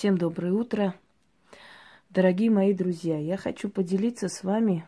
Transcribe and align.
Всем 0.00 0.16
доброе 0.16 0.54
утро. 0.54 0.94
Дорогие 2.08 2.48
мои 2.48 2.72
друзья, 2.72 3.18
я 3.18 3.36
хочу 3.36 3.68
поделиться 3.68 4.30
с 4.30 4.42
вами 4.42 4.86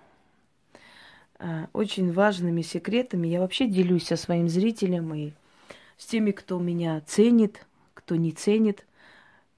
э, 1.38 1.66
очень 1.74 2.10
важными 2.10 2.62
секретами. 2.62 3.28
Я 3.28 3.40
вообще 3.40 3.66
делюсь 3.66 4.06
со 4.06 4.16
своим 4.16 4.48
зрителем 4.48 5.14
и 5.14 5.32
с 5.98 6.06
теми, 6.06 6.30
кто 6.30 6.58
меня 6.58 7.02
ценит, 7.02 7.66
кто 7.92 8.16
не 8.16 8.32
ценит, 8.32 8.86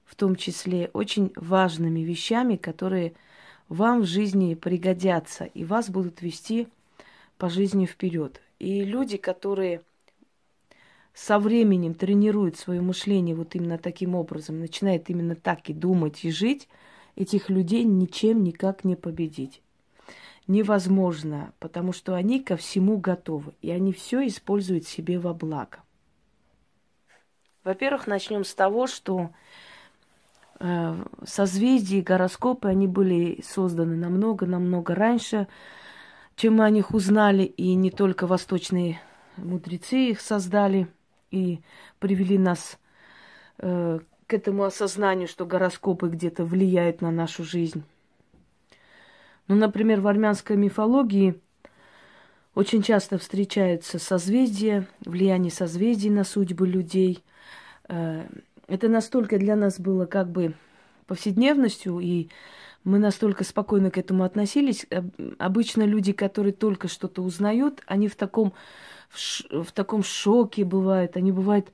в 0.04 0.16
том 0.16 0.34
числе 0.34 0.90
очень 0.92 1.32
важными 1.36 2.00
вещами, 2.00 2.56
которые 2.56 3.12
вам 3.68 4.00
в 4.00 4.06
жизни 4.06 4.54
пригодятся 4.54 5.44
и 5.44 5.64
вас 5.64 5.88
будут 5.88 6.20
вести 6.20 6.66
по 7.38 7.48
жизни 7.48 7.86
вперед. 7.86 8.40
И 8.58 8.82
люди, 8.82 9.18
которые 9.18 9.82
со 11.14 11.38
временем 11.38 11.94
тренирует 11.94 12.56
свое 12.56 12.80
мышление 12.80 13.36
вот 13.36 13.54
именно 13.54 13.78
таким 13.78 14.16
образом, 14.16 14.58
начинает 14.58 15.08
именно 15.08 15.36
так 15.36 15.70
и 15.70 15.72
думать, 15.72 16.24
и 16.24 16.30
жить, 16.30 16.68
этих 17.14 17.48
людей 17.48 17.84
ничем 17.84 18.42
никак 18.42 18.82
не 18.82 18.96
победить. 18.96 19.62
Невозможно, 20.48 21.52
потому 21.60 21.92
что 21.92 22.14
они 22.14 22.40
ко 22.40 22.56
всему 22.56 22.98
готовы, 22.98 23.54
и 23.62 23.70
они 23.70 23.92
все 23.92 24.26
используют 24.26 24.86
себе 24.86 25.18
во 25.20 25.32
благо. 25.32 25.78
Во-первых, 27.62 28.08
начнем 28.08 28.44
с 28.44 28.52
того, 28.52 28.88
что 28.88 29.30
э, 30.58 30.96
созвездия 31.24 32.00
и 32.00 32.02
гороскопы, 32.02 32.68
они 32.68 32.88
были 32.88 33.40
созданы 33.42 33.96
намного-намного 33.96 34.96
раньше, 34.96 35.46
чем 36.34 36.56
мы 36.56 36.64
о 36.64 36.70
них 36.70 36.92
узнали, 36.92 37.44
и 37.44 37.72
не 37.74 37.92
только 37.92 38.26
восточные 38.26 39.00
мудрецы 39.36 40.10
их 40.10 40.20
создали– 40.20 40.88
и 41.34 41.60
привели 41.98 42.38
нас 42.38 42.78
э, 43.58 43.98
к 44.26 44.32
этому 44.32 44.64
осознанию, 44.64 45.28
что 45.28 45.46
гороскопы 45.46 46.08
где-то 46.08 46.44
влияют 46.44 47.00
на 47.00 47.10
нашу 47.10 47.44
жизнь. 47.44 47.82
Ну, 49.48 49.56
например, 49.56 50.00
в 50.00 50.06
армянской 50.06 50.56
мифологии 50.56 51.40
очень 52.54 52.82
часто 52.82 53.18
встречаются 53.18 53.98
созвездия, 53.98 54.86
влияние 55.04 55.50
созвездий 55.50 56.10
на 56.10 56.24
судьбы 56.24 56.66
людей. 56.66 57.22
Э, 57.88 58.26
это 58.68 58.88
настолько 58.88 59.38
для 59.38 59.56
нас 59.56 59.78
было 59.78 60.06
как 60.06 60.30
бы 60.30 60.54
повседневностью, 61.06 61.98
и 61.98 62.28
мы 62.84 62.98
настолько 62.98 63.44
спокойно 63.44 63.90
к 63.90 63.98
этому 63.98 64.24
относились. 64.24 64.86
Обычно 65.38 65.82
люди, 65.82 66.12
которые 66.12 66.52
только 66.52 66.88
что-то 66.88 67.22
узнают, 67.22 67.82
они 67.86 68.08
в 68.08 68.16
таком 68.16 68.54
в, 69.14 69.72
таком 69.72 70.02
шоке 70.02 70.64
бывают, 70.64 71.16
они 71.16 71.32
бывают 71.32 71.72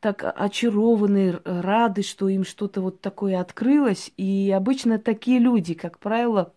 так 0.00 0.22
очарованы, 0.36 1.40
рады, 1.44 2.02
что 2.02 2.28
им 2.28 2.44
что-то 2.44 2.80
вот 2.80 3.00
такое 3.00 3.40
открылось. 3.40 4.12
И 4.16 4.52
обычно 4.54 4.98
такие 4.98 5.38
люди, 5.38 5.74
как 5.74 5.98
правило, 5.98 6.52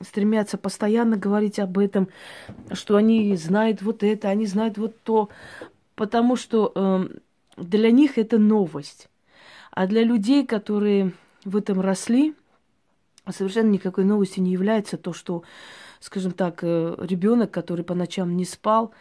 стремятся 0.00 0.58
постоянно 0.58 1.16
говорить 1.16 1.58
об 1.58 1.78
этом, 1.78 2.08
что 2.72 2.96
они 2.96 3.34
знают 3.36 3.82
вот 3.82 4.02
это, 4.02 4.28
они 4.28 4.46
знают 4.46 4.78
вот 4.78 5.00
то, 5.02 5.28
потому 5.94 6.36
что 6.36 6.72
э, 6.74 7.08
для 7.56 7.90
них 7.90 8.18
это 8.18 8.38
новость. 8.38 9.08
А 9.70 9.86
для 9.86 10.02
людей, 10.02 10.44
которые 10.44 11.12
в 11.44 11.56
этом 11.56 11.80
росли, 11.80 12.34
совершенно 13.30 13.70
никакой 13.70 14.04
новостью 14.04 14.42
не 14.42 14.52
является 14.52 14.96
то, 14.96 15.12
что, 15.12 15.44
скажем 16.00 16.32
так, 16.32 16.60
э, 16.62 16.96
ребенок, 16.98 17.50
который 17.50 17.84
по 17.84 17.94
ночам 17.94 18.36
не 18.36 18.44
спал, 18.44 18.92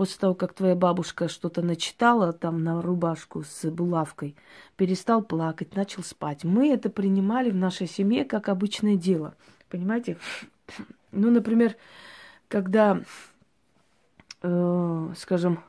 после 0.00 0.18
того, 0.18 0.34
как 0.34 0.54
твоя 0.54 0.74
бабушка 0.74 1.28
что-то 1.28 1.60
начитала 1.60 2.32
там 2.32 2.64
на 2.64 2.80
рубашку 2.80 3.42
с 3.42 3.70
булавкой, 3.70 4.34
перестал 4.76 5.20
плакать, 5.20 5.76
начал 5.76 6.02
спать. 6.02 6.42
Мы 6.42 6.72
это 6.72 6.88
принимали 6.88 7.50
в 7.50 7.54
нашей 7.54 7.86
семье 7.86 8.24
как 8.24 8.48
обычное 8.48 8.96
дело. 8.96 9.34
Понимаете? 9.68 10.16
Ну, 11.12 11.30
например, 11.30 11.76
когда, 12.48 13.02
э, 14.40 15.12
скажем, 15.18 15.62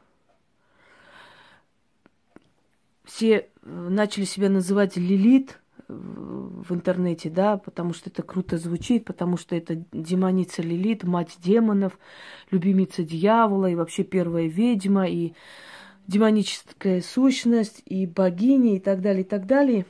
все 3.04 3.50
начали 3.64 4.24
себя 4.24 4.48
называть 4.48 4.96
Лилит, 4.96 5.60
в 5.92 6.74
интернете, 6.74 7.30
да, 7.30 7.58
потому 7.58 7.94
что 7.94 8.10
это 8.10 8.24
круто 8.24 8.58
звучит, 8.58 9.06
потому 9.06 9.38
что 9.38 9.56
это 9.56 9.76
демоница 9.92 10.62
Лилит, 10.62 11.04
мать 11.04 11.38
демонов, 11.40 11.98
любимица 12.50 13.04
дьявола 13.04 13.68
и 13.68 13.76
вообще 13.76 14.04
первая 14.04 14.48
ведьма, 14.48 15.08
и 15.08 15.34
демоническая 16.08 17.02
сущность, 17.02 17.82
и 17.86 18.06
богиня, 18.06 18.76
и 18.76 18.80
так 18.80 19.02
далее, 19.02 19.22
и 19.22 19.28
так 19.28 19.46
далее, 19.46 19.86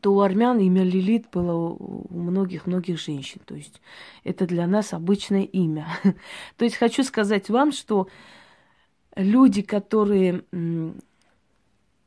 то 0.00 0.14
у 0.14 0.20
армян 0.20 0.58
имя 0.58 0.84
Лилит 0.84 1.26
было 1.32 1.54
у 1.54 2.06
многих-многих 2.10 3.00
женщин. 3.00 3.40
То 3.44 3.54
есть 3.54 3.80
это 4.22 4.46
для 4.46 4.66
нас 4.66 4.92
обычное 4.92 5.42
имя. 5.42 5.86
То 6.56 6.64
есть 6.64 6.76
хочу 6.76 7.02
сказать 7.02 7.48
вам, 7.50 7.72
что 7.72 8.08
люди, 9.16 9.62
которые 9.62 10.44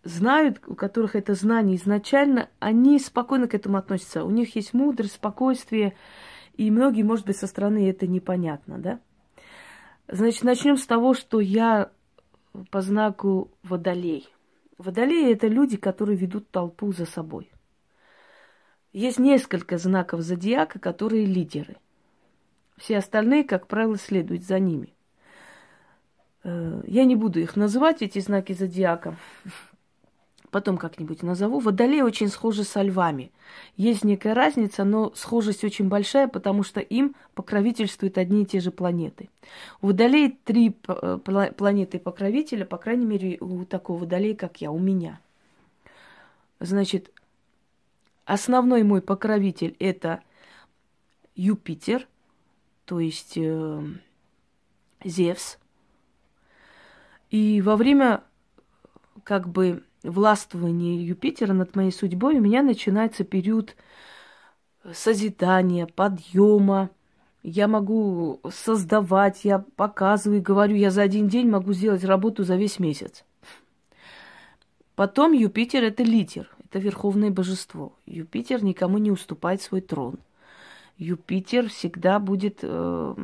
знают, 0.03 0.62
у 0.67 0.75
которых 0.75 1.16
это 1.16 1.34
знание 1.34 1.75
изначально, 1.75 2.50
они 2.59 3.00
спокойно 3.00 3.47
к 3.47 3.53
этому 3.53 3.78
относятся. 3.78 4.23
У 4.23 4.31
них 4.31 4.56
есть 4.56 4.73
мудрость, 4.73 5.16
спокойствие, 5.16 5.95
и 6.56 6.69
многие, 6.72 7.03
может 7.03 7.25
быть, 7.25 7.38
со 7.38 7.47
стороны 7.47 7.89
это 7.89 8.07
непонятно, 8.07 8.78
да? 8.78 9.00
Значит, 10.07 10.44
начнем 10.44 10.78
с 10.78 10.85
того, 10.85 11.13
что 11.13 11.39
я 11.39 11.91
по 12.69 12.81
знаку 12.81 13.51
водолей. 13.63 14.28
Водолеи– 14.78 15.31
это 15.34 15.47
люди, 15.47 15.78
которые 15.78 16.18
ведут 16.18 16.50
толпу 16.50 16.91
за 16.91 17.06
собой. 17.06 17.51
Есть 18.91 19.19
несколько 19.19 19.78
знаков 19.78 20.22
зодиака, 20.22 20.79
которые 20.79 21.25
лидеры. 21.25 21.78
Все 22.78 22.97
остальные, 22.97 23.45
как 23.45 23.68
правило, 23.68 23.97
следуют 23.97 24.44
за 24.44 24.59
ними. 24.59 24.94
Э, 26.44 26.81
я 26.88 27.06
не 27.06 27.16
буду 27.16 27.39
их 27.39 27.56
называть, 27.56 28.01
эти 28.01 28.19
знаки 28.19 28.53
зодиака 28.53 29.16
потом 30.51 30.78
как-нибудь 30.78 31.23
назову. 31.23 31.59
Водолеи 31.59 32.01
очень 32.01 32.28
схожи 32.28 32.63
со 32.63 32.81
львами. 32.81 33.31
Есть 33.78 34.03
некая 34.03 34.34
разница, 34.34 34.84
но 34.84 35.12
схожесть 35.16 35.63
очень 35.63 35.88
большая, 35.88 36.28
потому 36.28 36.63
что 36.63 36.81
им 36.81 37.16
покровительствуют 37.34 38.17
одни 38.17 38.44
и 38.44 38.45
те 38.45 38.59
же 38.59 38.69
планеты. 38.69 39.29
У 39.81 39.88
водолея 39.88 40.34
три 40.44 40.75
э, 40.88 41.17
планеты 41.57 42.00
покровителя, 42.00 42.66
по 42.66 42.78
крайней 42.78 43.06
мере, 43.06 43.38
у 43.39 43.66
такого 43.66 44.00
водолея, 44.00 44.35
как 44.35 44.62
я, 44.62 44.72
у 44.72 44.79
меня. 44.79 45.19
Значит, 46.59 47.12
основной 48.25 48.83
мой 48.83 49.01
покровитель 49.01 49.75
это 49.79 50.22
Юпитер, 51.35 52.07
то 52.85 53.00
есть 53.00 53.33
э, 53.38 53.83
Зевс. 55.03 55.57
И 57.29 57.62
во 57.62 57.78
время 57.78 58.23
как 59.23 59.47
бы 59.47 59.83
властвования 60.03 61.01
Юпитера 61.01 61.53
над 61.53 61.75
моей 61.75 61.91
судьбой 61.91 62.38
у 62.38 62.41
меня 62.41 62.63
начинается 62.63 63.23
период 63.23 63.75
созидания, 64.94 65.85
подъема. 65.85 66.89
Я 67.44 67.67
могу 67.67 68.39
создавать, 68.51 69.45
я 69.45 69.59
показываю, 69.75 70.41
говорю, 70.41 70.75
я 70.75 70.91
за 70.91 71.01
один 71.01 71.28
день 71.28 71.50
могу 71.50 71.73
сделать 71.73 72.03
работу 72.03 72.44
за 72.44 72.56
весь 72.56 72.79
месяц. 72.79 73.23
Потом 74.95 75.31
Юпитер 75.31 75.84
это 75.84 76.03
лидер, 76.03 76.50
это 76.63 76.78
верховное 76.78 77.31
божество. 77.31 77.94
Юпитер 78.06 78.63
никому 78.63 79.00
не 79.00 79.09
уступает 79.09 79.62
свой 79.62 79.81
трон. 79.81 80.19
Юпитер 80.97 81.69
всегда 81.69 82.19
будет 82.19 82.59
э, 82.62 83.16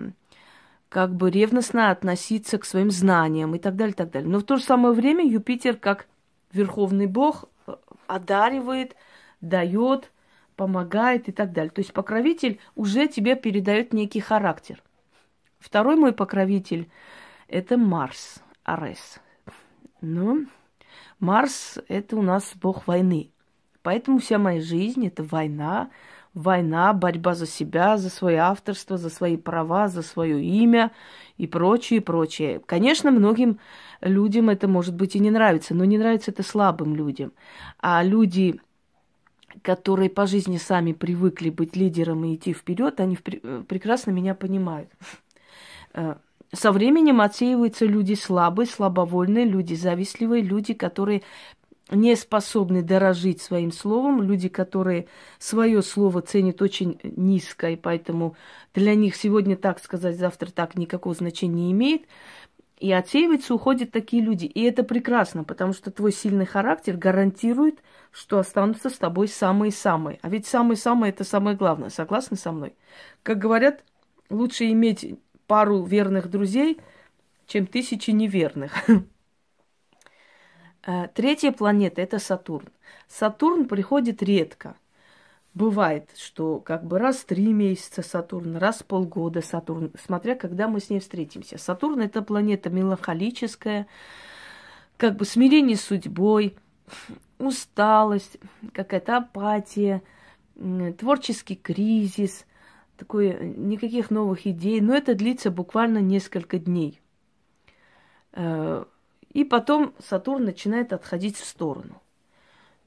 как 0.89 1.13
бы 1.13 1.29
ревностно 1.29 1.91
относиться 1.91 2.57
к 2.57 2.65
своим 2.65 2.89
знаниям 2.89 3.53
и 3.53 3.59
так 3.59 3.75
далее, 3.75 3.93
и 3.93 3.95
так 3.95 4.09
далее. 4.09 4.29
Но 4.29 4.39
в 4.39 4.43
то 4.43 4.57
же 4.57 4.63
самое 4.63 4.95
время 4.95 5.27
Юпитер 5.27 5.77
как 5.77 6.07
Верховный 6.51 7.07
Бог 7.07 7.45
э, 7.65 7.75
одаривает, 8.07 8.95
дает, 9.41 10.11
помогает 10.55 11.29
и 11.29 11.31
так 11.31 11.51
далее. 11.53 11.71
То 11.71 11.81
есть 11.81 11.93
покровитель 11.93 12.59
уже 12.75 13.07
тебе 13.07 13.35
передает 13.35 13.93
некий 13.93 14.19
характер. 14.19 14.81
Второй 15.59 15.95
мой 15.95 16.13
покровитель– 16.13 16.89
это 17.47 17.77
Марс, 17.77 18.41
Арес. 18.63 19.19
Ну, 20.01 20.45
Марс– 21.19 21.79
это 21.87 22.15
у 22.15 22.21
нас 22.21 22.53
бог 22.55 22.87
войны. 22.87 23.31
Поэтому 23.81 24.19
вся 24.19 24.37
моя 24.37 24.61
жизнь– 24.61 25.07
это 25.07 25.23
война, 25.23 25.89
война, 26.37 26.93
борьба 26.93 27.33
за 27.33 27.47
себя, 27.47 27.97
за 27.97 28.09
свое 28.09 28.37
авторство, 28.37 28.97
за 28.97 29.09
свои 29.09 29.37
права, 29.37 29.87
за 29.87 30.03
свое 30.03 30.43
имя 30.43 30.91
и 31.37 31.47
прочее, 31.47 31.99
прочее. 31.99 32.61
Конечно, 32.65 33.11
многим 33.11 33.59
людям 34.01 34.49
это 34.49 34.67
может 34.67 34.95
быть 34.95 35.15
и 35.15 35.19
не 35.19 35.31
нравится, 35.31 35.73
но 35.73 35.83
не 35.83 35.97
нравится 35.97 36.31
это 36.31 36.43
слабым 36.43 36.95
людям. 36.95 37.33
А 37.79 38.03
люди, 38.03 38.59
которые 39.63 40.09
по 40.09 40.27
жизни 40.27 40.57
сами 40.57 40.93
привыкли 40.93 41.49
быть 41.49 41.75
лидером 41.75 42.23
и 42.25 42.35
идти 42.35 42.53
вперед, 42.53 42.99
они 42.99 43.17
прекрасно 43.17 44.11
меня 44.11 44.35
понимают. 44.35 44.89
Э, 45.93 46.15
со 46.53 46.71
временем 46.71 47.19
отсеиваются 47.19 47.85
люди 47.85 48.13
слабые, 48.13 48.67
слабовольные, 48.67 49.45
люди 49.45 49.73
завистливые, 49.73 50.43
люди, 50.43 50.73
которые 50.73 51.23
не 51.89 52.15
способны 52.15 52.81
дорожить 52.81 53.41
своим 53.41 53.71
словом, 53.71 54.21
люди, 54.21 54.49
которые 54.49 55.07
свое 55.39 55.81
слово 55.81 56.21
ценят 56.21 56.61
очень 56.61 56.99
низко, 57.03 57.69
и 57.69 57.75
поэтому 57.75 58.35
для 58.73 58.95
них 58.95 59.15
сегодня 59.15 59.55
так 59.55 59.79
сказать, 59.79 60.17
завтра 60.17 60.51
так 60.51 60.75
никакого 60.75 61.15
значения 61.15 61.67
не 61.67 61.71
имеет. 61.71 62.03
И 62.79 62.91
отсеиваются, 62.91 63.55
уходят 63.55 63.91
такие 63.91 64.21
люди. 64.21 64.45
И 64.45 64.61
это 64.61 64.83
прекрасно, 64.83 65.43
потому 65.43 65.73
что 65.73 65.89
твой 65.89 66.11
сильный 66.11 66.45
характер 66.45 66.95
гарантирует, 66.95 67.79
что 68.11 68.37
останутся 68.37 68.91
с 68.91 68.97
тобой 68.99 69.27
самые-самые. 69.27 70.19
А 70.21 70.29
ведь 70.29 70.45
самые-самые– 70.45 71.09
это 71.11 71.23
самое 71.23 71.57
главное. 71.57 71.89
Согласны 71.89 72.37
со 72.37 72.51
мной? 72.51 72.75
Как 73.23 73.39
говорят, 73.39 73.83
лучше 74.29 74.69
иметь 74.71 75.19
пару 75.47 75.83
верных 75.85 76.29
друзей, 76.29 76.79
чем 77.47 77.65
тысячи 77.65 78.11
неверных. 78.11 78.73
Э, 80.87 81.09
третья 81.13 81.51
планета– 81.51 82.01
это 82.03 82.17
Сатурн. 82.17 82.69
Сатурн 83.09 83.67
приходит 83.67 84.23
редко. 84.23 84.77
Бывает, 85.53 86.09
что 86.15 86.59
как 86.59 86.85
бы 86.85 86.97
раз 86.97 87.25
три 87.25 87.51
месяца 87.51 88.01
Сатурн, 88.01 88.55
раз 88.55 88.83
полгода 88.83 89.41
Сатурн, 89.41 89.91
смотря 90.01 90.35
когда 90.35 90.67
мы 90.67 90.79
с 90.79 90.89
ней 90.89 90.99
встретимся. 90.99 91.57
Сатурн– 91.57 91.99
это 92.01 92.21
планета 92.21 92.69
меланхолическая, 92.69 93.87
как 94.95 95.17
бы 95.17 95.25
смирение 95.25 95.75
с 95.75 95.81
судьбой, 95.81 96.55
усталость, 97.37 98.37
какая-то 98.71 99.17
апатия, 99.17 100.01
творческий 100.97 101.55
кризис, 101.57 102.45
такой, 102.95 103.27
э, 103.31 103.43
никаких 103.43 104.09
новых 104.09 104.47
идей. 104.47 104.79
Но 104.79 104.95
это 104.95 105.15
длится 105.15 105.51
буквально 105.51 105.97
несколько 105.97 106.59
дней 106.59 107.01
э,– 108.31 108.85
и 109.37 109.43
потом 109.43 109.93
Сатурн 109.99 110.45
начинает 110.45 110.93
отходить 110.93 111.37
в 111.37 111.45
сторону. 111.45 112.01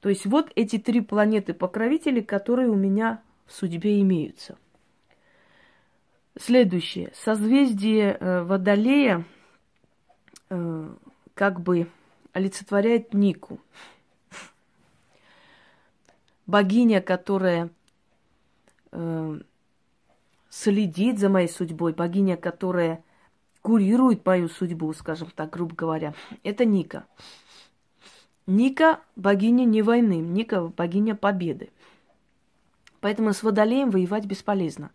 То 0.01 0.09
есть 0.09 0.25
вот 0.25 0.51
эти 0.55 0.77
три 0.77 0.99
планеты-покровители, 0.99 2.19
которые 2.19 2.67
у 2.67 2.75
меня 2.75 3.21
в 3.45 3.53
судьбе 3.53 4.01
имеются. 4.01 4.57
Следующее. 6.37 7.13
Созвездие 7.15 8.17
э, 8.19 8.43
Водолея 8.43 9.23
э, 10.49 10.89
как 11.35 11.61
бы 11.61 11.87
олицетворяет 12.33 13.13
Нику. 13.13 13.61
Богиня, 16.47 16.99
которая 17.01 17.69
э, 18.91 19.39
следит 20.49 21.17
за 21.17 21.29
моей 21.29 21.47
судьбой, 21.47 21.93
богиня, 21.93 22.35
которая 22.35 23.05
курирует 23.61 24.25
мою 24.25 24.49
судьбу, 24.49 24.93
скажем 24.93 25.29
так, 25.35 25.51
грубо 25.51 25.75
говоря, 25.75 26.13
это 26.43 26.65
Ника. 26.65 27.05
Ника– 28.47 28.99
богиня 29.15 29.65
не 29.65 29.81
войны, 29.81 30.17
Ника– 30.17 30.61
богиня 30.77 31.15
победы. 31.15 31.69
Поэтому 32.99 33.33
с 33.33 33.43
Водолеем 33.43 33.89
воевать 33.89 34.25
бесполезно. 34.25 34.91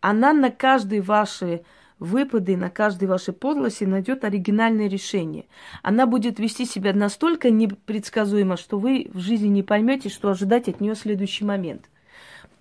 Она 0.00 0.32
на 0.32 0.50
каждые 0.50 1.00
ваши 1.00 1.62
выпады, 1.98 2.56
на 2.56 2.70
каждой 2.70 3.06
вашей 3.06 3.32
подлости 3.32 3.84
найдет 3.84 4.24
оригинальное 4.24 4.88
решение. 4.88 5.46
Она 5.82 6.06
будет 6.06 6.40
вести 6.40 6.66
себя 6.66 6.92
настолько 6.92 7.50
непредсказуемо, 7.50 8.56
что 8.56 8.78
вы 8.78 9.08
в 9.12 9.20
жизни 9.20 9.48
не 9.48 9.62
поймете, 9.62 10.08
что 10.08 10.30
ожидать 10.30 10.68
от 10.68 10.80
нее 10.80 10.96
следующий 10.96 11.44
момент 11.44 11.88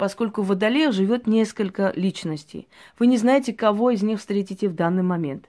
поскольку 0.01 0.41
в 0.41 0.47
Водолее 0.47 0.91
живет 0.91 1.27
несколько 1.27 1.93
личностей. 1.95 2.67
Вы 2.97 3.05
не 3.05 3.17
знаете, 3.17 3.53
кого 3.53 3.91
из 3.91 4.01
них 4.01 4.17
встретите 4.17 4.67
в 4.67 4.73
данный 4.73 5.03
момент. 5.03 5.47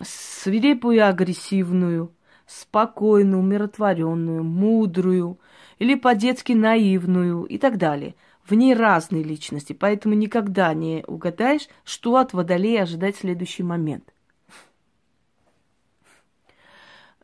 Свирепую 0.00 1.04
агрессивную, 1.04 2.12
спокойную, 2.46 3.40
умиротворенную, 3.40 4.44
мудрую 4.44 5.40
или 5.80 5.96
по-детски 5.96 6.52
наивную 6.52 7.46
и 7.46 7.58
так 7.58 7.78
далее. 7.78 8.14
В 8.44 8.54
ней 8.54 8.74
разные 8.74 9.24
личности, 9.24 9.72
поэтому 9.72 10.14
никогда 10.14 10.72
не 10.72 11.02
угадаешь, 11.08 11.68
что 11.82 12.14
от 12.14 12.34
Водолея 12.34 12.84
ожидать 12.84 13.16
в 13.16 13.20
следующий 13.22 13.64
момент. 13.64 14.14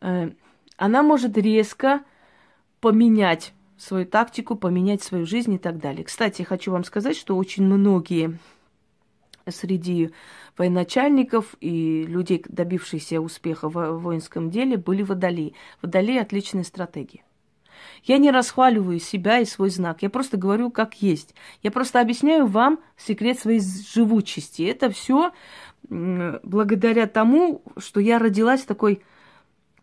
Э, 0.00 0.32
она 0.78 1.04
может 1.04 1.38
резко 1.38 2.02
поменять 2.80 3.52
свою 3.84 4.06
тактику, 4.06 4.56
поменять 4.56 5.02
свою 5.02 5.26
жизнь 5.26 5.52
и 5.52 5.58
так 5.58 5.78
далее. 5.78 6.04
Кстати, 6.04 6.42
хочу 6.42 6.72
вам 6.72 6.84
сказать, 6.84 7.16
что 7.16 7.36
очень 7.36 7.64
многие 7.64 8.38
среди 9.46 10.10
военачальников 10.56 11.54
и 11.60 12.04
людей, 12.04 12.42
добившихся 12.48 13.20
успеха 13.20 13.68
в 13.68 13.98
воинском 13.98 14.50
деле, 14.50 14.78
были 14.78 15.02
водолеи. 15.02 15.54
Водолеи– 15.82 16.18
отличная 16.20 16.64
стратегия. 16.64 17.22
Я 18.04 18.18
не 18.18 18.30
расхваливаю 18.30 19.00
себя 19.00 19.40
и 19.40 19.44
свой 19.44 19.70
знак. 19.70 20.02
Я 20.02 20.08
просто 20.08 20.36
говорю, 20.36 20.70
как 20.70 21.02
есть. 21.02 21.34
Я 21.62 21.70
просто 21.70 22.00
объясняю 22.00 22.46
вам 22.46 22.80
секрет 22.96 23.38
своей 23.38 23.60
живучести. 23.60 24.62
Это 24.62 24.90
все 24.90 25.32
благодаря 25.90 27.06
тому, 27.06 27.62
что 27.76 28.00
я 28.00 28.18
родилась 28.18 28.62
в 28.62 28.66
такой 28.66 29.02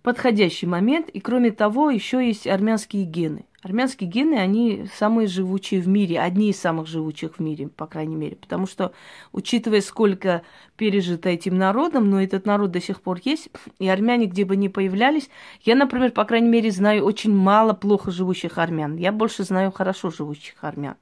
подходящий 0.01 0.65
момент. 0.65 1.09
И 1.09 1.19
кроме 1.19 1.51
того, 1.51 1.91
еще 1.91 2.25
есть 2.25 2.47
армянские 2.47 3.05
гены. 3.05 3.45
Армянские 3.63 4.09
гены, 4.09 4.35
они 4.35 4.87
самые 4.95 5.27
живучие 5.27 5.81
в 5.81 5.87
мире, 5.87 6.19
одни 6.19 6.49
из 6.49 6.59
самых 6.59 6.87
живучих 6.87 7.35
в 7.35 7.39
мире, 7.39 7.67
по 7.67 7.85
крайней 7.85 8.15
мере. 8.15 8.35
Потому 8.35 8.65
что, 8.65 8.91
учитывая, 9.33 9.81
сколько 9.81 10.41
пережито 10.77 11.29
этим 11.29 11.59
народом, 11.59 12.09
но 12.09 12.19
этот 12.19 12.47
народ 12.47 12.71
до 12.71 12.81
сих 12.81 13.01
пор 13.01 13.19
есть, 13.23 13.49
и 13.77 13.87
армяне 13.87 14.25
где 14.25 14.45
бы 14.45 14.55
ни 14.55 14.67
появлялись, 14.67 15.29
я, 15.61 15.75
например, 15.75 16.11
по 16.11 16.25
крайней 16.25 16.49
мере, 16.49 16.71
знаю 16.71 17.05
очень 17.05 17.35
мало 17.35 17.73
плохо 17.73 18.09
живущих 18.09 18.57
армян. 18.57 18.95
Я 18.95 19.11
больше 19.11 19.43
знаю 19.43 19.71
хорошо 19.71 20.09
живущих 20.09 20.55
армян. 20.61 20.95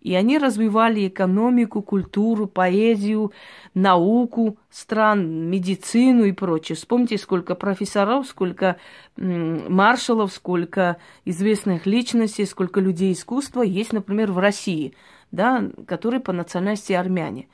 И 0.00 0.14
они 0.14 0.38
развивали 0.38 1.08
экономику, 1.08 1.82
культуру, 1.82 2.46
поэзию, 2.46 3.32
науку 3.74 4.56
стран, 4.70 5.48
медицину 5.50 6.24
и 6.24 6.32
прочее. 6.32 6.76
Вспомните, 6.76 7.18
сколько 7.18 7.56
профессоров, 7.56 8.28
сколько 8.28 8.76
маршалов, 9.16 10.32
сколько 10.32 10.98
известных 11.24 11.86
личностей, 11.88 12.44
сколько 12.44 12.80
людей 12.80 13.12
искусства 13.12 13.62
есть, 13.62 13.92
например, 13.92 14.30
в 14.30 14.38
России, 14.38 14.94
да, 15.32 15.64
которые 15.86 16.20
по 16.20 16.32
национальности 16.32 16.92
армяне. 16.92 17.48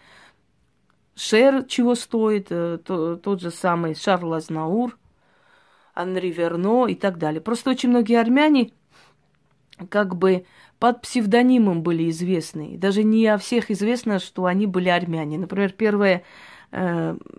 Шер 1.16 1.64
чего 1.64 1.94
стоит, 1.94 2.48
э, 2.50 2.78
то, 2.84 3.16
тот 3.16 3.40
же 3.40 3.50
самый 3.50 3.94
Шарл 3.94 4.34
Азнаур, 4.34 4.98
Анри 5.94 6.30
Верно 6.30 6.86
и 6.86 6.94
так 6.94 7.18
далее. 7.18 7.40
Просто 7.40 7.70
очень 7.70 7.90
многие 7.90 8.20
армяне 8.20 8.72
как 9.88 10.16
бы 10.16 10.44
под 10.78 11.00
псевдонимом 11.02 11.82
были 11.82 12.10
известны. 12.10 12.76
Даже 12.76 13.04
не 13.04 13.26
о 13.26 13.38
всех 13.38 13.70
известно, 13.70 14.18
что 14.18 14.46
они 14.46 14.66
были 14.66 14.88
армяне. 14.88 15.38
Например, 15.38 15.72
первая 15.72 16.18
э, 16.18 16.22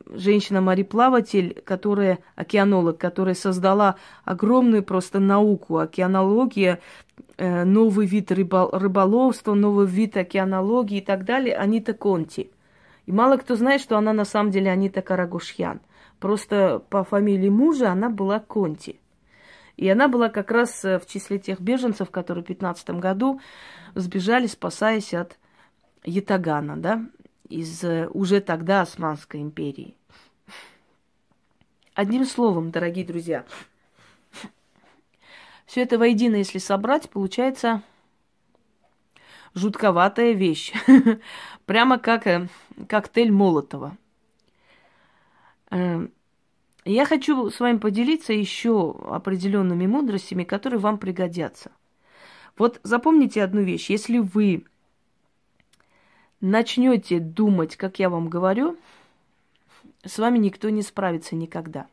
женщина-мореплаватель, 0.08 1.62
которая, 1.65 2.20
океанолог, 2.36 2.98
которая 2.98 3.36
создала 3.36 3.96
огромную 4.24 4.84
просто 4.84 5.20
науку, 5.20 5.80
океанология, 5.80 6.80
э, 7.38 7.63
новый 7.65 8.08
вид 8.08 8.32
рыбол, 8.32 8.70
рыболовства, 8.72 9.54
новый 9.54 9.88
вид 9.88 10.15
океанологии 10.18 11.00
и 11.00 11.06
так 11.06 11.25
далее, 11.25 11.56
Анита 11.56 11.94
Конти. 11.94 12.51
И 13.06 13.12
мало 13.12 13.38
кто 13.38 13.56
знает, 13.56 13.82
что 13.82 13.98
она 13.98 14.13
на 14.13 14.25
самом 14.25 14.51
деле 14.51 14.72
Анита 14.72 15.01
Карагушьян. 15.01 15.82
Просто 16.20 16.82
по 16.89 17.04
фамилии 17.04 17.50
мужа 17.50 17.92
она 17.92 18.10
была 18.10 18.39
Конти. 18.39 19.00
И 19.75 19.89
она 19.89 20.08
была 20.08 20.30
как 20.30 20.51
раз 20.51 20.86
э, 20.86 20.98
в 21.00 21.06
числе 21.06 21.39
тех 21.39 21.60
беженцев, 21.60 22.10
которые 22.10 22.44
в 22.44 22.48
15 22.48 22.92
году 22.92 23.42
сбежали, 23.96 24.48
спасаясь 24.48 25.13
от 25.13 25.38
Ятагана, 26.06 26.77
да, 26.77 27.06
из 27.49 27.83
э, 27.83 28.07
уже 28.13 28.41
тогда 28.41 28.81
Османской 28.81 29.41
империи. 29.41 29.95
Одним 31.93 32.25
словом, 32.25 32.71
дорогие 32.71 33.05
друзья, 33.05 33.45
все 35.65 35.81
это 35.81 35.97
воедино, 35.97 36.35
если 36.35 36.57
собрать, 36.57 37.09
получается 37.09 37.81
жутковатая 39.53 40.33
вещь. 40.33 40.73
Прямо 41.65 41.97
как 41.97 42.27
э, 42.27 42.47
коктейль 42.87 43.31
Молотова. 43.31 43.97
Я 46.85 47.05
хочу 47.05 47.49
с 47.49 47.59
вами 47.59 47.79
поделиться 47.79 48.31
еще 48.31 48.95
определенными 49.09 49.87
мудростями, 49.87 50.43
которые 50.43 50.79
вам 50.79 50.99
пригодятся. 50.99 51.71
Вот 52.57 52.79
запомните 52.83 53.43
одну 53.43 53.61
вещь. 53.61 53.89
Если 53.89 54.19
вы 54.19 54.65
начнете 56.45 57.19
думать, 57.19 57.75
как 57.75 57.99
я 57.99 58.09
вам 58.09 58.29
говорю, 58.29 58.77
с 60.03 60.17
вами 60.19 60.37
никто 60.37 60.69
не 60.69 60.81
справится 60.81 61.35
никогда. 61.35 61.87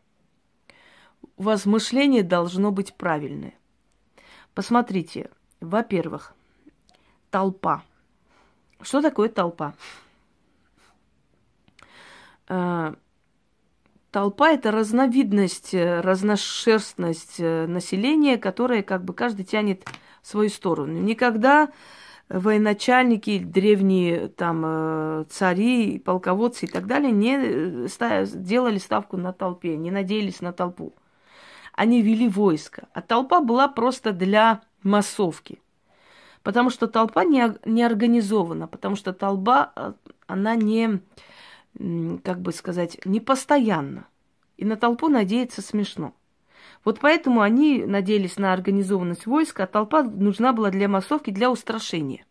У 1.36 1.44
вас 1.44 1.64
мышление 1.66 2.22
должно 2.22 2.70
быть 2.70 2.94
правильное. 2.94 3.54
Посмотрите, 4.54 5.30
во-первых, 5.60 6.34
толпа. 7.30 7.82
Что 8.82 9.00
такое 9.00 9.28
толпа? 9.28 9.74
А, 12.48 12.94
толпа 14.10 14.50
это 14.50 14.70
разновидность, 14.70 15.72
э, 15.72 16.00
разношерстность 16.00 17.36
э, 17.38 17.66
населения, 17.66 18.36
которая 18.36 18.82
как 18.82 19.04
бы 19.04 19.14
каждый 19.14 19.44
тянет 19.44 19.88
в 20.20 20.26
свою 20.26 20.50
сторону. 20.50 21.00
Никогда 21.00 21.70
военачальники, 22.32 23.38
древние 23.38 24.28
там 24.28 24.62
э, 24.64 25.24
цари, 25.28 25.98
полководцы 25.98 26.64
и 26.64 26.68
так 26.68 26.86
далее 26.86 27.12
не 27.12 27.86
делали 28.36 28.78
ставку 28.78 29.18
на 29.18 29.32
толпе, 29.32 29.76
не 29.76 29.90
надеялись 29.90 30.40
на 30.40 30.52
толпу. 30.52 30.94
Они 31.74 32.00
вели 32.00 32.28
войско, 32.28 32.88
а 32.94 33.02
толпа 33.02 33.40
была 33.40 33.68
просто 33.68 34.12
для 34.12 34.62
массовки. 34.82 35.60
Потому 36.42 36.70
что 36.70 36.88
толпа 36.88 37.24
не, 37.24 37.54
не 37.66 37.84
организована, 37.84 38.66
потому 38.66 38.96
что 38.96 39.12
толпа, 39.12 39.94
она 40.26 40.56
не, 40.56 41.00
как 42.24 42.40
бы 42.40 42.52
сказать, 42.52 42.98
не 43.04 43.20
постоянно. 43.20 44.06
И 44.56 44.64
на 44.64 44.76
толпу 44.76 45.08
надеяться 45.08 45.62
смешно. 45.62 46.14
Вот 46.84 47.00
поэтому 47.00 47.40
они 47.40 47.84
надеялись 47.84 48.36
на 48.36 48.52
организованность 48.52 49.26
войска, 49.26 49.64
а 49.64 49.66
толпа 49.66 50.02
нужна 50.02 50.52
была 50.52 50.70
для 50.70 50.88
массовки, 50.88 51.30
для 51.30 51.50
устрашения. 51.50 52.24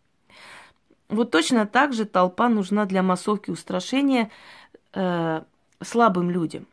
Вот 1.09 1.31
точно 1.31 1.65
так 1.65 1.93
же 1.93 2.05
толпа 2.05 2.49
нужна 2.49 2.85
для 2.85 3.03
массовки 3.03 3.51
устрашения 3.51 4.31
э, 4.93 5.41
слабым 5.81 6.29
людям. 6.29 6.67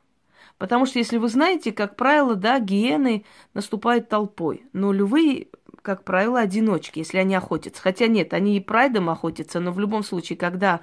Потому 0.59 0.87
что, 0.87 0.99
если 0.99 1.19
вы 1.19 1.29
знаете, 1.29 1.73
как 1.73 1.97
правило, 1.97 2.35
да, 2.35 2.59
гиены 2.59 3.25
наступают 3.55 4.09
толпой, 4.09 4.65
но 4.73 4.93
львы, 4.93 5.49
как 5.83 6.03
правило, 6.05 6.41
одиночки, 6.41 6.99
если 6.99 7.19
они 7.19 7.35
охотятся. 7.35 7.81
Хотя 7.81 8.09
нет, 8.09 8.35
они 8.35 8.57
и 8.57 8.61
прайдом 8.61 9.09
охотятся, 9.09 9.61
но 9.61 9.71
в 9.71 9.79
любом 9.79 10.03
случае, 10.03 10.37
когда 10.37 10.81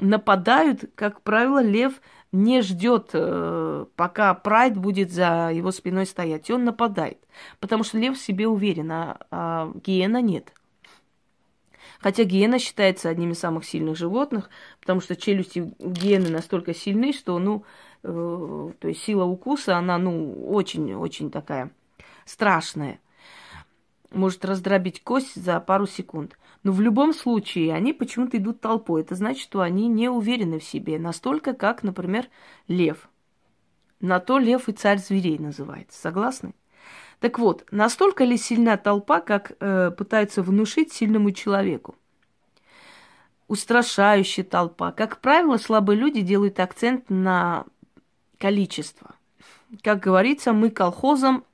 нападают, 0.00 0.90
как 0.96 1.22
правило, 1.22 1.62
лев 1.62 2.00
не 2.34 2.62
ждет, 2.62 3.10
э, 3.12 3.86
пока 3.94 4.34
прайд 4.34 4.76
будет 4.76 5.12
за 5.12 5.50
его 5.52 5.70
спиной 5.70 6.04
стоять, 6.04 6.50
и 6.50 6.52
он 6.52 6.64
нападает. 6.64 7.18
Потому 7.60 7.84
что 7.84 7.96
лев 7.96 8.18
в 8.18 8.20
себе 8.20 8.48
уверен, 8.48 8.90
а, 8.90 9.18
а 9.30 9.72
гиена 9.84 10.20
нет. 10.20 10.52
Хотя 12.00 12.24
гиена 12.24 12.58
считается 12.58 13.08
одним 13.08 13.30
из 13.30 13.38
самых 13.38 13.64
сильных 13.64 13.96
животных, 13.96 14.50
потому 14.80 15.00
что 15.00 15.14
челюсти 15.14 15.72
гиены 15.78 16.28
настолько 16.28 16.74
сильны, 16.74 17.12
что, 17.12 17.38
ну, 17.38 17.64
э, 18.02 18.72
то 18.80 18.88
есть 18.88 19.02
сила 19.02 19.24
укуса, 19.24 19.78
она, 19.78 19.96
ну, 19.96 20.48
очень-очень 20.48 21.30
такая 21.30 21.70
страшная. 22.26 22.98
Может 24.10 24.44
раздробить 24.44 25.02
кость 25.04 25.40
за 25.40 25.60
пару 25.60 25.86
секунд. 25.86 26.36
Но 26.64 26.72
в 26.72 26.80
любом 26.80 27.12
случае 27.12 27.74
они 27.74 27.92
почему-то 27.92 28.38
идут 28.38 28.60
толпой. 28.60 29.02
Это 29.02 29.14
значит, 29.14 29.42
что 29.42 29.60
они 29.60 29.86
не 29.86 30.08
уверены 30.08 30.58
в 30.58 30.64
себе. 30.64 30.98
Настолько, 30.98 31.52
как, 31.52 31.82
например, 31.82 32.28
лев. 32.68 33.08
На 34.00 34.18
то 34.18 34.38
лев 34.38 34.68
и 34.68 34.72
царь 34.72 34.98
зверей 34.98 35.38
называется. 35.38 36.00
Согласны? 36.00 36.54
Так 37.20 37.38
вот, 37.38 37.66
настолько 37.70 38.24
ли 38.24 38.38
сильна 38.38 38.78
толпа, 38.78 39.20
как 39.20 39.52
э, 39.60 39.90
пытаются 39.90 40.42
внушить 40.42 40.92
сильному 40.92 41.32
человеку? 41.32 41.96
Устрашающая 43.46 44.42
толпа. 44.42 44.90
Как 44.90 45.20
правило, 45.20 45.58
слабые 45.58 45.98
люди 45.98 46.22
делают 46.22 46.60
акцент 46.60 47.10
на 47.10 47.66
количество. 48.38 49.14
Как 49.82 50.00
говорится, 50.00 50.54
мы 50.54 50.70
колхозом 50.70 51.44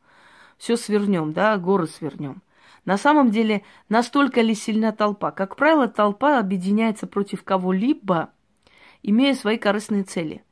все 0.57 0.77
свернем, 0.77 1.33
да, 1.33 1.57
горы 1.57 1.89
свернем. 1.89 2.43
На 2.85 2.97
самом 2.97 3.31
деле, 3.31 3.63
настолько 3.89 4.41
ли 4.41 4.55
сильна 4.55 4.93
толпа? 4.93 5.31
Как 5.31 5.57
правило, 5.57 5.87
толпа 5.89 6.39
объединяется 6.39 7.07
против 7.07 7.45
кого-либо, 7.45 8.31
имея 9.03 9.35
свои 9.35 9.59
корыстные 9.59 10.03
цели. 10.05 10.43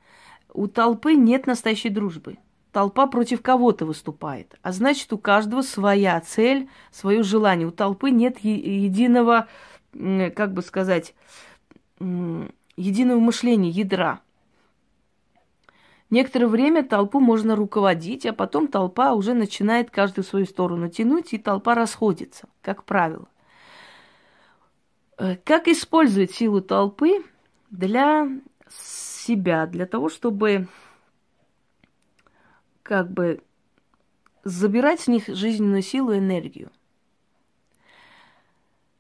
У 0.53 0.67
толпы 0.67 1.15
нет 1.15 1.47
настоящей 1.47 1.89
дружбы. 1.89 2.39
Толпа 2.73 3.07
против 3.07 3.41
кого-то 3.43 3.87
выступает. 3.87 4.59
А 4.63 4.73
значит, 4.73 5.13
у 5.13 5.19
каждого 5.19 5.63
своя 5.63 6.21
цель, 6.21 6.69
свое 6.91 7.23
желание. 7.23 7.67
У 7.67 7.71
толпы 7.71 8.11
нет 8.11 8.39
единого, 8.41 9.49
как 9.93 10.53
бы 10.53 10.63
сказать, 10.63 11.15
единого 11.99 13.21
мышления, 13.21 13.71
ядра. 13.71 14.21
Некоторое 16.11 16.47
время 16.47 16.85
толпу 16.85 17.21
можно 17.21 17.55
руководить, 17.55 18.25
а 18.25 18.33
потом 18.33 18.69
толпа 18.69 19.13
уже 19.13 19.35
начинает 19.35 19.91
каждую 19.91 20.25
свою 20.25 20.47
сторону 20.47 20.89
тянуть, 20.89 21.35
и 21.35 21.39
толпа 21.39 21.75
расходится, 21.75 22.49
как 22.63 22.85
правило. 22.85 23.29
Э, 25.19 25.37
как 25.37 25.69
использовать 25.69 26.33
силу 26.33 26.63
толпы 26.63 27.25
для 27.71 28.27
себя, 28.71 29.67
для 29.67 29.85
того, 29.85 30.09
чтобы 30.09 30.69
как 32.83 33.11
бы 33.11 33.43
забирать 34.45 35.01
с 35.01 35.09
них 35.09 35.27
жизненную 35.27 35.83
силу 35.83 36.13
и 36.13 36.19
энергию? 36.19 36.71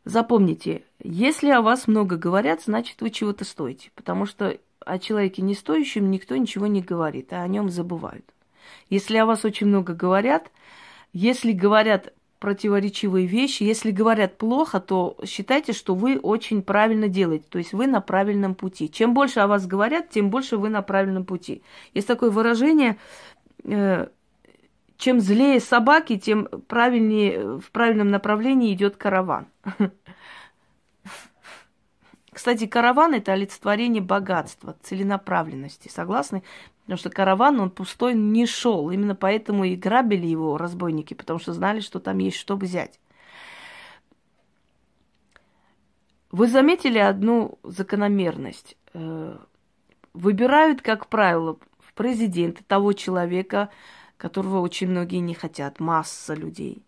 Запомните, 0.04 0.84
если 1.02 1.50
о 1.50 1.62
вас 1.62 1.86
много 1.86 2.16
говорят, 2.16 2.62
значит 2.62 3.00
вы 3.00 3.10
чего-то 3.10 3.44
стоите, 3.44 3.90
потому 3.94 4.26
что 4.26 4.58
о 4.88 4.98
человеке 4.98 5.42
не 5.42 5.54
стоящем 5.54 6.10
никто 6.10 6.36
ничего 6.36 6.66
не 6.66 6.80
говорит, 6.80 7.32
а 7.32 7.42
о 7.42 7.48
нем 7.48 7.68
забывают. 7.68 8.24
Если 8.90 9.16
о 9.16 9.26
вас 9.26 9.44
очень 9.44 9.66
много 9.66 9.94
говорят, 9.94 10.50
если 11.12 11.52
говорят 11.52 12.12
противоречивые 12.38 13.26
вещи, 13.26 13.64
если 13.64 13.90
говорят 13.90 14.38
плохо, 14.38 14.80
то 14.80 15.16
считайте, 15.24 15.72
что 15.72 15.94
вы 15.94 16.18
очень 16.18 16.62
правильно 16.62 17.08
делаете, 17.08 17.46
то 17.48 17.58
есть 17.58 17.72
вы 17.72 17.86
на 17.86 18.00
правильном 18.00 18.54
пути. 18.54 18.90
Чем 18.90 19.12
больше 19.12 19.40
о 19.40 19.46
вас 19.46 19.66
говорят, 19.66 20.10
тем 20.10 20.30
больше 20.30 20.56
вы 20.56 20.68
на 20.68 20.82
правильном 20.82 21.24
пути. 21.24 21.62
Есть 21.94 22.06
такое 22.06 22.30
выражение, 22.30 22.96
э, 23.64 24.06
чем 24.96 25.20
злее 25.20 25.60
собаки, 25.60 26.16
тем 26.16 26.48
правильнее, 26.68 27.58
в 27.58 27.70
правильном 27.72 28.10
направлении 28.10 28.72
идет 28.72 28.96
караван. 28.96 29.48
Кстати, 32.38 32.68
караван– 32.68 33.14
это 33.14 33.32
олицетворение 33.32 34.00
богатства, 34.00 34.76
целенаправленности. 34.84 35.88
Согласны? 35.88 36.44
Потому 36.82 36.96
что 36.96 37.10
караван, 37.10 37.58
он 37.58 37.68
пустой 37.68 38.14
не 38.14 38.46
шел. 38.46 38.92
Именно 38.92 39.16
поэтому 39.16 39.64
и 39.64 39.74
грабили 39.74 40.28
его 40.28 40.56
разбойники, 40.56 41.14
потому 41.14 41.40
что 41.40 41.52
знали, 41.52 41.80
что 41.80 41.98
там 41.98 42.18
есть 42.18 42.36
что 42.36 42.54
взять. 42.54 43.00
Вы 46.30 46.46
заметили 46.46 46.98
одну 46.98 47.58
закономерность? 47.64 48.76
Э, 48.94 49.36
выбирают, 50.14 50.80
как 50.80 51.08
правило, 51.08 51.58
в 51.80 51.92
президенты 51.94 52.62
того 52.62 52.92
человека, 52.92 53.68
которого 54.16 54.60
очень 54.60 54.86
многие 54.88 55.18
не 55.18 55.34
хотят, 55.34 55.80
масса 55.80 56.34
людей. 56.34 56.84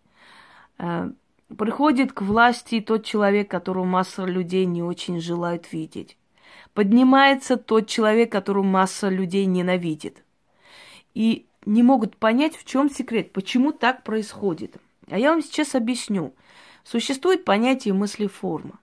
Приходит 1.57 2.13
к 2.13 2.21
власти 2.21 2.79
тот 2.79 3.05
человек, 3.05 3.49
которого 3.51 3.83
масса 3.83 4.23
людей 4.25 4.65
не 4.65 4.81
очень 4.81 5.19
желают 5.19 5.71
видеть. 5.73 6.17
Поднимается 6.73 7.57
тот 7.57 7.87
человек, 7.87 8.31
которого 8.31 8.63
масса 8.63 9.09
людей 9.09 9.45
ненавидит. 9.45 10.23
И 11.13 11.45
не 11.65 11.83
могут 11.83 12.15
понять, 12.15 12.55
в 12.55 12.63
чем 12.63 12.89
секрет, 12.89 13.33
почему 13.33 13.73
так 13.73 14.03
происходит. 14.03 14.77
А 15.09 15.17
я 15.17 15.31
вам 15.31 15.41
сейчас 15.41 15.75
объясню. 15.75 16.33
Существует 16.85 17.43
понятие 17.43 17.93
мыслеформа. 17.93 18.79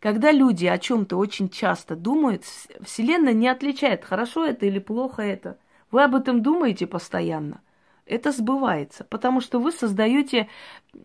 Когда 0.00 0.32
люди 0.32 0.64
о 0.66 0.78
чем-то 0.78 1.16
очень 1.16 1.50
часто 1.50 1.96
думают, 1.96 2.44
Вселенная 2.82 3.34
не 3.34 3.48
отличает, 3.48 4.04
хорошо 4.04 4.46
это 4.46 4.64
или 4.64 4.78
плохо 4.78 5.22
это. 5.22 5.58
Вы 5.90 6.02
об 6.04 6.14
этом 6.14 6.42
думаете 6.42 6.86
постоянно 6.86 7.60
это 8.08 8.32
сбывается, 8.32 9.04
потому 9.04 9.40
что 9.40 9.60
вы 9.60 9.72
создаете 9.72 10.48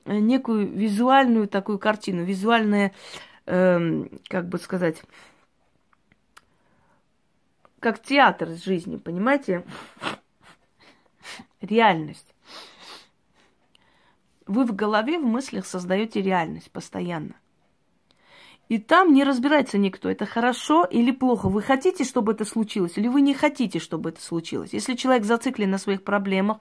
э, 0.05 0.17
некую 0.17 0.67
визуальную 0.67 1.48
такую 1.48 1.79
картину, 1.79 2.24
визуальная, 2.24 2.93
э, 3.45 4.05
как 4.27 4.48
бы 4.48 4.57
сказать, 4.57 5.03
как 7.79 8.01
театр 8.01 8.50
из 8.51 8.63
жизни, 8.63 8.98
понимаете? 8.98 9.65
Реальность. 11.62 12.33
Вы 14.45 14.65
в 14.65 14.74
голове, 14.74 15.19
в 15.19 15.25
мыслях 15.25 15.65
создаете 15.65 16.22
реальность 16.22 16.72
постоянно. 16.72 17.36
И 18.73 18.79
там 18.79 19.13
не 19.13 19.23
разбирается 19.23 19.77
никто, 19.77 20.09
это 20.09 20.25
хорошо 20.25 20.83
или 20.83 21.11
плохо. 21.11 21.47
Вы 21.47 21.61
хотите, 21.61 22.03
чтобы 22.03 22.31
это 22.31 22.43
случилось, 22.43 22.97
или 22.97 23.07
вы 23.07 23.21
не 23.21 23.35
хотите, 23.35 23.77
чтобы 23.77 24.09
это 24.09 24.19
случилось. 24.19 24.73
Если 24.73 24.95
человек 24.95 25.25
зациклен 25.25 25.69
на 25.69 25.77
своих 25.77 26.03
проблемах, 26.03 26.57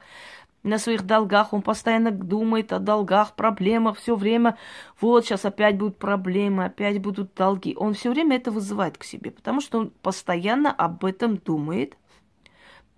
на 0.63 0.77
своих 0.77 1.07
долгах, 1.07 1.55
он 1.55 1.63
постоянно 1.63 2.11
думает 2.11 2.71
о 2.75 2.81
долгах, 2.81 3.35
проблемах, 3.35 3.97
все 3.97 4.15
время, 4.15 4.59
вот 5.01 5.25
сейчас 5.25 5.47
опять 5.47 5.79
будут 5.79 5.97
проблемы, 5.97 6.67
опять 6.67 7.01
будут 7.01 7.33
долги. 7.35 7.75
Он 7.79 7.95
все 7.95 8.11
время 8.11 8.37
это 8.37 8.51
вызывает 8.51 8.99
к 8.99 9.05
себе, 9.05 9.31
потому 9.31 9.63
что 9.63 9.79
он 9.79 9.91
постоянно 10.03 10.71
об 10.71 11.07
этом 11.07 11.39
думает, 11.39 11.97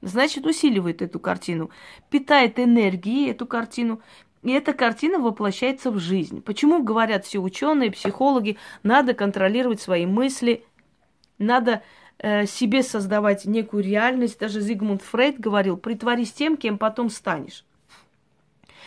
значит, 0.01 0.45
усиливает 0.45 1.03
эту 1.03 1.21
картину, 1.21 1.71
питает 2.11 2.59
энергией 2.59 3.31
эту 3.31 3.47
картину, 3.47 4.01
и 4.45 4.53
эта 4.53 4.75
картина 4.75 5.19
воплощается 5.19 5.91
в 5.91 5.99
жизнь. 5.99 6.43
Почему 6.43 6.83
говорят 6.83 7.25
все 7.25 7.39
ученые, 7.39 7.91
психологи, 7.91 8.59
надо 8.83 9.15
контролировать 9.15 9.81
свои 9.81 10.05
мысли, 10.05 10.65
надо 11.39 11.83
э, 12.19 12.45
себе 12.45 12.83
создавать 12.83 13.47
некую 13.47 13.83
реальность. 13.83 14.39
Даже 14.39 14.61
Зигмунд 14.61 15.01
Фрейд 15.01 15.41
говорил, 15.41 15.79
притворись 15.79 16.33
тем, 16.33 16.59
кем 16.59 16.77
потом 16.77 17.09
станешь. 17.09 17.65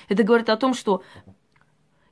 Это 0.10 0.24
говорит 0.24 0.50
о 0.50 0.58
том, 0.58 0.76
что 0.76 1.04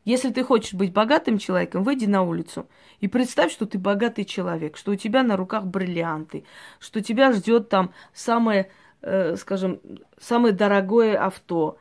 если 0.05 0.31
ты 0.31 0.43
хочешь 0.43 0.73
быть 0.73 0.91
богатым 0.91 1.37
человеком, 1.37 1.83
выйди 1.83 2.05
на 2.05 2.23
улицу 2.23 2.67
и 2.99 3.07
представь, 3.07 3.51
что 3.51 3.67
ты 3.67 3.77
богатый 3.77 4.25
человек, 4.25 4.75
что 4.75 4.91
у 4.91 4.95
тебя 4.95 5.21
на 5.21 5.37
руках 5.37 5.65
бриллианты, 5.65 6.45
что 6.79 7.01
тебя 7.01 7.31
ждет 7.31 7.69
там 7.69 7.93
самое, 8.11 8.71
э, 9.01 9.35
скажем, 9.35 9.79
самое 10.19 10.51
дорогое 10.51 11.23
авто. 11.23 11.77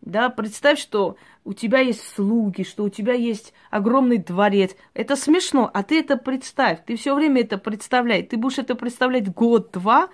Да, 0.00 0.30
представь, 0.30 0.78
что 0.78 1.16
у 1.44 1.52
тебя 1.52 1.80
есть 1.80 2.02
слуги, 2.14 2.62
что 2.62 2.84
у 2.84 2.88
тебя 2.88 3.12
есть 3.12 3.52
огромный 3.70 4.16
дворец. 4.18 4.74
Это 4.94 5.14
смешно, 5.14 5.70
а 5.72 5.82
ты 5.82 6.00
это 6.00 6.16
представь. 6.16 6.84
Ты 6.86 6.96
все 6.96 7.14
время 7.14 7.42
это 7.42 7.58
представляй. 7.58 8.22
Ты 8.22 8.38
будешь 8.38 8.58
это 8.58 8.74
представлять 8.74 9.30
год-два, 9.30 10.08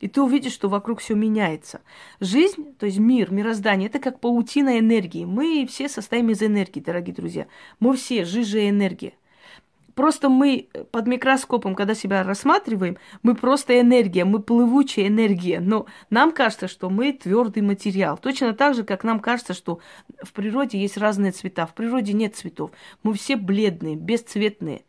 и 0.00 0.08
ты 0.08 0.22
увидишь, 0.22 0.52
что 0.52 0.68
вокруг 0.68 1.00
все 1.00 1.14
меняется. 1.14 1.82
Жизнь, 2.20 2.74
то 2.78 2.86
есть 2.86 2.98
мир, 2.98 3.30
мироздание, 3.30 3.88
это 3.88 3.98
как 3.98 4.20
паутина 4.20 4.78
энергии. 4.78 5.24
Мы 5.24 5.66
все 5.68 5.88
состоим 5.88 6.30
из 6.30 6.42
энергии, 6.42 6.80
дорогие 6.80 7.14
друзья. 7.14 7.46
Мы 7.78 7.96
все 7.96 8.24
жижа 8.24 8.68
энергия. 8.68 9.14
Просто 9.96 10.28
мы 10.28 10.68
под 10.90 11.06
микроскопом, 11.06 11.74
когда 11.74 11.94
себя 11.94 12.22
рассматриваем, 12.22 12.98
мы 13.22 13.34
просто 13.34 13.80
энергия, 13.80 14.26
мы 14.26 14.40
плывучая 14.40 15.06
энергия. 15.06 15.58
Но 15.58 15.86
нам 16.10 16.32
кажется, 16.32 16.68
что 16.68 16.90
мы 16.90 17.14
твердый 17.14 17.62
материал. 17.62 18.18
Точно 18.18 18.52
так 18.52 18.74
же, 18.74 18.84
как 18.84 19.04
нам 19.04 19.20
кажется, 19.20 19.54
что 19.54 19.80
в 20.22 20.34
природе 20.34 20.78
есть 20.78 20.98
разные 20.98 21.32
цвета. 21.32 21.64
В 21.64 21.72
природе 21.72 22.12
нет 22.12 22.36
цветов. 22.36 22.72
Мы 23.02 23.14
все 23.14 23.36
бледные, 23.36 23.96
бесцветные. 23.96 24.84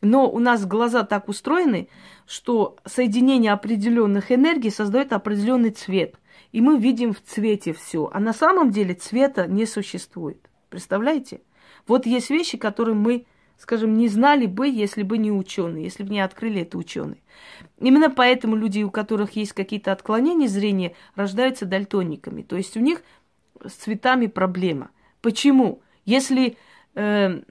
Но 0.00 0.30
у 0.30 0.38
нас 0.38 0.64
глаза 0.64 1.02
так 1.02 1.28
устроены, 1.28 1.90
что 2.26 2.78
соединение 2.86 3.52
определенных 3.52 4.32
энергий 4.32 4.70
создает 4.70 5.12
определенный 5.12 5.72
цвет. 5.72 6.14
И 6.52 6.62
мы 6.62 6.78
видим 6.78 7.12
в 7.12 7.20
цвете 7.20 7.74
все. 7.74 8.08
А 8.14 8.18
на 8.18 8.32
самом 8.32 8.70
деле 8.70 8.94
цвета 8.94 9.46
не 9.46 9.66
существует. 9.66 10.48
Представляете? 10.70 11.42
Вот 11.86 12.06
есть 12.06 12.30
вещи, 12.30 12.56
которые 12.56 12.94
мы, 12.94 13.26
скажем, 13.58 13.98
не 13.98 14.08
знали 14.08 14.46
бы, 14.46 14.68
если 14.68 15.02
бы 15.02 15.18
не 15.18 15.30
ученые, 15.30 15.84
если 15.84 16.04
бы 16.04 16.10
не 16.10 16.20
открыли 16.20 16.62
это 16.62 16.78
ученые. 16.78 17.18
Именно 17.80 18.10
поэтому 18.10 18.56
люди, 18.56 18.82
у 18.82 18.90
которых 18.90 19.36
есть 19.36 19.52
какие-то 19.52 19.92
отклонения 19.92 20.48
зрения, 20.48 20.94
рождаются 21.14 21.66
дальтониками. 21.66 22.42
То 22.42 22.56
есть 22.56 22.76
у 22.76 22.80
них 22.80 23.02
с 23.64 23.72
цветами 23.72 24.26
проблема. 24.26 24.90
Почему? 25.20 25.82
Если 26.04 26.56
э, 26.94 27.42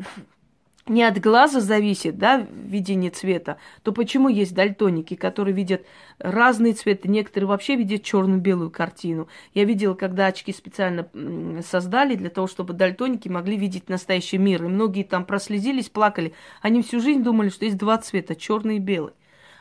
не 0.89 1.03
от 1.03 1.19
глаза 1.19 1.59
зависит, 1.59 2.17
да, 2.17 2.37
видение 2.37 3.11
цвета, 3.11 3.57
то 3.83 3.91
почему 3.91 4.29
есть 4.29 4.53
дальтоники, 4.53 5.15
которые 5.15 5.53
видят 5.53 5.85
разные 6.19 6.73
цветы, 6.73 7.07
некоторые 7.07 7.47
вообще 7.47 7.75
видят 7.75 8.03
черно-белую 8.03 8.71
картину. 8.71 9.27
Я 9.53 9.65
видела, 9.65 9.93
когда 9.93 10.27
очки 10.27 10.53
специально 10.53 11.07
создали 11.65 12.15
для 12.15 12.29
того, 12.29 12.47
чтобы 12.47 12.73
дальтоники 12.73 13.27
могли 13.27 13.57
видеть 13.57 13.89
настоящий 13.89 14.37
мир. 14.37 14.63
И 14.63 14.67
многие 14.67 15.03
там 15.03 15.25
прослезились, 15.25 15.89
плакали. 15.89 16.33
Они 16.61 16.81
всю 16.81 16.99
жизнь 16.99 17.23
думали, 17.23 17.49
что 17.49 17.65
есть 17.65 17.77
два 17.77 17.97
цвета, 17.97 18.35
черный 18.35 18.77
и 18.77 18.79
белый. 18.79 19.13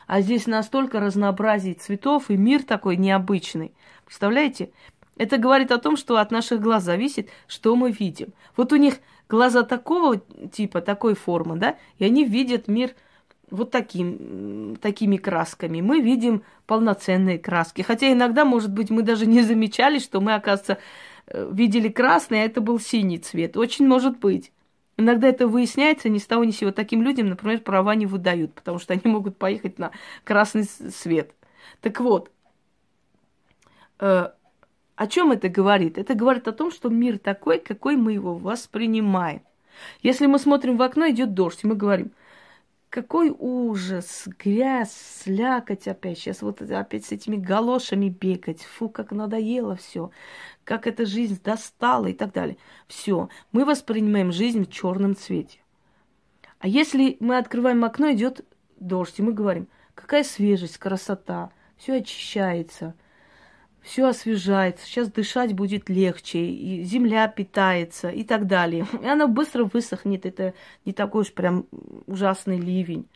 А 0.07 0.21
здесь 0.21 0.47
настолько 0.47 0.99
разнообразие 0.99 1.73
цветов 1.73 2.29
и 2.29 2.37
мир 2.37 2.63
такой 2.63 2.95
необычный. 2.95 3.73
Представляете? 4.05 4.71
Это 5.17 5.37
говорит 5.37 5.71
о 5.71 5.79
том, 5.79 5.97
что 5.97 6.17
от 6.17 6.31
наших 6.31 6.61
глаз 6.61 6.83
зависит, 6.83 7.29
что 7.47 7.75
мы 7.75 7.91
видим. 7.91 8.33
Вот 8.55 8.71
у 8.71 8.75
них 8.75 8.99
глаза 9.29 9.63
такого 9.63 10.17
типа, 10.51 10.81
такой 10.81 11.15
формы, 11.15 11.57
да, 11.57 11.77
и 11.97 12.05
они 12.05 12.25
видят 12.25 12.67
мир 12.67 12.95
вот 13.49 13.71
таким, 13.71 14.75
такими 14.81 15.17
красками. 15.17 15.81
Мы 15.81 16.01
видим 16.01 16.43
полноценные 16.65 17.39
краски. 17.39 17.81
Хотя 17.81 18.11
иногда, 18.11 18.43
может 18.43 18.71
быть, 18.71 18.89
мы 18.89 19.03
даже 19.03 19.25
не 19.25 19.41
замечали, 19.41 19.99
что 19.99 20.19
мы, 20.19 20.33
оказывается, 20.33 20.79
э, 21.27 21.49
видели 21.53 21.87
красный, 21.87 22.41
а 22.41 22.45
это 22.45 22.59
был 22.59 22.79
синий 22.79 23.19
цвет. 23.19 23.55
Очень 23.55 23.87
может 23.87 24.19
быть. 24.19 24.51
Иногда 24.97 25.27
это 25.27 25.47
выясняется 25.47 26.09
ни 26.09 26.17
с 26.17 26.25
того 26.25 26.43
ни 26.43 26.51
с 26.51 26.57
сего. 26.57 26.71
Таким 26.71 27.03
людям, 27.03 27.29
например, 27.29 27.61
права 27.61 27.95
не 27.95 28.05
выдают, 28.05 28.53
потому 28.53 28.79
что 28.79 28.93
они 28.93 29.03
могут 29.05 29.37
поехать 29.37 29.79
на 29.79 29.91
красный 30.23 30.65
свет. 30.65 31.31
Так 31.81 31.99
вот, 32.01 32.31
э, 33.99 34.29
о 34.97 35.05
чем 35.05 35.31
это 35.31 35.47
говорит? 35.47 35.99
Это 35.99 36.15
говорит 36.15 36.47
о 36.47 36.53
том, 36.53 36.71
что 36.71 36.89
мир 36.89 37.19
такой, 37.19 37.59
какой 37.59 37.95
мы 37.95 38.13
его 38.13 38.33
воспринимаем. 38.33 39.43
Если 40.01 40.25
мы 40.25 40.39
смотрим 40.39 40.75
в 40.75 40.81
окно, 40.81 41.07
идет 41.07 41.35
дождь, 41.35 41.63
и 41.63 41.67
мы 41.67 41.75
говорим, 41.75 42.11
какой 42.89 43.29
ужас, 43.37 44.27
грязь, 44.39 44.91
слякоть 44.91 45.87
опять. 45.87 46.17
Сейчас 46.17 46.41
вот 46.41 46.63
опять 46.63 47.05
с 47.05 47.11
этими 47.11 47.35
галошами 47.35 48.09
бегать. 48.09 48.63
Фу, 48.63 48.89
как 48.89 49.11
надоело 49.11 49.75
все. 49.75 50.09
Как 50.63 50.87
эта 50.87 51.05
жизнь 51.05 51.39
достала 51.43 52.07
и 52.07 52.13
так 52.13 52.33
далее. 52.33 52.57
Все. 52.87 53.29
Мы 53.51 53.65
воспринимаем 53.65 54.31
жизнь 54.31 54.65
в 54.65 54.71
черном 54.71 55.15
цвете. 55.15 55.59
А 56.57 56.67
если 56.67 57.17
мы 57.19 57.37
открываем 57.37 57.85
окно, 57.85 58.11
идет 58.13 58.43
дождь, 58.79 59.19
и 59.19 59.21
мы 59.21 59.31
говорим, 59.31 59.67
какая 59.93 60.23
свежесть, 60.23 60.79
красота, 60.79 61.51
все 61.77 61.97
очищается– 61.97 62.95
все 63.87 64.07
освежается, 64.07 64.85
сейчас 64.85 65.09
дышать 65.09 65.53
будет 65.53 65.87
легче, 65.87 66.39
и 66.39 66.83
земля 66.83 67.25
питается 67.29 68.09
и 68.09 68.25
так 68.25 68.45
далее. 68.45 68.85
И 69.01 69.07
она 69.07 69.27
быстро 69.27 69.63
высохнет, 69.63 70.25
это 70.25 70.53
не 70.83 70.91
такой 70.91 71.21
уж 71.21 71.31
прям 71.31 71.65
ужасный 72.05 72.59
ливень. 72.59 73.07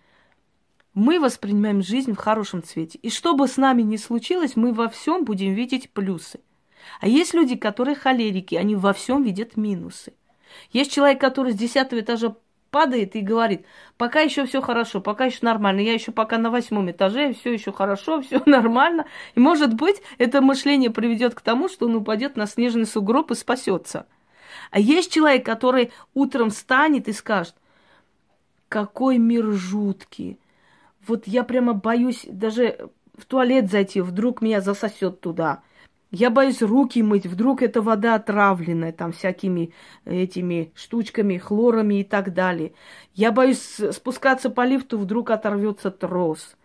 Мы 0.94 1.20
воспринимаем 1.20 1.84
жизнь 1.84 2.14
в 2.14 2.18
хорошем 2.18 2.64
цвете. 2.64 3.00
И 3.00 3.10
что 3.10 3.34
бы 3.34 3.48
с 3.48 3.58
нами 3.58 3.82
ни 3.82 3.98
случилось, 3.98 4.56
мы 4.56 4.74
во 4.74 4.88
всем 4.88 5.26
будем 5.26 5.54
видеть 5.54 5.90
плюсы. 5.92 6.40
А 7.02 7.08
есть 7.08 7.34
люди, 7.34 7.56
которые 7.56 7.96
холерики, 7.96 8.56
они 8.56 8.76
во 8.76 8.94
всем 8.94 9.24
видят 9.24 9.58
минусы. 9.58 10.14
Есть 10.72 10.92
человек, 10.92 11.20
который 11.20 11.52
с 11.52 11.58
десятого 11.58 12.00
этажа 12.00 12.36
падает 12.72 13.16
и 13.16 13.22
говорит, 13.22 13.66
пока 13.98 14.22
еще 14.22 14.46
все 14.46 14.62
хорошо, 14.62 15.02
пока 15.02 15.26
еще 15.26 15.40
нормально, 15.42 15.82
я 15.82 15.94
еще 15.94 16.12
пока 16.12 16.38
на 16.38 16.50
восьмом 16.50 16.90
этаже, 16.90 17.34
все 17.34 17.54
еще 17.54 17.72
хорошо, 17.72 18.22
все 18.22 18.42
нормально. 18.46 19.06
И 19.36 19.40
может 19.40 19.74
быть, 19.76 20.02
это 20.18 20.42
мышление 20.42 20.90
приведет 20.90 21.36
к 21.36 21.42
тому, 21.42 21.68
что 21.68 21.86
он 21.86 21.96
упадет 21.96 22.38
на 22.38 22.48
снежный 22.48 22.86
сугроб 22.86 23.30
и 23.32 23.36
спасется. 23.36 24.08
А 24.72 24.80
есть 24.80 25.12
человек, 25.12 25.46
который 25.46 25.92
утром 26.14 26.50
встанет 26.50 27.08
и 27.08 27.14
скажет, 27.14 27.56
какой 28.70 29.18
мир 29.18 29.52
жуткий. 29.52 30.40
Вот 31.06 31.28
я 31.28 31.44
прямо 31.44 31.74
боюсь 31.74 32.26
даже 32.28 32.90
в 33.18 33.26
туалет 33.26 33.70
зайти, 33.70 34.00
вдруг 34.00 34.42
меня 34.42 34.62
засосет 34.62 35.20
туда. 35.20 35.62
Я 36.12 36.30
боюсь 36.30 36.62
руки 36.62 37.02
мыть, 37.02 37.26
вдруг 37.26 37.62
эта 37.62 37.82
вода 37.82 38.16
отравленная 38.16 38.92
там 38.92 39.14
всякими 39.14 39.72
этими 40.04 40.72
штучками, 40.76 41.38
хлорами 41.38 42.02
и 42.02 42.04
так 42.04 42.34
далее. 42.34 42.74
Я 43.16 43.32
боюсь 43.32 43.80
спускаться 43.92 44.50
по 44.50 44.66
лифту, 44.66 44.98
вдруг 44.98 45.32
оторвется 45.32 45.90
трос. 45.90 46.58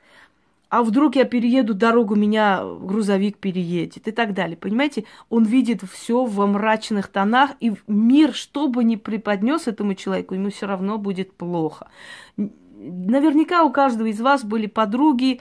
А 0.68 0.82
вдруг 0.82 1.14
я 1.14 1.24
перееду 1.24 1.74
дорогу, 1.74 2.16
меня 2.16 2.64
грузовик 2.64 3.38
переедет 3.38 4.08
и 4.08 4.10
так 4.10 4.34
далее. 4.34 4.56
Понимаете, 4.56 5.04
он 5.28 5.44
видит 5.44 5.82
все 5.84 6.24
во 6.24 6.48
мрачных 6.48 7.06
тонах, 7.06 7.52
и 7.60 7.72
мир, 7.86 8.34
что 8.34 8.66
бы 8.66 8.82
ни 8.82 8.96
преподнес 8.96 9.68
этому 9.68 9.94
человеку, 9.94 10.34
ему 10.34 10.50
все 10.50 10.66
равно 10.66 10.98
будет 10.98 11.32
плохо. 11.32 11.88
Наверняка 12.36 13.62
у 13.62 13.70
каждого 13.70 14.08
из 14.08 14.20
вас 14.20 14.44
были 14.44 14.66
подруги, 14.66 15.40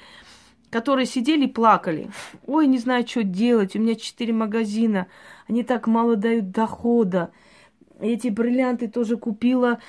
которые 0.76 1.06
сидели 1.06 1.46
и 1.46 1.48
плакали. 1.48 2.10
Ой, 2.46 2.68
не 2.68 2.80
знаю, 2.80 3.08
что 3.08 3.24
делать, 3.24 3.78
у 3.78 3.80
меня 3.80 3.96
четыре 3.96 4.34
магазина, 4.34 5.08
они 5.48 5.64
так 5.64 5.88
мало 5.88 6.18
дают 6.18 6.52
дохода. 6.52 7.32
Эти 8.00 8.28
бриллианты 8.28 8.90
тоже 8.90 9.16
купила, 9.16 9.80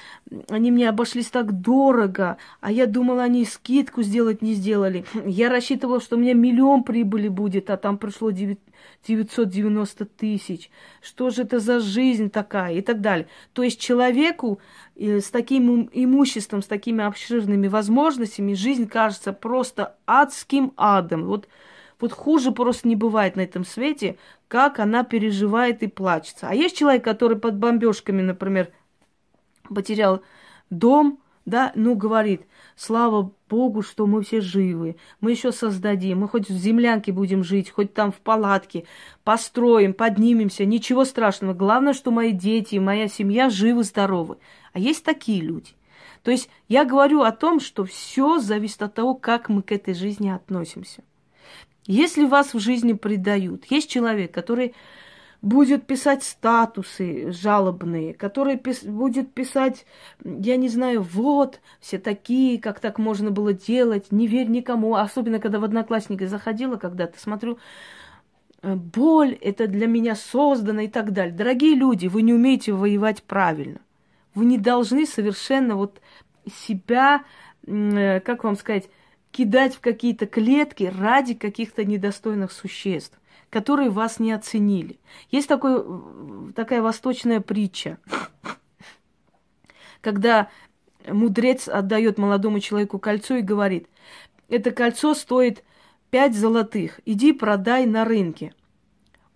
они 0.48 0.70
мне 0.70 0.88
обошлись 0.88 1.26
так 1.26 1.60
дорого, 1.60 2.36
а 2.60 2.70
я 2.70 2.86
думала, 2.86 3.24
они 3.24 3.44
скидку 3.44 4.02
сделать 4.02 4.42
не 4.42 4.54
сделали. 4.54 5.04
Я 5.24 5.48
рассчитывала, 5.48 6.00
что 6.00 6.16
у 6.16 6.18
меня 6.18 6.34
миллион 6.34 6.84
прибыли 6.84 7.28
будет, 7.28 7.68
а 7.68 7.76
там 7.76 7.98
пришло 7.98 8.30
990 8.30 10.04
тысяч. 10.04 10.70
Что 11.02 11.30
же 11.30 11.42
это 11.42 11.58
за 11.58 11.80
жизнь 11.80 12.30
такая 12.30 12.74
и 12.74 12.80
так 12.80 13.00
далее. 13.00 13.26
То 13.52 13.64
есть 13.64 13.80
человеку 13.80 14.60
э, 14.94 15.20
с 15.20 15.30
таким 15.30 15.88
имуществом, 15.92 16.62
с 16.62 16.66
такими 16.66 17.02
обширными 17.02 17.66
возможностями 17.66 18.54
жизнь 18.54 18.86
кажется 18.86 19.32
просто 19.32 19.96
адским 20.06 20.72
адом. 20.76 21.24
Вот 21.24 21.48
вот 22.00 22.12
хуже 22.12 22.52
просто 22.52 22.88
не 22.88 22.96
бывает 22.96 23.36
на 23.36 23.40
этом 23.40 23.64
свете, 23.64 24.18
как 24.48 24.78
она 24.78 25.02
переживает 25.04 25.82
и 25.82 25.86
плачется. 25.86 26.48
А 26.48 26.54
есть 26.54 26.76
человек, 26.76 27.04
который 27.04 27.38
под 27.38 27.56
бомбежками, 27.56 28.22
например, 28.22 28.70
потерял 29.68 30.22
дом, 30.70 31.20
да, 31.44 31.70
ну, 31.76 31.94
говорит, 31.94 32.42
слава 32.74 33.32
Богу, 33.48 33.82
что 33.82 34.06
мы 34.06 34.22
все 34.22 34.40
живы, 34.40 34.96
мы 35.20 35.30
еще 35.30 35.52
создадим, 35.52 36.20
мы 36.20 36.28
хоть 36.28 36.48
в 36.48 36.52
землянке 36.52 37.12
будем 37.12 37.44
жить, 37.44 37.70
хоть 37.70 37.94
там 37.94 38.10
в 38.10 38.16
палатке, 38.16 38.84
построим, 39.22 39.94
поднимемся, 39.94 40.64
ничего 40.64 41.04
страшного. 41.04 41.54
Главное, 41.54 41.92
что 41.92 42.10
мои 42.10 42.32
дети, 42.32 42.76
моя 42.76 43.06
семья 43.06 43.48
живы, 43.48 43.84
здоровы. 43.84 44.38
А 44.72 44.78
есть 44.80 45.04
такие 45.04 45.40
люди– 45.40 45.72
То 46.26 46.32
есть 46.32 46.50
я 46.66 46.84
говорю 46.84 47.22
о 47.22 47.30
том, 47.30 47.60
что 47.60 47.84
все 47.84 48.40
зависит 48.40 48.82
от 48.82 48.94
того, 48.94 49.14
как 49.14 49.48
мы 49.48 49.62
к 49.62 49.70
этой 49.70 49.94
жизни 49.94 50.28
относимся. 50.28 51.04
Если 51.86 52.24
вас 52.24 52.52
в 52.52 52.58
жизни 52.58 52.92
предают, 52.94 53.64
есть 53.70 53.88
человек, 53.88 54.32
который 54.32 54.74
будет 55.42 55.86
писать 55.86 56.24
статусы 56.24 57.30
жалобные, 57.30 58.14
который 58.14 58.56
пис 58.56 58.82
будет 58.82 59.32
писать, 59.32 59.86
я 60.24 60.56
не 60.56 60.68
знаю, 60.68 61.02
вот, 61.02 61.60
все 61.80 61.98
такие, 61.98 62.60
как 62.60 62.80
так 62.80 62.98
можно 62.98 63.30
было 63.30 63.52
делать, 63.52 64.10
не 64.10 64.26
верь 64.26 64.48
никому. 64.48 64.96
Особенно, 64.96 65.38
когда 65.38 65.60
в 65.60 65.64
Одноклассники 65.64 66.24
заходила 66.24 66.76
когда-то, 66.76 67.20
смотрю, 67.20 67.58
э, 68.62 68.74
боль, 68.74 69.34
это 69.40 69.68
для 69.68 69.86
меня 69.86 70.16
создано 70.16 70.80
и 70.80 70.88
так 70.88 71.12
далее. 71.12 71.34
Дорогие 71.34 71.76
люди, 71.76 72.08
вы 72.08 72.22
не 72.22 72.34
умеете 72.34 72.72
воевать 72.72 73.22
правильно. 73.22 73.78
Вы 74.34 74.46
не 74.46 74.58
должны 74.58 75.06
совершенно 75.06 75.76
вот 75.76 76.00
себя, 76.50 77.22
э, 77.66 78.20
как 78.20 78.42
вам 78.42 78.56
сказать, 78.56 78.88
кидать 79.36 79.74
в 79.74 79.80
какие-то 79.80 80.24
клетки 80.26 80.84
ради 80.84 81.34
каких-то 81.34 81.84
недостойных 81.84 82.52
существ, 82.52 83.20
которые 83.50 83.90
вас 83.90 84.18
не 84.18 84.32
оценили. 84.32 84.98
Есть 85.30 85.46
такой, 85.46 85.84
такая 86.54 86.80
восточная 86.80 87.42
притча, 87.42 87.98
когда 90.00 90.48
мудрец 91.06 91.68
отдает 91.68 92.16
молодому 92.16 92.60
человеку 92.60 92.98
кольцо 92.98 93.36
и 93.36 93.42
говорит, 93.42 93.88
это 94.48 94.70
кольцо 94.70 95.12
стоит 95.12 95.64
пять 96.08 96.34
золотых, 96.34 97.00
иди 97.04 97.34
продай 97.34 97.84
на 97.84 98.06
рынке. 98.06 98.54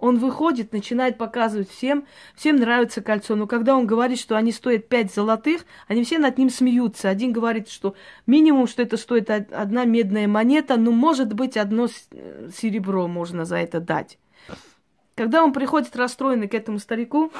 Он 0.00 0.18
выходит, 0.18 0.72
начинает 0.72 1.18
показывать 1.18 1.68
всем, 1.68 2.06
всем 2.34 2.56
нравится 2.56 3.02
кольцо, 3.02 3.36
но 3.36 3.46
когда 3.46 3.76
он 3.76 3.86
говорит, 3.86 4.18
что 4.18 4.34
они 4.34 4.50
стоят 4.50 4.88
пять 4.88 5.14
золотых, 5.14 5.66
они 5.88 6.04
все 6.04 6.18
над 6.18 6.38
ним 6.38 6.48
смеются. 6.48 7.10
Один 7.10 7.32
говорит, 7.32 7.68
что 7.68 7.94
минимум, 8.26 8.66
что 8.66 8.82
это 8.82 8.96
стоит 8.96 9.28
одна 9.30 9.84
медная 9.84 10.26
монета, 10.26 10.76
но 10.76 10.90
может 10.90 11.34
быть 11.34 11.58
одно 11.58 11.86
э, 12.12 12.48
серебро 12.56 13.08
можно 13.08 13.44
за 13.44 13.56
это 13.56 13.78
дать. 13.78 14.18
Когда 15.16 15.44
он 15.44 15.52
приходит 15.52 15.94
расстроенный 15.94 16.48
к 16.48 16.54
этому 16.54 16.78
старику, 16.78 17.30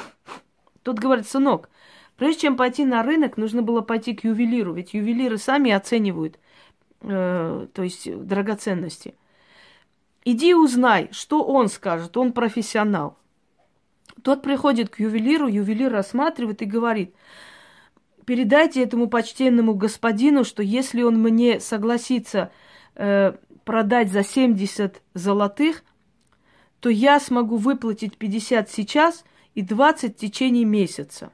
тот 0.83 0.99
говорит, 0.99 1.27
сынок, 1.27 1.67
прежде 2.15 2.41
чем 2.41 2.57
пойти 2.57 2.85
на 2.85 3.01
рынок, 3.01 3.37
нужно 3.37 3.63
было 3.63 3.81
пойти 3.81 4.13
к 4.13 4.23
ювелиру, 4.23 4.73
ведь 4.73 4.93
ювелиры 4.93 5.39
сами 5.39 5.71
оценивают, 5.71 6.37
э, 7.01 7.67
то 7.73 7.81
есть 7.81 8.07
драгоценности. 8.27 9.15
Иди 10.23 10.53
узнай, 10.53 11.09
что 11.11 11.43
он 11.43 11.67
скажет, 11.67 12.15
он 12.15 12.31
профессионал. 12.31 13.17
Тот 14.21 14.43
приходит 14.43 14.89
к 14.89 14.99
ювелиру, 14.99 15.47
ювелир 15.47 15.91
рассматривает 15.91 16.61
и 16.61 16.65
говорит, 16.65 17.15
передайте 18.25 18.83
этому 18.83 19.07
почтенному 19.07 19.73
господину, 19.73 20.43
что 20.43 20.61
если 20.61 21.01
он 21.01 21.19
мне 21.19 21.59
согласится 21.59 22.51
э, 22.95 23.33
продать 23.65 24.11
за 24.11 24.23
70 24.23 25.01
золотых, 25.15 25.83
то 26.79 26.89
я 26.89 27.19
смогу 27.19 27.57
выплатить 27.57 28.17
50 28.17 28.69
сейчас 28.69 29.23
и 29.55 29.61
20 29.61 30.15
в 30.15 30.19
течение 30.19 30.65
месяца. 30.65 31.31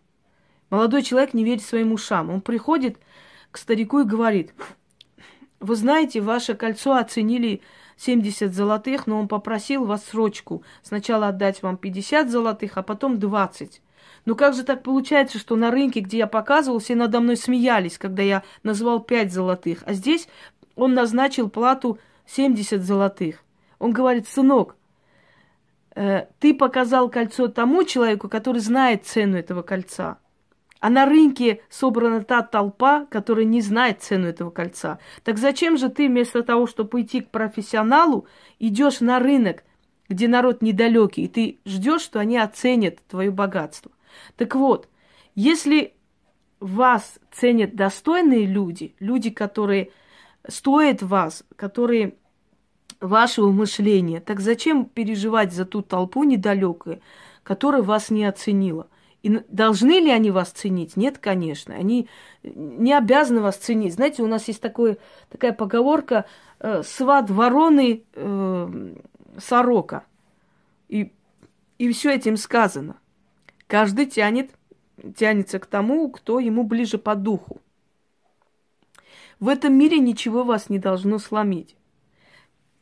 Молодой 0.70 1.04
человек 1.04 1.34
не 1.34 1.44
верит 1.44 1.64
своим 1.64 1.94
ушам. 1.94 2.30
Он 2.30 2.42
приходит 2.42 2.98
к 3.52 3.58
старику 3.58 4.00
и 4.00 4.06
говорит, 4.06 4.54
вы 5.60 5.76
знаете, 5.76 6.22
ваше 6.22 6.56
кольцо 6.56 6.96
оценили 6.96 7.62
70 7.98 8.54
золотых, 8.54 9.08
но 9.08 9.20
он 9.20 9.28
попросил 9.28 9.86
вас 9.86 10.06
срочку. 10.06 10.64
Сначала 10.84 11.28
отдать 11.28 11.62
вам 11.64 11.78
50 11.78 12.30
золотых, 12.30 12.78
а 12.78 12.84
потом 12.84 13.20
20. 13.20 13.82
Ну 14.26 14.36
как 14.36 14.54
же 14.54 14.64
так 14.64 14.84
получается, 14.84 15.40
что 15.40 15.56
на 15.56 15.72
рынке, 15.72 16.02
где 16.02 16.20
я 16.20 16.28
показывал, 16.28 16.80
все 16.80 16.96
надо 16.96 17.20
мной 17.20 17.38
смеялись, 17.38 17.98
когда 17.98 18.22
я 18.24 18.44
назвал 18.64 19.00
5 19.00 19.32
золотых, 19.32 19.84
а 19.86 19.94
здесь 19.94 20.28
он 20.76 20.94
назначил 20.94 21.50
плату 21.50 21.98
70 22.28 22.82
золотых. 22.82 23.44
Он 23.80 23.92
говорит, 23.92 24.28
сынок, 24.28 24.76
э, 25.96 26.28
ты 26.40 26.54
показал 26.54 27.10
кольцо 27.10 27.48
тому 27.48 27.84
человеку, 27.84 28.30
который 28.30 28.60
знает 28.60 29.06
цену 29.06 29.38
этого 29.38 29.62
кольца. 29.62 30.18
А 30.80 30.90
на 30.90 31.06
рынке 31.06 31.62
собрана 31.70 32.24
та 32.24 32.42
толпа, 32.44 33.06
которая 33.06 33.46
не 33.46 33.62
знает 33.62 34.02
цену 34.02 34.28
этого 34.28 34.52
кольца. 34.52 35.00
Так 35.24 35.38
зачем 35.38 35.78
же 35.78 35.90
ты 35.90 36.08
вместо 36.08 36.44
того, 36.44 36.68
чтобы 36.68 37.02
идти 37.02 37.22
к 37.22 37.30
профессионалу, 37.30 38.28
идешь 38.60 39.00
на 39.00 39.20
рынок, 39.20 39.64
где 40.10 40.28
народ 40.28 40.62
недалекий, 40.62 41.26
и 41.26 41.28
ты 41.28 41.60
ждешь, 41.66 42.02
что 42.02 42.20
они 42.20 42.38
оценят 42.38 43.00
твое 43.08 43.32
богатство? 43.32 43.92
Так 44.36 44.56
вот, 44.56 44.88
если 45.36 45.94
вас 46.60 47.20
ценят 47.32 47.76
достойные 47.76 48.46
люди, 48.46 48.96
люди, 49.00 49.30
которые 49.30 49.92
стоят 50.48 51.02
вас, 51.02 51.44
которые 51.56 52.16
вашего 53.00 53.52
мышления, 53.52 54.22
так 54.22 54.40
зачем 54.40 54.86
переживать 54.86 55.54
за 55.54 55.66
ту 55.66 55.82
толпу 55.82 56.24
недалекую, 56.24 57.02
которая 57.44 57.82
вас 57.82 58.10
не 58.10 58.26
оценила? 58.26 58.88
И 59.24 59.42
должны 59.50 60.00
ли 60.00 60.12
они 60.12 60.32
вас 60.32 60.52
ценить? 60.52 60.96
Нет, 60.96 61.18
конечно. 61.18 61.76
Они 61.76 62.08
не 62.44 62.94
обязаны 62.94 63.42
вас 63.42 63.58
ценить. 63.58 63.94
Знаете, 63.94 64.24
у 64.24 64.28
нас 64.28 64.48
есть 64.48 64.62
такое, 64.62 64.98
такая 65.30 65.54
поговорка 65.54 66.26
э, 66.60 66.84
«сват 66.84 67.30
вороны 67.30 68.04
э, 68.14 68.96
сорока». 69.40 70.06
И, 70.88 71.12
и 71.78 71.92
все 71.92 72.14
этим 72.14 72.38
сказано. 72.38 72.98
Каждый 73.66 74.06
тянет, 74.06 74.52
тянется 75.16 75.60
к 75.60 75.66
тому, 75.66 76.10
кто 76.10 76.40
ему 76.40 76.64
ближе 76.64 76.98
по 76.98 77.16
духу. 77.16 77.60
В 79.40 79.50
этом 79.50 79.74
мире 79.74 80.00
ничего 80.00 80.44
вас 80.44 80.70
не 80.70 80.80
должно 80.80 81.20
сломить. 81.20 81.76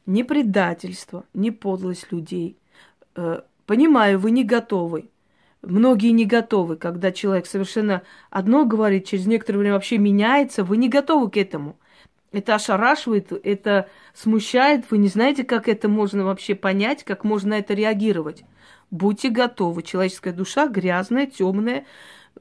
Ни 0.06 0.22
предательство, 0.22 1.26
ни 1.34 1.50
подлость 1.50 2.12
людей. 2.12 2.60
Э, 3.16 3.42
понимаю, 3.66 4.20
вы 4.20 4.32
не 4.32 4.44
готовы 4.44 5.10
Многие 5.66 6.12
не 6.12 6.26
готовы, 6.26 6.78
когда 6.78 7.12
человек 7.12 7.48
совершенно 7.48 8.04
одно 8.30 8.66
говорит, 8.66 9.06
через 9.06 9.26
некоторое 9.26 9.60
время 9.60 9.74
вообще 9.74 9.98
меняется, 9.98 10.64
вы 10.64 10.78
не 10.78 10.90
готовы 10.90 11.30
к 11.30 11.38
этому. 11.38 11.78
Это 12.32 12.56
ошарашивает, 12.56 13.32
это 13.32 13.90
смущает, 14.14 14.92
вы 14.92 14.98
не 14.98 15.08
знаете, 15.08 15.44
как 15.44 15.68
это 15.68 15.88
можно 15.88 16.26
вообще 16.26 16.54
понять, 16.54 17.04
как 17.04 17.24
можно 17.24 17.52
на 17.52 17.60
это 17.60 17.74
реагировать. 17.74 18.44
Будьте 18.92 19.30
готовы. 19.30 19.84
Человеческая 19.84 20.34
душа 20.34 20.68
грязная, 20.68 21.26
темная, 21.26 21.86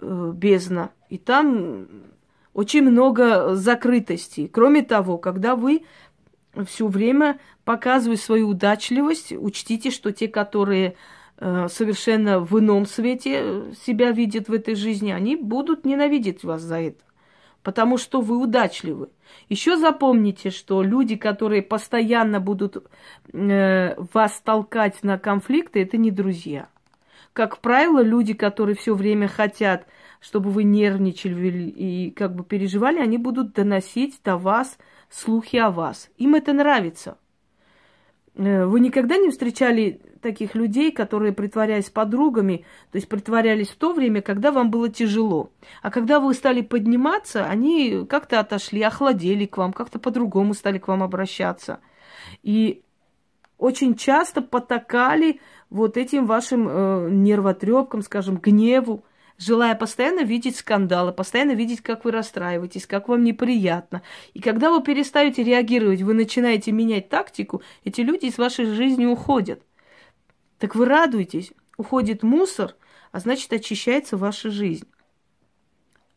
э, 0.00 0.32
бездна. 0.34 0.90
И 1.08 1.18
там 1.18 1.86
очень 2.52 2.82
много 2.82 3.54
закрытости. 3.54 4.48
Кроме 4.52 4.82
того, 4.82 5.16
когда 5.18 5.56
вы 5.56 5.84
все 6.66 6.86
время 6.86 7.38
показываете 7.64 8.22
свою 8.22 8.48
удачливость, 8.50 9.32
учтите, 9.32 9.90
что 9.90 10.12
те, 10.12 10.28
которые 10.28 10.96
совершенно 11.38 12.40
в 12.40 12.58
ином 12.58 12.86
свете 12.86 13.72
себя 13.84 14.12
видят 14.12 14.48
в 14.48 14.52
этой 14.52 14.74
жизни, 14.74 15.10
они 15.10 15.36
будут 15.36 15.84
ненавидеть 15.84 16.44
вас 16.44 16.62
за 16.62 16.80
это, 16.80 17.02
потому 17.62 17.98
что 17.98 18.20
вы 18.20 18.36
удачливы. 18.38 19.08
Еще 19.48 19.76
запомните, 19.76 20.50
что 20.50 20.82
люди, 20.82 21.16
которые 21.16 21.62
постоянно 21.62 22.40
будут 22.40 22.76
э, 23.32 23.94
вас 24.12 24.40
толкать 24.40 25.02
на 25.02 25.18
конфликты, 25.18 25.82
это 25.82 25.96
не 25.96 26.10
друзья. 26.10 26.68
Как 27.32 27.58
правило, 27.58 28.00
люди, 28.00 28.32
которые 28.32 28.76
все 28.76 28.94
время 28.94 29.26
хотят, 29.26 29.88
чтобы 30.20 30.50
вы 30.50 30.62
нервничали 30.62 31.68
и 31.68 32.10
как 32.12 32.34
бы 32.34 32.44
переживали, 32.44 33.00
они 33.00 33.18
будут 33.18 33.52
доносить 33.52 34.20
до 34.24 34.36
вас 34.36 34.78
слухи 35.10 35.56
о 35.56 35.70
вас. 35.70 36.10
Им 36.16 36.36
это 36.36 36.52
нравится. 36.52 37.18
Э, 38.36 38.66
вы 38.66 38.80
никогда 38.80 39.16
не 39.16 39.30
встречали 39.30 40.00
таких 40.24 40.56
людей, 40.56 40.90
которые 40.90 41.32
притворялись 41.32 41.90
подругами, 41.90 42.64
то 42.90 42.96
есть 42.96 43.08
притворялись 43.08 43.68
в 43.68 43.76
то 43.76 43.92
время, 43.92 44.22
когда 44.22 44.50
вам 44.50 44.70
было 44.70 44.88
тяжело. 44.88 45.50
А 45.82 45.90
когда 45.90 46.18
вы 46.18 46.34
стали 46.34 46.62
подниматься, 46.62 47.44
они 47.44 48.04
как-то 48.08 48.40
отошли, 48.40 48.82
охладели 48.82 49.46
к 49.46 49.58
вам, 49.58 49.72
как-то 49.72 50.00
по-другому 50.00 50.54
стали 50.54 50.78
к 50.78 50.88
вам 50.88 51.02
обращаться. 51.02 51.78
И 52.42 52.82
очень 53.58 53.94
часто 53.94 54.42
потакали 54.42 55.40
вот 55.70 55.96
этим 55.96 56.26
вашим 56.26 56.66
э, 56.68 57.08
нервотрепкам, 57.10 58.02
скажем, 58.02 58.38
гневу 58.38 59.04
желая 59.38 59.74
постоянно 59.74 60.22
видеть 60.22 60.56
скандалы, 60.56 61.12
постоянно 61.12 61.52
видеть, 61.52 61.80
как 61.80 62.04
вы 62.04 62.12
расстраиваетесь, 62.12 62.86
как 62.86 63.08
вам 63.08 63.24
неприятно. 63.24 64.02
И 64.32 64.40
когда 64.40 64.70
вы 64.70 64.82
перестаете 64.82 65.42
реагировать, 65.42 66.02
вы 66.02 66.14
начинаете 66.14 66.72
менять 66.72 67.08
тактику, 67.08 67.62
эти 67.84 68.00
люди 68.00 68.26
из 68.26 68.38
вашей 68.38 68.66
жизни 68.66 69.06
уходят. 69.06 69.62
Так 70.58 70.74
вы 70.74 70.86
радуетесь, 70.86 71.52
уходит 71.76 72.22
мусор, 72.22 72.74
а 73.12 73.20
значит 73.20 73.52
очищается 73.52 74.16
ваша 74.16 74.50
жизнь. 74.50 74.88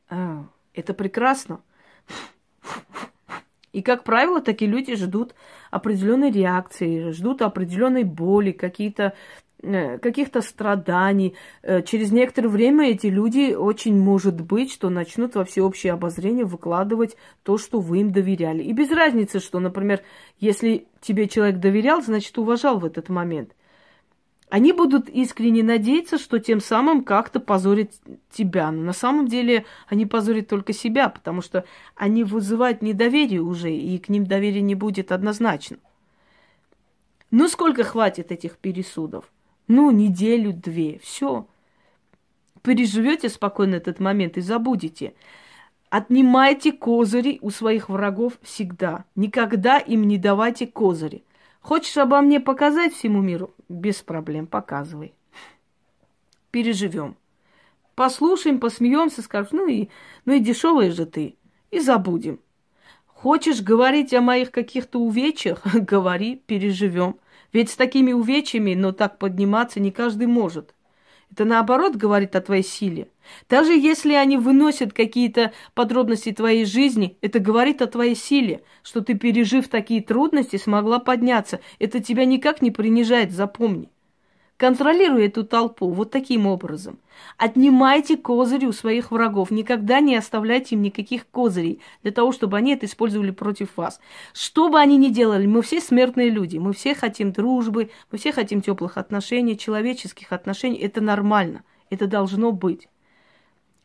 А, 0.10 0.46
это 0.74 0.94
прекрасно. 0.94 1.62
И, 3.74 3.82
как 3.82 4.04
правило, 4.04 4.42
такие 4.42 4.70
люди 4.72 4.96
ждут 4.96 5.36
определенной 5.70 6.32
реакции, 6.32 7.12
ждут 7.12 7.42
определенной 7.42 8.04
боли, 8.04 8.52
какие-то 8.52 9.14
э, 9.62 10.00
каких-то 10.00 10.42
страданий. 10.42 11.36
Э, 11.62 11.84
через 11.84 12.12
некоторое 12.12 12.50
время 12.50 12.90
эти 12.90 13.08
люди 13.08 13.54
очень 13.54 14.00
может 14.00 14.42
быть, 14.42 14.72
что 14.72 14.90
начнут 14.90 15.36
во 15.36 15.46
всеобщее 15.46 15.94
обозрение 15.94 16.46
выкладывать 16.46 17.18
то, 17.44 17.58
что 17.58 17.80
вы 17.80 18.00
им 18.00 18.12
доверяли. 18.12 18.64
И 18.64 18.72
без 18.72 18.90
разницы, 18.90 19.40
что, 19.40 19.60
например, 19.60 20.02
если 20.40 20.88
тебе 21.02 21.28
человек 21.28 21.60
доверял, 21.60 22.02
значит, 22.02 22.36
уважал 22.38 22.80
в 22.80 22.86
этот 22.86 23.10
момент. 23.10 23.54
Они 24.50 24.72
будут 24.72 25.10
искренне 25.10 25.62
надеяться, 25.62 26.18
что 26.18 26.40
тем 26.40 26.62
самым 26.62 27.04
как-то 27.04 27.42
позорят 27.42 27.92
тебя. 28.32 28.72
Но 28.72 28.82
на 28.82 28.94
самом 28.94 29.28
деле 29.28 29.66
они 29.88 30.06
позорят 30.06 30.48
только 30.48 30.72
себя, 30.72 31.10
потому 31.10 31.42
что 31.42 31.66
они 31.96 32.24
вызывают 32.24 32.82
недоверие 32.82 33.42
уже, 33.42 33.74
и 33.74 33.98
к 33.98 34.08
ним 34.08 34.26
доверия 34.26 34.62
не 34.62 34.76
будет 34.76 35.12
однозначно. 35.12 35.78
Ну, 37.30 37.50
сколько 37.50 37.84
хватит 37.84 38.32
этих 38.32 38.58
пересудов? 38.58 39.30
Ну, 39.68 39.92
неделю-две, 39.92 41.00
все. 41.00 41.46
Переживете 42.62 43.28
спокойно 43.28 43.76
этот 43.76 44.00
момент 44.00 44.38
и 44.38 44.42
забудете. 44.42 45.14
Отнимайте 45.90 46.72
козыри 46.72 47.40
у 47.42 47.50
своих 47.50 47.90
врагов 47.90 48.40
всегда. 48.42 49.04
Никогда 49.16 49.78
им 49.78 50.04
не 50.04 50.18
давайте 50.18 50.68
козыри. 50.68 51.26
Хочешь 51.68 51.98
обо 51.98 52.22
мне 52.22 52.40
показать 52.40 52.94
всему 52.94 53.22
миру? 53.22 53.54
Без 53.68 53.96
проблем, 53.98 54.48
показывай. 54.48 55.14
Переживем. 56.50 57.18
Послушаем, 57.94 58.62
посмеемся, 58.62 59.22
скажем, 59.22 59.58
ну 59.58 59.68
и, 59.68 59.90
ну 60.24 60.32
и 60.32 60.40
дешевая 60.40 60.94
же 60.94 61.06
ты. 61.06 61.36
И 61.70 61.82
забудем. 61.82 62.40
Хочешь 63.06 63.62
говорить 63.62 64.14
о 64.14 64.22
моих 64.22 64.52
каких-то 64.52 65.00
увечьях? 65.00 65.62
Говори, 65.74 66.38
переживем. 66.38 67.20
Ведь 67.52 67.70
с 67.70 67.76
такими 67.76 68.14
увечьями, 68.14 68.74
но 68.74 68.94
так 68.94 69.20
подниматься 69.20 69.82
не 69.82 69.92
каждый 69.92 70.28
может. 70.28 70.74
Это 71.38 71.46
наоборот 71.46 71.96
говорит 71.96 72.36
о 72.36 72.42
твоей 72.42 72.64
силе. 72.64 73.10
Даже 73.48 73.72
если 73.72 74.14
они 74.14 74.38
выносят 74.38 74.92
какие-то 74.92 75.54
подробности 75.76 76.32
твоей 76.32 76.66
жизни, 76.66 77.16
это 77.22 77.38
говорит 77.38 77.84
о 77.84 77.86
твоей 77.86 78.16
силе, 78.16 78.64
что 78.82 79.02
ты, 79.02 79.14
пережив 79.14 79.68
такие 79.68 80.02
трудности, 80.02 80.56
смогла 80.56 80.98
подняться. 80.98 81.60
Это 81.78 82.00
тебя 82.00 82.26
никак 82.26 82.64
не 82.64 82.72
принижает, 82.72 83.32
запомни. 83.32 83.92
Контролируй 84.58 85.28
эту 85.28 85.44
толпу 85.44 85.92
вот 85.92 86.10
таким 86.10 86.48
образом. 86.48 86.98
Отнимайте 87.38 88.18
козыри 88.18 88.66
у 88.66 88.72
своих 88.72 89.12
врагов. 89.12 89.52
Никогда 89.52 90.00
не 90.00 90.16
оставляйте 90.16 90.74
им 90.74 90.82
никаких 90.82 91.28
козырей 91.28 91.80
для 92.02 92.12
того, 92.12 92.32
чтобы 92.32 92.58
они 92.58 92.74
это 92.74 92.88
использовали 92.88 93.30
против 93.30 93.78
вас. 93.78 94.00
Что 94.34 94.70
бы 94.70 94.80
они 94.80 94.98
ни 94.98 95.10
делали, 95.10 95.46
мы 95.46 95.62
все 95.62 95.80
смертные 95.80 96.32
люди. 96.32 96.58
Мы 96.58 96.74
все 96.74 96.96
хотим 96.96 97.32
дружбы, 97.32 97.92
мы 98.12 98.18
все 98.18 98.32
хотим 98.32 98.64
теплых 98.64 98.98
отношений, 98.98 99.58
человеческих 99.58 100.32
отношений. 100.32 100.78
Это 100.78 101.02
нормально. 101.02 101.64
Это 101.92 102.08
должно 102.08 102.52
быть. 102.52 102.90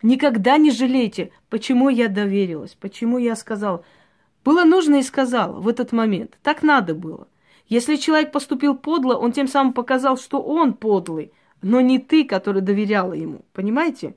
Никогда 0.01 0.57
не 0.57 0.71
жалейте, 0.71 1.33
почему 1.51 1.91
я 1.91 2.09
доверилась, 2.09 2.77
почему 2.81 3.19
я 3.19 3.37
сказала. 3.37 3.85
Было 4.43 4.65
нужно 4.65 4.97
и 4.97 5.03
сказала 5.03 5.61
в 5.61 5.69
этот 5.69 5.93
момент. 5.93 6.39
Так 6.43 6.63
надо 6.63 6.95
было. 6.95 7.29
Если 7.69 7.97
человек 7.97 8.33
поступил 8.33 8.77
подло, 8.77 9.15
он 9.15 9.33
тем 9.33 9.49
самым 9.49 9.73
показал, 9.73 10.17
что 10.17 10.43
он 10.43 10.75
подлый, 10.75 11.33
но 11.63 11.81
не 11.81 11.99
ты, 11.99 12.25
который 12.25 12.61
доверяла 12.61 13.13
ему. 13.13 13.43
Понимаете? 13.53 14.17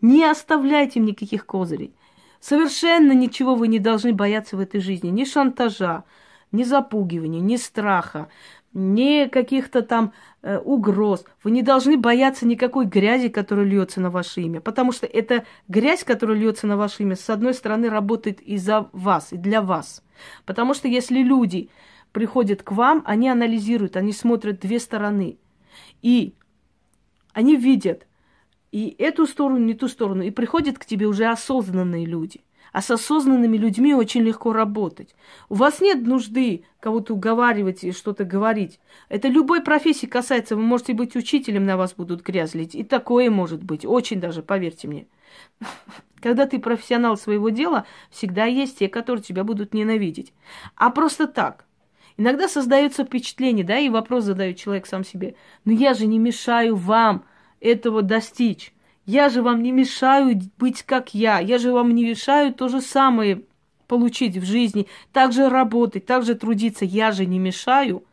Не 0.00 0.24
оставляйте 0.24 1.00
никаких 1.00 1.46
козырей. 1.46 1.94
Совершенно 2.40 3.12
ничего 3.12 3.54
вы 3.54 3.68
не 3.68 3.78
должны 3.78 4.12
бояться 4.12 4.56
в 4.56 4.60
этой 4.60 4.80
жизни. 4.80 5.08
Ни 5.08 5.24
шантажа, 5.24 6.02
ни 6.50 6.64
запугивания, 6.64 7.40
ни 7.40 7.56
страха, 7.56 8.28
ни 8.74 9.28
каких-то 9.28 9.82
там 9.82 10.12
э, 10.42 10.58
угроз. 10.58 11.24
Вы 11.44 11.52
не 11.52 11.62
должны 11.62 11.96
бояться 11.96 12.46
никакой 12.46 12.86
грязи, 12.86 13.28
которая 13.28 13.64
льется 13.64 14.00
на 14.00 14.10
ваше 14.10 14.40
имя. 14.40 14.60
Потому 14.60 14.90
что 14.90 15.06
эта 15.06 15.44
грязь, 15.68 16.02
которая 16.02 16.36
льется 16.36 16.66
на 16.66 16.76
ваше 16.76 17.04
имя, 17.04 17.14
с 17.14 17.30
одной 17.30 17.54
стороны, 17.54 17.88
работает 17.88 18.40
и 18.40 18.56
за 18.56 18.88
вас, 18.92 19.32
и 19.32 19.36
для 19.36 19.62
вас. 19.62 20.02
Потому 20.44 20.74
что 20.74 20.88
если 20.88 21.22
люди 21.22 21.70
приходят 22.12 22.62
к 22.62 22.72
вам, 22.72 23.02
они 23.06 23.28
анализируют, 23.28 23.96
они 23.96 24.12
смотрят 24.12 24.60
две 24.60 24.78
стороны. 24.78 25.38
И 26.02 26.34
они 27.32 27.56
видят 27.56 28.06
и 28.70 28.94
эту 28.98 29.26
сторону, 29.26 29.68
и 29.68 29.74
ту 29.74 29.88
сторону. 29.88 30.22
И 30.22 30.30
приходят 30.30 30.78
к 30.78 30.84
тебе 30.84 31.06
уже 31.06 31.26
осознанные 31.26 32.06
люди. 32.06 32.42
А 32.72 32.80
с 32.80 32.90
осознанными 32.90 33.58
людьми 33.58 33.94
очень 33.94 34.22
легко 34.22 34.54
работать. 34.54 35.14
У 35.50 35.56
вас 35.56 35.82
нет 35.82 36.06
нужды 36.06 36.64
кого-то 36.80 37.12
уговаривать 37.12 37.84
и 37.84 37.92
что-то 37.92 38.24
говорить. 38.24 38.80
Это 39.10 39.28
любой 39.28 39.62
профессии 39.62 40.06
касается. 40.06 40.56
Вы 40.56 40.62
можете 40.62 40.94
быть 40.94 41.14
учителем, 41.14 41.66
на 41.66 41.76
вас 41.76 41.92
будут 41.92 42.22
грязлить. 42.22 42.74
И 42.74 42.82
такое 42.82 43.30
может 43.30 43.62
быть. 43.62 43.84
Очень 43.84 44.20
даже, 44.20 44.42
поверьте 44.42 44.88
мне. 44.88 45.06
Когда 46.22 46.46
ты 46.46 46.58
профессионал 46.58 47.18
своего 47.18 47.50
дела, 47.50 47.84
всегда 48.10 48.46
есть 48.46 48.78
те, 48.78 48.88
которые 48.88 49.22
тебя 49.22 49.44
будут 49.44 49.74
ненавидеть. 49.74 50.32
А 50.76 50.88
просто 50.88 51.26
так– 51.26 51.66
Иногда 52.16 52.48
создается 52.48 53.04
впечатление, 53.04 53.64
да, 53.64 53.78
и 53.78 53.88
вопрос 53.88 54.24
задает 54.24 54.56
человек 54.56 54.86
сам 54.86 55.04
себе. 55.04 55.34
Но 55.64 55.72
я 55.72 55.94
же 55.94 56.06
не 56.06 56.18
мешаю 56.18 56.76
вам 56.76 57.24
этого 57.60 58.02
достичь. 58.02 58.72
Я 59.06 59.28
же 59.28 59.42
вам 59.42 59.62
не 59.62 59.72
мешаю 59.72 60.40
быть 60.58 60.82
как 60.82 61.14
я. 61.14 61.40
Я 61.40 61.58
же 61.58 61.72
вам 61.72 61.94
не 61.94 62.04
мешаю 62.04 62.52
то 62.52 62.68
же 62.68 62.80
самое 62.80 63.42
получить 63.88 64.36
в 64.36 64.44
жизни. 64.44 64.86
Так 65.12 65.32
же 65.32 65.48
работать, 65.48 66.06
так 66.06 66.24
же 66.24 66.34
трудиться. 66.34 66.84
Я 66.84 67.12
же 67.12 67.26
не 67.26 67.38
мешаю. 67.38 68.04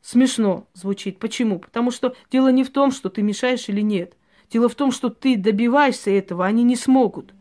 Смешно 0.00 0.66
звучит. 0.74 1.18
Почему? 1.18 1.60
Потому 1.60 1.90
что 1.90 2.14
дело 2.30 2.48
не 2.48 2.64
в 2.64 2.70
том, 2.70 2.90
что 2.90 3.08
ты 3.08 3.22
мешаешь 3.22 3.68
или 3.68 3.80
нет. 3.80 4.14
Дело 4.50 4.68
в 4.68 4.74
том, 4.74 4.90
что 4.90 5.08
ты 5.08 5.36
добиваешься 5.36 6.10
этого, 6.10 6.44
они 6.44 6.62
не 6.62 6.76
смогут. 6.76 7.32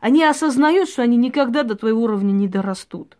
Они 0.00 0.22
осознают, 0.22 0.88
что 0.88 1.02
они 1.02 1.16
никогда 1.16 1.62
до 1.62 1.74
твоего 1.74 2.02
уровня 2.02 2.30
не 2.30 2.46
дорастут. 2.46 3.16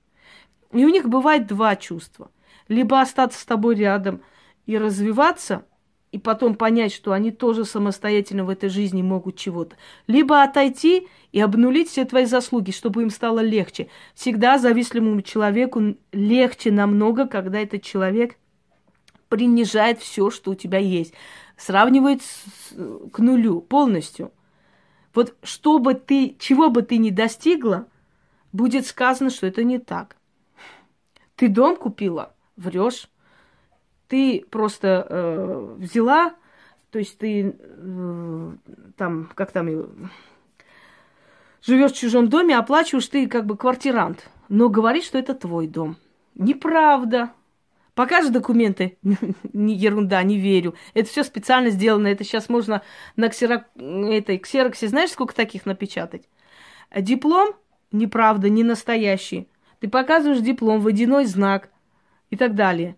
И 0.74 0.84
у 0.84 0.88
них 0.88 1.08
бывает 1.08 1.46
два 1.46 1.76
чувства. 1.76 2.30
Либо 2.68 3.00
остаться 3.00 3.40
с 3.40 3.44
тобой 3.44 3.76
рядом 3.76 4.22
и 4.66 4.76
развиваться, 4.76 5.64
и 6.10 6.18
потом 6.18 6.54
понять, 6.54 6.92
что 6.92 7.12
они 7.12 7.30
тоже 7.30 7.64
самостоятельно 7.64 8.44
в 8.44 8.50
этой 8.50 8.68
жизни 8.68 9.02
могут 9.02 9.36
чего-то. 9.36 9.76
Либо 10.06 10.42
отойти 10.42 11.08
и 11.32 11.40
обнулить 11.40 11.88
все 11.88 12.04
твои 12.04 12.24
заслуги, 12.24 12.72
чтобы 12.72 13.02
им 13.02 13.10
стало 13.10 13.40
легче. 13.40 13.88
Всегда 14.14 14.58
зависимому 14.58 15.22
человеку 15.22 15.96
легче 16.12 16.70
намного, 16.72 17.26
когда 17.26 17.60
этот 17.60 17.82
человек 17.82 18.36
принижает 19.28 20.00
все, 20.00 20.30
что 20.30 20.52
у 20.52 20.54
тебя 20.54 20.78
есть. 20.78 21.14
Сравнивает 21.56 22.22
с, 22.22 22.74
к 23.12 23.18
нулю 23.18 23.60
полностью. 23.60 24.32
Вот 25.14 25.36
что 25.42 25.78
бы 25.78 25.94
ты, 25.94 26.36
чего 26.38 26.70
бы 26.70 26.82
ты 26.82 26.98
ни 26.98 27.10
достигла, 27.10 27.86
будет 28.52 28.86
сказано, 28.86 29.30
что 29.30 29.46
это 29.46 29.62
не 29.62 29.78
так. 29.78 30.16
Ты 31.36 31.48
дом 31.48 31.76
купила? 31.76 32.34
Врешь. 32.56 33.08
Ты 34.08 34.44
просто 34.50 35.06
э, 35.08 35.74
взяла, 35.78 36.34
то 36.90 36.98
есть 36.98 37.18
ты 37.18 37.56
э, 37.58 38.52
там, 38.96 39.30
как 39.34 39.50
там, 39.50 39.68
живешь 41.62 41.92
в 41.92 41.96
чужом 41.98 42.28
доме, 42.28 42.56
оплачиваешь 42.56 43.08
ты 43.08 43.26
как 43.26 43.46
бы 43.46 43.56
квартирант, 43.56 44.28
но 44.48 44.68
говоришь, 44.68 45.04
что 45.04 45.18
это 45.18 45.34
твой 45.34 45.66
дом. 45.66 45.96
Неправда. 46.34 47.32
Покажи 47.94 48.30
документы. 48.30 48.98
не 49.52 49.74
ерунда, 49.74 50.22
не 50.22 50.38
верю. 50.38 50.74
Это 50.94 51.08
все 51.08 51.22
специально 51.22 51.70
сделано. 51.70 52.08
Это 52.08 52.24
сейчас 52.24 52.48
можно 52.48 52.82
на 53.16 53.28
ксерок... 53.28 53.64
этой 53.76 54.38
ксероксе, 54.38 54.88
знаешь, 54.88 55.10
сколько 55.10 55.34
таких 55.34 55.64
напечатать? 55.64 56.28
Диплом 56.94 57.54
неправда, 57.92 58.48
не 58.48 58.64
настоящий. 58.64 59.48
Ты 59.84 59.90
показываешь 59.90 60.40
диплом, 60.40 60.80
водяной 60.80 61.26
знак 61.26 61.68
и 62.30 62.38
так 62.38 62.54
далее. 62.54 62.96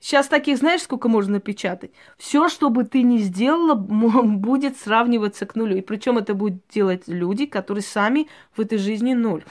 Сейчас 0.00 0.28
таких, 0.28 0.56
знаешь, 0.56 0.80
сколько 0.80 1.10
можно 1.10 1.34
напечатать? 1.34 1.90
Все, 2.16 2.48
что 2.48 2.70
бы 2.70 2.84
ты 2.84 3.02
ни 3.02 3.18
сделала, 3.18 3.74
будет 3.74 4.78
сравниваться 4.78 5.44
к 5.44 5.56
нулю. 5.56 5.76
И 5.76 5.82
причем 5.82 6.16
это 6.16 6.32
будут 6.32 6.62
делать 6.72 7.02
люди, 7.06 7.44
которые 7.44 7.82
сами 7.82 8.28
в 8.56 8.62
этой 8.62 8.78
жизни 8.78 9.12
ноль, 9.12 9.44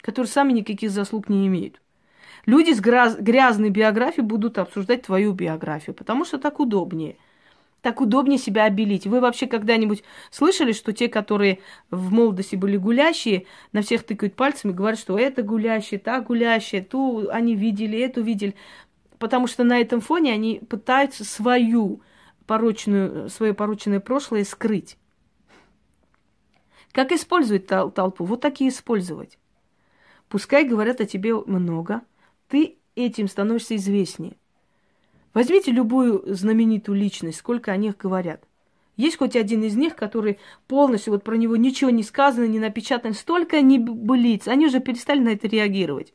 которые 0.00 0.30
сами 0.30 0.54
никаких 0.54 0.90
заслуг 0.90 1.28
не 1.28 1.46
имеют. 1.48 1.82
Люди 2.46 2.72
с 2.72 2.80
грязной 2.80 3.68
биографией 3.68 4.24
будут 4.24 4.56
обсуждать 4.56 5.02
твою 5.02 5.34
биографию, 5.34 5.94
потому 5.94 6.24
что 6.24 6.38
так 6.38 6.60
удобнее– 6.60 7.18
так 7.80 8.00
удобнее 8.00 8.38
себя 8.38 8.64
обелить. 8.64 9.06
Вы 9.06 9.20
вообще 9.20 9.46
когда-нибудь 9.46 10.02
слышали, 10.30 10.72
что 10.72 10.92
те, 10.92 11.08
которые 11.08 11.60
в 11.90 12.12
молодости 12.12 12.56
были 12.56 12.76
гулящие, 12.76 13.46
на 13.72 13.82
всех 13.82 14.02
тыкают 14.02 14.34
пальцами, 14.34 14.72
говорят, 14.72 14.98
что 14.98 15.18
это 15.18 15.42
гулящие, 15.42 16.00
та 16.00 16.20
гулящие, 16.20 16.82
ту 16.82 17.28
они 17.30 17.54
видели, 17.54 17.98
эту 17.98 18.22
видели. 18.22 18.54
Потому 19.18 19.46
что 19.46 19.64
на 19.64 19.80
этом 19.80 20.00
фоне 20.00 20.32
они 20.32 20.60
пытаются 20.68 21.24
свою 21.24 22.02
порочную, 22.46 23.28
свое 23.28 23.54
порочное 23.54 24.00
прошлое 24.00 24.44
скрыть. 24.44 24.96
Как 26.92 27.12
использовать 27.12 27.70
тол- 27.70 27.92
толпу? 27.92 28.24
Вот 28.24 28.40
так 28.40 28.60
и 28.60 28.68
использовать. 28.68 29.38
Пускай 30.28 30.64
говорят 30.64 31.00
о 31.00 31.06
тебе 31.06 31.34
много, 31.34 32.02
ты 32.48 32.78
этим 32.96 33.28
становишься 33.28 33.76
известнее– 33.76 34.36
Возьмите 35.38 35.70
любую 35.70 36.24
знаменитую 36.34 36.98
личность, 36.98 37.38
сколько 37.38 37.70
о 37.70 37.76
них 37.76 37.96
говорят. 37.96 38.42
Есть 38.96 39.18
хоть 39.18 39.36
один 39.36 39.62
из 39.62 39.76
них, 39.76 39.94
который 39.94 40.40
полностью, 40.66 41.12
вот 41.12 41.22
про 41.22 41.36
него 41.36 41.54
ничего 41.54 41.90
не 41.90 42.02
сказано, 42.02 42.48
не 42.48 42.58
напечатано, 42.58 43.14
столько 43.14 43.62
небылиц, 43.62 44.48
они 44.48 44.66
уже 44.66 44.80
перестали 44.80 45.20
на 45.20 45.28
это 45.28 45.46
реагировать. 45.46 46.12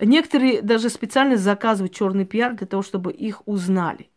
Некоторые 0.00 0.60
даже 0.60 0.88
специально 0.88 1.36
заказывают 1.36 1.94
черный 1.94 2.24
пиар 2.24 2.54
для 2.54 2.66
того, 2.66 2.82
чтобы 2.82 3.12
их 3.12 3.46
узнали. 3.46 4.10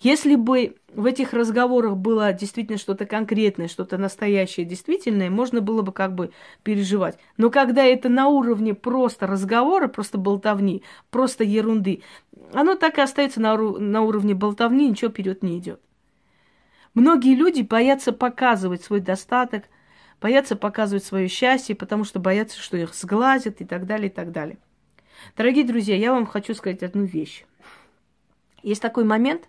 Если 0.00 0.34
бы 0.34 0.76
в 0.92 1.06
этих 1.06 1.32
разговорах 1.32 1.96
было 1.96 2.32
действительно 2.32 2.78
что-то 2.78 3.06
конкретное, 3.06 3.68
что-то 3.68 3.98
настоящее, 3.98 4.66
действительное, 4.66 5.30
можно 5.30 5.60
было 5.60 5.82
бы 5.82 5.92
как 5.92 6.14
бы 6.14 6.32
переживать. 6.62 7.18
Но 7.36 7.50
когда 7.50 7.84
это 7.84 8.08
на 8.08 8.28
уровне 8.28 8.74
просто 8.74 9.26
разговора, 9.26 9.88
просто 9.88 10.18
болтовни, 10.18 10.82
просто 11.10 11.44
ерунды, 11.44 12.02
оно 12.52 12.74
так 12.74 12.98
и 12.98 13.00
остается 13.00 13.40
на, 13.40 13.56
на 13.56 14.02
уровне 14.02 14.34
болтовни, 14.34 14.88
ничего 14.88 15.10
вперед 15.10 15.42
не 15.42 15.58
идет. 15.58 15.80
Многие 16.94 17.34
люди 17.34 17.62
боятся 17.62 18.12
показывать 18.12 18.82
свой 18.82 19.00
достаток, 19.00 19.64
боятся 20.20 20.56
показывать 20.56 21.04
свое 21.04 21.28
счастье, 21.28 21.74
потому 21.74 22.04
что 22.04 22.20
боятся, 22.20 22.60
что 22.60 22.76
их 22.76 22.94
сглазят 22.94 23.60
и 23.60 23.64
так 23.64 23.86
далее, 23.86 24.08
и 24.08 24.12
так 24.12 24.30
далее. 24.30 24.58
Дорогие 25.36 25.64
друзья, 25.64 25.96
я 25.96 26.12
вам 26.12 26.26
хочу 26.26 26.54
сказать 26.54 26.82
одну 26.82 27.04
вещь. 27.04 27.44
Есть 28.62 28.82
такой 28.82 29.04
момент 29.04 29.48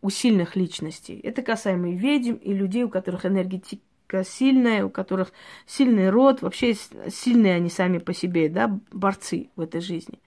у 0.00 0.10
сильных 0.10 0.56
личностей. 0.56 1.18
Это 1.22 1.42
касаемо 1.42 1.90
и 1.90 1.96
ведьм, 1.96 2.34
и 2.34 2.52
людей, 2.52 2.84
у 2.84 2.88
которых 2.88 3.26
энергетика 3.26 4.24
сильная, 4.24 4.84
у 4.84 4.90
которых 4.90 5.32
сильный 5.66 6.10
род, 6.10 6.42
вообще 6.42 6.74
сильные 7.08 7.54
они 7.54 7.68
сами 7.68 7.98
по 7.98 8.14
себе, 8.14 8.48
да, 8.48 8.78
борцы 8.92 9.50
в 9.56 9.60
этой 9.60 9.80
жизни. 9.80 10.18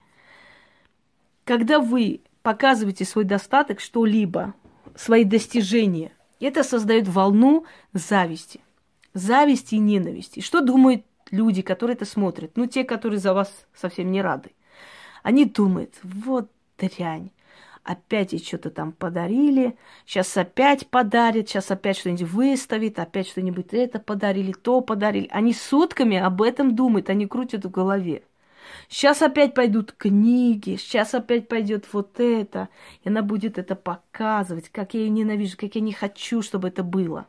Когда 1.44 1.80
вы 1.80 2.20
показываете 2.42 3.04
свой 3.04 3.24
достаток, 3.24 3.80
что-либо, 3.80 4.54
свои 4.94 5.24
достижения, 5.24 6.12
это 6.38 6.62
создает 6.62 7.08
волну 7.08 7.64
зависти. 7.92 8.60
Зависти 9.14 9.76
и 9.76 9.78
ненависти. 9.78 10.40
Что 10.40 10.60
думают 10.60 11.04
люди, 11.30 11.62
которые 11.62 11.94
это 11.96 12.04
смотрят? 12.04 12.56
Ну, 12.56 12.66
те, 12.66 12.84
которые 12.84 13.18
за 13.18 13.34
вас 13.34 13.66
совсем 13.74 14.10
не 14.10 14.22
рады. 14.22 14.52
Они 15.22 15.44
думают, 15.44 15.94
вот 16.02 16.50
дрянь, 16.78 17.30
опять 17.84 18.32
ей 18.32 18.42
что-то 18.42 18.70
там 18.70 18.92
подарили, 18.92 19.76
сейчас 20.06 20.36
опять 20.36 20.86
подарят, 20.86 21.48
сейчас 21.48 21.70
опять 21.70 21.98
что-нибудь 21.98 22.22
выставит, 22.22 22.98
опять 22.98 23.28
что-нибудь 23.28 23.68
это 23.72 23.98
подарили, 23.98 24.52
то 24.52 24.80
подарили. 24.80 25.28
Они 25.30 25.52
сутками 25.52 26.16
об 26.16 26.42
этом 26.42 26.74
думают, 26.74 27.10
они 27.10 27.26
крутят 27.26 27.64
в 27.64 27.70
голове. 27.70 28.22
Сейчас 28.88 29.22
опять 29.22 29.54
пойдут 29.54 29.92
книги, 29.92 30.76
сейчас 30.76 31.14
опять 31.14 31.48
пойдет 31.48 31.86
вот 31.92 32.20
это. 32.20 32.68
И 33.02 33.08
она 33.08 33.22
будет 33.22 33.58
это 33.58 33.74
показывать, 33.74 34.68
как 34.70 34.94
я 34.94 35.00
ее 35.00 35.10
ненавижу, 35.10 35.56
как 35.56 35.74
я 35.74 35.80
не 35.80 35.92
хочу, 35.92 36.42
чтобы 36.42 36.68
это 36.68 36.82
было. 36.82 37.26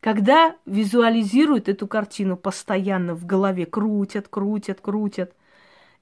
Когда 0.00 0.56
визуализируют 0.66 1.68
эту 1.68 1.86
картину 1.86 2.36
постоянно 2.36 3.14
в 3.14 3.24
голове, 3.24 3.66
крутят, 3.66 4.28
крутят, 4.28 4.80
крутят, 4.80 5.32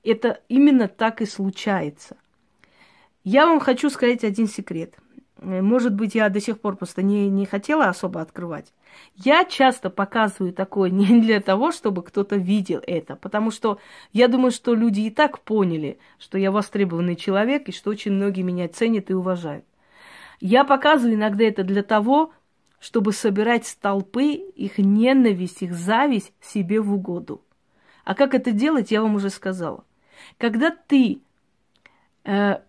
это 0.02 0.40
именно 0.48 0.88
так 0.88 1.20
и 1.20 1.26
случается. 1.26 2.16
Я 3.24 3.46
вам 3.46 3.60
хочу 3.60 3.90
сказать 3.90 4.24
один 4.24 4.48
секрет. 4.48 4.94
Может 5.40 5.94
быть, 5.94 6.14
я 6.14 6.28
до 6.28 6.38
сих 6.40 6.60
пор 6.60 6.76
просто 6.76 7.02
не, 7.02 7.30
не 7.30 7.46
хотела 7.46 7.86
особо 7.86 8.20
открывать. 8.20 8.74
Я 9.14 9.44
часто 9.44 9.88
показываю 9.88 10.52
такое 10.52 10.90
не 10.90 11.20
для 11.20 11.40
того, 11.40 11.72
чтобы 11.72 12.02
кто-то 12.02 12.36
видел 12.36 12.82
это, 12.86 13.16
потому 13.16 13.50
что 13.50 13.78
я 14.12 14.28
думаю, 14.28 14.50
что 14.50 14.74
люди 14.74 15.00
и 15.00 15.10
так 15.10 15.40
поняли, 15.40 15.98
что 16.18 16.36
я 16.36 16.50
востребованный 16.50 17.16
человек 17.16 17.68
и 17.68 17.72
что 17.72 17.90
очень 17.90 18.12
многие 18.12 18.42
меня 18.42 18.68
ценят 18.68 19.10
и 19.10 19.14
уважают. 19.14 19.64
Я 20.40 20.64
показываю 20.64 21.14
иногда 21.14 21.44
это 21.44 21.64
для 21.64 21.82
того, 21.82 22.32
чтобы 22.78 23.12
собирать 23.12 23.66
с 23.66 23.74
толпы 23.74 24.32
их 24.32 24.78
ненависть, 24.78 25.62
их 25.62 25.74
зависть 25.74 26.32
себе 26.40 26.80
в 26.80 26.92
угоду. 26.92 27.42
А 28.04 28.14
как 28.14 28.34
это 28.34 28.52
делать, 28.52 28.90
я 28.90 29.02
вам 29.02 29.14
уже 29.14 29.28
сказала. 29.30 29.84
Когда 30.38 30.70
ты 30.70 31.20
э, 32.24 32.60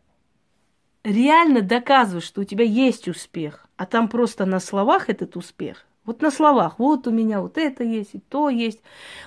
реально 1.04 1.62
доказываешь, 1.62 2.26
что 2.26 2.42
у 2.42 2.44
тебя 2.44 2.66
есть 2.66 3.08
успех, 3.08 3.68
а 3.78 3.86
там 3.86 4.08
просто 4.08 4.46
на 4.46 4.60
словах 4.60 5.10
этот 5.10 5.36
успех, 5.36 5.86
вот 6.06 6.22
на 6.22 6.32
словах, 6.32 6.80
вот 6.80 7.08
у 7.08 7.12
меня 7.12 7.42
вот 7.42 7.58
это 7.58 7.84
есть, 7.84 8.16
и 8.16 8.20
то 8.20 8.50
есть, 8.50 8.82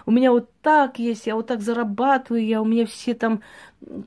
у 0.07 0.11
меня 0.11 0.33
вот 0.33 0.51
так 0.61 0.99
есть, 0.99 1.27
я 1.27 1.37
вот 1.37 1.47
так 1.47 1.61
зарабатываю, 1.61 2.45
я, 2.45 2.61
у 2.61 2.65
меня 2.65 2.85
все 2.85 3.15
там 3.15 3.43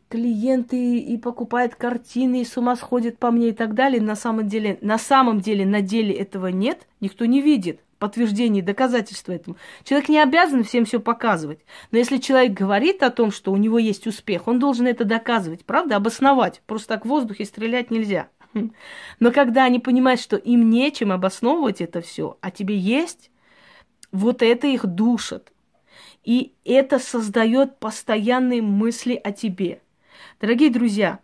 клиенты 0.10 0.98
и 0.98 1.18
покупают 1.18 1.76
картины, 1.76 2.42
и 2.42 2.46
с 2.46 2.58
ума 2.58 2.76
сходят 2.76 3.18
по 3.20 3.32
мне 3.32 3.50
и 3.50 3.54
так 3.54 3.74
далее. 3.74 4.02
На 4.02 4.16
самом 4.16 4.48
деле, 4.48 4.78
на 4.82 4.98
самом 4.98 5.40
деле, 5.40 5.66
на 5.66 5.82
деле 5.82 6.14
этого 6.14 6.48
нет, 6.48 6.88
никто 7.00 7.26
не 7.26 7.42
видит 7.42 7.80
подтверждение, 8.00 8.64
доказательства 8.64 9.32
этому. 9.32 9.58
Человек 9.84 10.10
не 10.10 10.20
обязан 10.20 10.64
всем 10.64 10.86
все 10.86 11.00
показывать. 11.00 11.60
Но 11.92 11.98
если 11.98 12.18
человек 12.18 12.54
говорит 12.54 13.04
о 13.04 13.10
том, 13.10 13.32
что 13.32 13.52
у 13.52 13.58
него 13.58 13.80
есть 13.80 14.08
успех, 14.08 14.48
он 14.48 14.60
должен 14.60 14.88
это 14.88 15.06
доказывать, 15.06 15.66
правда, 15.66 15.96
обосновать. 15.96 16.62
Просто 16.66 16.90
так 16.90 17.06
в 17.06 17.10
воздухе 17.10 17.46
стрелять 17.46 17.92
нельзя. 17.92 18.30
Но 19.20 19.32
когда 19.32 19.64
они 19.64 19.80
понимают, 19.80 20.22
что 20.22 20.36
им 20.36 20.70
нечем 20.70 21.12
обосновывать 21.12 21.82
это 21.82 22.02
все, 22.02 22.38
а 22.42 22.52
тебе 22.52 22.78
есть, 22.78 23.32
вот 24.12 24.42
это 24.42 24.68
их 24.68 24.86
душит. 24.86 25.52
И 26.24 26.54
это 26.66 27.00
создает 27.00 27.78
постоянные 27.78 28.62
мысли 28.62 29.20
о 29.22 29.32
тебе. 29.32 29.82
Дорогие 30.42 30.70
друзья, 30.70 31.20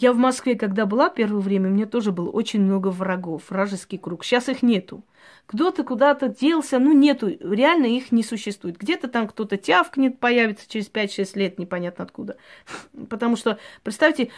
я 0.00 0.14
в 0.14 0.16
Москве, 0.16 0.54
когда 0.54 0.86
была 0.86 1.10
первое 1.10 1.42
время, 1.42 1.68
у 1.68 1.72
меня 1.72 1.84
тоже 1.84 2.10
было 2.10 2.30
очень 2.30 2.62
много 2.62 2.88
врагов, 2.88 3.50
вражеский 3.50 3.98
круг. 3.98 4.24
Сейчас 4.24 4.48
их 4.48 4.62
нету. 4.62 5.04
Кто-то 5.44 5.84
куда-то 5.84 6.28
делся, 6.28 6.78
ну 6.78 6.92
нету, 6.92 7.28
реально 7.28 7.84
их 7.84 8.10
не 8.10 8.22
существует. 8.22 8.78
Где-то 8.78 9.08
там 9.08 9.28
кто-то 9.28 9.58
тявкнет, 9.58 10.18
появится 10.18 10.66
через 10.66 10.90
5-6 10.90 11.38
лет, 11.38 11.58
непонятно 11.58 12.04
откуда. 12.04 12.38
Потому 13.10 13.36
что, 13.36 13.58
представьте, 13.82 14.30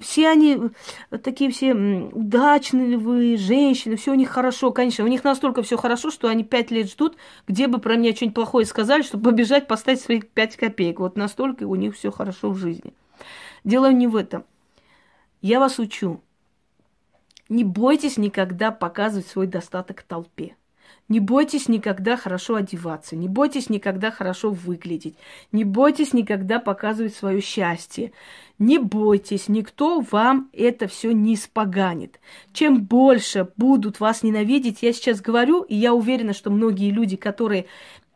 все 0.00 0.28
они 0.28 0.60
такие 1.22 1.50
все 1.50 1.72
удачные 1.72 3.38
женщины, 3.38 3.96
все 3.96 4.10
у 4.10 4.16
них 4.16 4.28
хорошо, 4.28 4.70
конечно. 4.70 5.04
У 5.04 5.08
них 5.08 5.24
настолько 5.24 5.62
все 5.62 5.78
хорошо, 5.78 6.10
что 6.10 6.28
они 6.28 6.44
5 6.44 6.70
лет 6.72 6.90
ждут, 6.90 7.16
где 7.48 7.68
бы 7.68 7.78
про 7.78 7.96
меня 7.96 8.14
что-нибудь 8.14 8.34
плохое 8.34 8.66
сказали, 8.66 9.00
чтобы 9.00 9.30
побежать 9.30 9.66
поставить 9.66 10.02
свои 10.02 10.20
5 10.20 10.56
копеек. 10.56 11.00
Вот 11.00 11.16
настолько 11.16 11.64
у 11.64 11.74
них 11.74 11.94
все 11.96 12.10
хорошо 12.10 12.50
в 12.50 12.58
жизни. 12.58 12.92
Дело 13.64 13.90
не 13.90 14.08
в 14.08 14.16
этом. 14.16 14.44
Я 15.46 15.60
вас 15.60 15.78
учу. 15.78 16.20
Не 17.48 17.62
бойтесь 17.62 18.16
никогда 18.16 18.72
показывать 18.72 19.28
свой 19.28 19.46
достаток 19.46 20.02
толпе. 20.02 20.56
Не 21.08 21.20
бойтесь 21.20 21.68
никогда 21.68 22.16
хорошо 22.16 22.56
одеваться, 22.56 23.14
не 23.14 23.28
бойтесь 23.28 23.70
никогда 23.70 24.10
хорошо 24.10 24.50
выглядеть, 24.50 25.14
не 25.52 25.62
бойтесь 25.62 26.12
никогда 26.12 26.58
показывать 26.58 27.14
свое 27.14 27.40
счастье. 27.40 28.10
Не 28.58 28.80
бойтесь, 28.80 29.46
никто 29.46 30.00
вам 30.00 30.50
это 30.52 30.88
все 30.88 31.12
не 31.12 31.34
испоганит. 31.34 32.18
Чем 32.52 32.82
больше 32.82 33.46
будут 33.56 34.00
вас 34.00 34.24
ненавидеть, 34.24 34.82
я 34.82 34.92
сейчас 34.92 35.20
говорю, 35.20 35.62
и 35.62 35.76
я 35.76 35.94
уверена, 35.94 36.32
что 36.32 36.50
многие 36.50 36.90
люди, 36.90 37.14
которые 37.14 37.66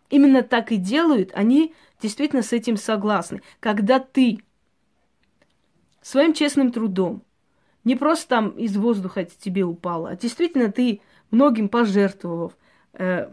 именно 0.09 0.43
так 0.43 0.73
и 0.73 0.77
делают, 0.79 1.31
они 1.33 1.75
действительно 2.03 2.43
с 2.43 2.53
этим 2.53 2.77
согласны. 2.77 3.41
Когда 3.61 4.01
ты 4.01 4.41
своим 6.03 6.33
честным 6.35 6.73
трудом, 6.73 7.23
не 7.85 7.97
просто 7.97 8.29
там 8.29 8.51
из 8.51 8.77
воздуха 8.77 9.25
тебе 9.25 9.65
упало, 9.65 10.11
а 10.11 10.17
действительно 10.17 10.71
ты 10.71 11.01
многим 11.31 11.69
пожертвовав, 11.69 12.57
э, 12.93 13.31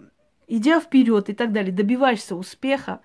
идя 0.47 0.79
вперед 0.79 1.29
и 1.29 1.33
так 1.33 1.51
далее, 1.51 1.73
добиваешься 1.73 2.35
успеха, 2.35 3.01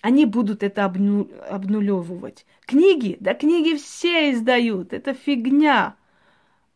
они 0.00 0.26
будут 0.26 0.62
это 0.62 0.84
обну, 0.84 1.28
обнулевывать. 1.48 2.46
Книги, 2.66 3.16
да 3.20 3.34
книги 3.34 3.76
все 3.76 4.32
издают, 4.32 4.92
это 4.92 5.12
фигня. 5.12 5.96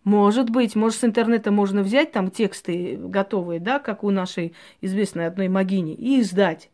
Может 0.04 0.50
быть, 0.50 0.74
может, 0.74 0.98
с 0.98 1.04
интернета 1.04 1.52
можно 1.52 1.82
взять 1.82 2.10
там 2.10 2.30
тексты 2.30 2.96
готовые, 2.96 3.60
да, 3.60 3.78
как 3.78 4.02
у 4.02 4.10
нашей 4.10 4.52
известной 4.80 5.28
одной 5.28 5.48
могини, 5.48 5.94
и 5.94 6.20
издать. 6.20 6.70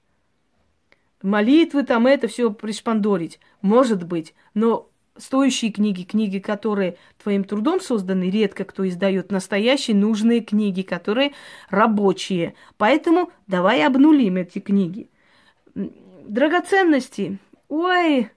Молитвы 1.20 1.82
там 1.82 2.06
это 2.06 2.28
все 2.28 2.50
пришпандорить. 2.50 3.38
Может 3.60 4.04
быть, 4.04 4.34
но 4.54 4.88
стоящие 5.18 5.70
книги, 5.72 6.04
книги, 6.04 6.38
которые 6.38 6.96
твоим 7.22 7.44
трудом 7.44 7.80
созданы, 7.80 8.30
редко 8.30 8.64
кто 8.64 8.88
издает 8.88 9.30
настоящие 9.30 9.96
нужные 9.96 10.40
книги, 10.40 10.82
которые 10.82 11.32
рабочие. 11.70 12.54
Поэтому 12.76 13.30
давай 13.46 13.84
обнулим 13.84 14.36
эти 14.36 14.58
книги. 14.58 15.10
Драгоценности. 15.74 17.38
Ой, 17.68 18.30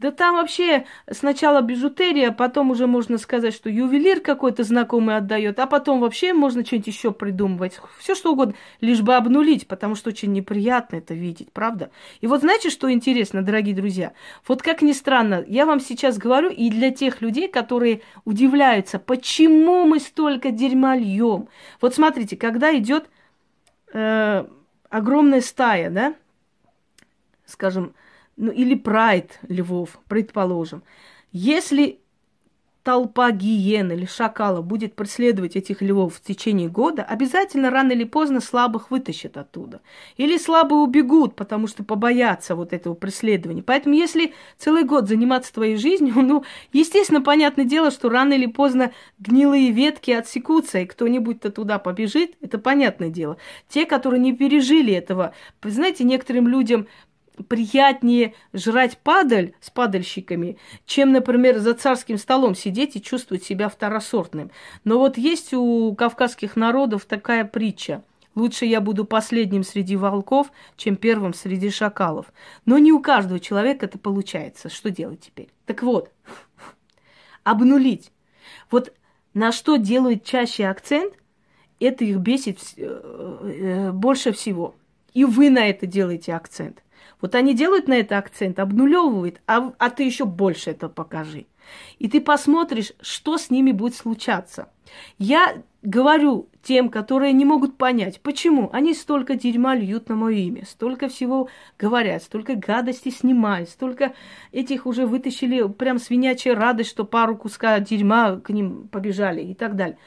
Да 0.00 0.12
там 0.12 0.36
вообще 0.36 0.86
сначала 1.10 1.60
бижутерия, 1.60 2.30
потом 2.30 2.70
уже 2.70 2.86
можно 2.86 3.18
сказать, 3.18 3.52
что 3.52 3.68
ювелир 3.68 4.20
какой-то 4.20 4.64
знакомый 4.64 5.14
отдает, 5.14 5.58
а 5.58 5.66
потом 5.66 6.00
вообще 6.00 6.32
можно 6.32 6.64
что-нибудь 6.64 6.86
еще 6.86 7.12
придумывать. 7.12 7.78
Все 7.98 8.14
что 8.14 8.32
угодно, 8.32 8.54
лишь 8.80 9.02
бы 9.02 9.14
обнулить, 9.14 9.68
потому 9.68 9.96
что 9.96 10.08
очень 10.08 10.32
неприятно 10.32 10.96
это 10.96 11.12
видеть, 11.12 11.52
правда? 11.52 11.90
И 12.22 12.26
вот 12.26 12.40
знаете, 12.40 12.70
что 12.70 12.90
интересно, 12.90 13.42
дорогие 13.42 13.74
друзья? 13.74 14.14
Вот 14.48 14.62
как 14.62 14.80
ни 14.80 14.92
странно, 14.92 15.44
я 15.46 15.66
вам 15.66 15.80
сейчас 15.80 16.16
говорю, 16.16 16.48
и 16.48 16.70
для 16.70 16.92
тех 16.92 17.20
людей, 17.20 17.46
которые 17.46 18.00
удивляются, 18.24 18.98
почему 18.98 19.84
мы 19.84 20.00
столько 20.00 20.50
дерьма 20.50 20.96
льем. 20.96 21.48
Вот 21.82 21.94
смотрите, 21.94 22.38
когда 22.38 22.74
идет 22.74 23.10
э, 23.92 24.46
огромная 24.88 25.42
стая, 25.42 25.90
да, 25.90 26.14
скажем, 27.44 27.92
ну 28.40 28.50
или 28.50 28.74
прайд 28.74 29.38
львов, 29.48 30.00
предположим. 30.08 30.82
Если 31.30 32.00
толпа 32.82 33.30
гиен 33.30 33.92
или 33.92 34.06
шакалов 34.06 34.64
будет 34.64 34.94
преследовать 34.94 35.54
этих 35.54 35.82
львов 35.82 36.14
в 36.14 36.20
течение 36.22 36.68
года, 36.68 37.02
обязательно 37.02 37.70
рано 37.70 37.92
или 37.92 38.04
поздно 38.04 38.40
слабых 38.40 38.90
вытащат 38.90 39.36
оттуда. 39.36 39.82
Или 40.16 40.38
слабые 40.38 40.80
убегут, 40.80 41.36
потому 41.36 41.66
что 41.66 41.84
побоятся 41.84 42.54
вот 42.54 42.72
этого 42.72 42.94
преследования. 42.94 43.62
Поэтому 43.62 43.94
если 43.94 44.32
целый 44.56 44.84
год 44.84 45.08
заниматься 45.08 45.52
твоей 45.52 45.76
жизнью, 45.76 46.14
ну, 46.22 46.44
естественно, 46.72 47.20
понятное 47.20 47.66
дело, 47.66 47.90
что 47.90 48.08
рано 48.08 48.32
или 48.32 48.46
поздно 48.46 48.92
гнилые 49.18 49.70
ветки 49.70 50.10
отсекутся, 50.12 50.78
и 50.80 50.86
кто-нибудь-то 50.86 51.50
туда 51.50 51.78
побежит, 51.78 52.36
это 52.40 52.58
понятное 52.58 53.10
дело. 53.10 53.36
Те, 53.68 53.84
которые 53.84 54.20
не 54.20 54.32
пережили 54.32 54.94
этого, 54.94 55.34
вы 55.62 55.70
знаете, 55.70 56.04
некоторым 56.04 56.48
людям 56.48 56.86
приятнее 57.48 58.34
жрать 58.52 58.98
падаль 58.98 59.52
с 59.60 59.70
падальщиками, 59.70 60.58
чем, 60.86 61.12
например, 61.12 61.58
за 61.58 61.74
царским 61.74 62.18
столом 62.18 62.54
сидеть 62.54 62.96
и 62.96 63.02
чувствовать 63.02 63.44
себя 63.44 63.68
второсортным. 63.68 64.50
Но 64.84 64.98
вот 64.98 65.18
есть 65.18 65.52
у 65.54 65.94
кавказских 65.94 66.56
народов 66.56 67.04
такая 67.04 67.44
притча. 67.44 68.02
Лучше 68.34 68.64
я 68.64 68.80
буду 68.80 69.04
последним 69.04 69.64
среди 69.64 69.96
волков, 69.96 70.52
чем 70.76 70.96
первым 70.96 71.34
среди 71.34 71.70
шакалов. 71.70 72.32
Но 72.64 72.78
не 72.78 72.92
у 72.92 73.00
каждого 73.00 73.40
человека 73.40 73.86
это 73.86 73.98
получается. 73.98 74.68
Что 74.68 74.90
делать 74.90 75.20
теперь? 75.20 75.48
Так 75.66 75.82
вот, 75.82 76.10
обнулить. 77.44 78.12
Вот 78.70 78.92
на 79.34 79.52
что 79.52 79.76
делают 79.76 80.24
чаще 80.24 80.66
акцент, 80.66 81.14
это 81.80 82.04
их 82.04 82.18
бесит 82.18 82.60
э, 82.76 82.82
э, 82.82 83.92
больше 83.92 84.32
всего. 84.32 84.74
И 85.12 85.24
вы 85.24 85.50
на 85.50 85.68
это 85.68 85.86
делаете 85.86 86.34
акцент. 86.34 86.82
Вот 87.20 87.34
они 87.34 87.54
делают 87.54 87.88
на 87.88 87.94
это 87.94 88.18
акцент, 88.18 88.58
обнулевывают, 88.58 89.40
а, 89.46 89.72
а 89.78 89.90
ты 89.90 90.04
еще 90.04 90.24
больше 90.24 90.70
это 90.70 90.88
покажи. 90.88 91.46
И 91.98 92.08
ты 92.08 92.20
посмотришь, 92.20 92.92
что 93.00 93.38
с 93.38 93.50
ними 93.50 93.72
будет 93.72 93.94
случаться. 93.94 94.68
Я 95.18 95.62
говорю 95.82 96.48
тем, 96.62 96.88
которые 96.88 97.32
не 97.32 97.44
могут 97.44 97.78
понять, 97.78 98.20
почему 98.20 98.70
они 98.72 98.92
столько 98.92 99.34
дерьма 99.34 99.74
льют 99.74 100.08
на 100.08 100.16
мое 100.16 100.36
имя, 100.36 100.64
столько 100.66 101.08
всего 101.08 101.48
говорят, 101.78 102.22
столько 102.22 102.54
гадостей 102.54 103.12
снимают, 103.12 103.70
столько 103.70 104.12
этих 104.52 104.86
уже 104.86 105.06
вытащили 105.06 105.66
прям 105.68 105.98
свинячья 105.98 106.54
радость, 106.54 106.90
что 106.90 107.04
пару 107.04 107.36
куска 107.36 107.78
дерьма 107.80 108.36
к 108.36 108.50
ним 108.50 108.88
побежали 108.88 109.42
и 109.42 109.54
так 109.54 109.76
далее. 109.76 109.98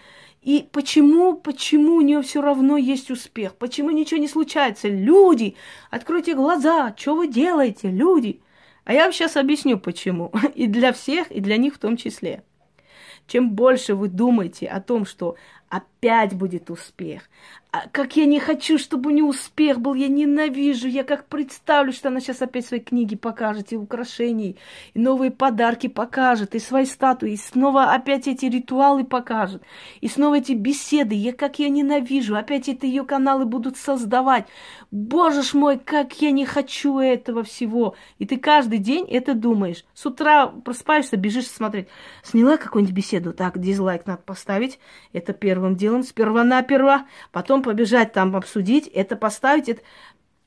И 0.44 0.68
почему, 0.74 1.36
почему 1.36 1.96
у 1.96 2.02
нее 2.02 2.22
все 2.22 2.42
равно 2.42 2.76
есть 2.76 3.10
успех? 3.10 3.56
Почему 3.56 3.92
ничего 3.92 4.20
не 4.20 4.28
случается? 4.28 4.90
Люди, 4.90 5.56
откройте 5.90 6.36
глаза, 6.36 6.94
что 6.98 7.16
вы 7.16 7.30
делаете, 7.30 7.90
люди? 7.90 8.42
А 8.84 8.94
я 8.94 9.06
вам 9.06 9.14
сейчас 9.14 9.38
объясню, 9.38 9.80
почему. 9.80 10.34
И 10.56 10.68
для 10.68 10.92
всех, 10.92 11.32
и 11.32 11.40
для 11.40 11.56
них 11.56 11.76
в 11.76 11.80
том 11.80 11.96
числе. 11.96 12.44
Чем 13.26 13.52
больше 13.52 13.96
вы 13.96 14.10
думаете 14.10 14.68
о 14.68 14.82
том, 14.82 15.06
что 15.06 15.38
опять 15.70 16.34
будет 16.34 16.70
успех, 16.70 17.30
как 17.92 18.16
я 18.18 18.26
не 18.26 18.40
хочу, 18.40 18.78
чтобы 18.78 19.10
у 19.10 19.14
нее 19.14 19.24
успех 19.24 19.80
был, 19.80 19.96
я 19.96 20.08
ненавижу, 20.08 20.88
я 20.88 21.04
как 21.04 21.26
представлю, 21.26 21.92
что 21.92 22.10
она 22.10 22.20
сейчас 22.20 22.44
опять 22.44 22.68
свои 22.68 22.80
книги 22.80 23.16
покажет, 23.16 23.74
и 23.74 23.78
украшений, 23.78 24.58
и 24.94 25.00
новые 25.00 25.32
подарки 25.32 25.88
покажет, 25.88 26.54
и 26.54 26.60
свои 26.60 26.86
статуи, 26.86 27.32
и 27.32 27.38
снова 27.38 27.86
опять 27.86 28.28
эти 28.28 28.46
ритуалы 28.46 29.04
покажет, 29.04 29.64
и 30.02 30.08
снова 30.08 30.38
эти 30.38 30.52
беседы, 30.52 31.16
я 31.16 31.34
как 31.34 31.58
я 31.58 31.70
ненавижу, 31.70 32.36
опять 32.36 32.70
это 32.70 32.86
ее 32.86 33.06
каналы 33.06 33.46
будут 33.46 33.76
создавать. 33.76 34.46
Боже 34.92 35.42
ж 35.42 35.56
мой, 35.56 35.80
как 35.80 36.22
я 36.22 36.30
не 36.30 36.46
хочу 36.46 37.00
этого 37.00 37.42
всего. 37.44 37.96
И 38.20 38.28
ты 38.28 38.38
каждый 38.38 38.78
день 38.78 39.08
это 39.10 39.34
думаешь. 39.34 39.86
С 39.96 40.06
утра 40.06 40.46
просыпаешься, 40.46 41.18
бежишь 41.18 41.48
смотреть. 41.48 41.88
Сняла 42.22 42.58
какую-нибудь 42.58 42.96
беседу, 42.96 43.34
так, 43.34 43.58
дизлайк 43.60 44.06
надо 44.06 44.22
поставить, 44.24 44.80
это 45.12 45.34
первым 45.34 45.76
делом, 45.76 46.04
сперва-наперво, 46.04 47.08
потом 47.32 47.63
побежать 47.64 48.14
там 48.14 48.36
обсудить, 48.36 48.88
это 48.88 49.16
поставить, 49.16 49.70
это... 49.70 49.82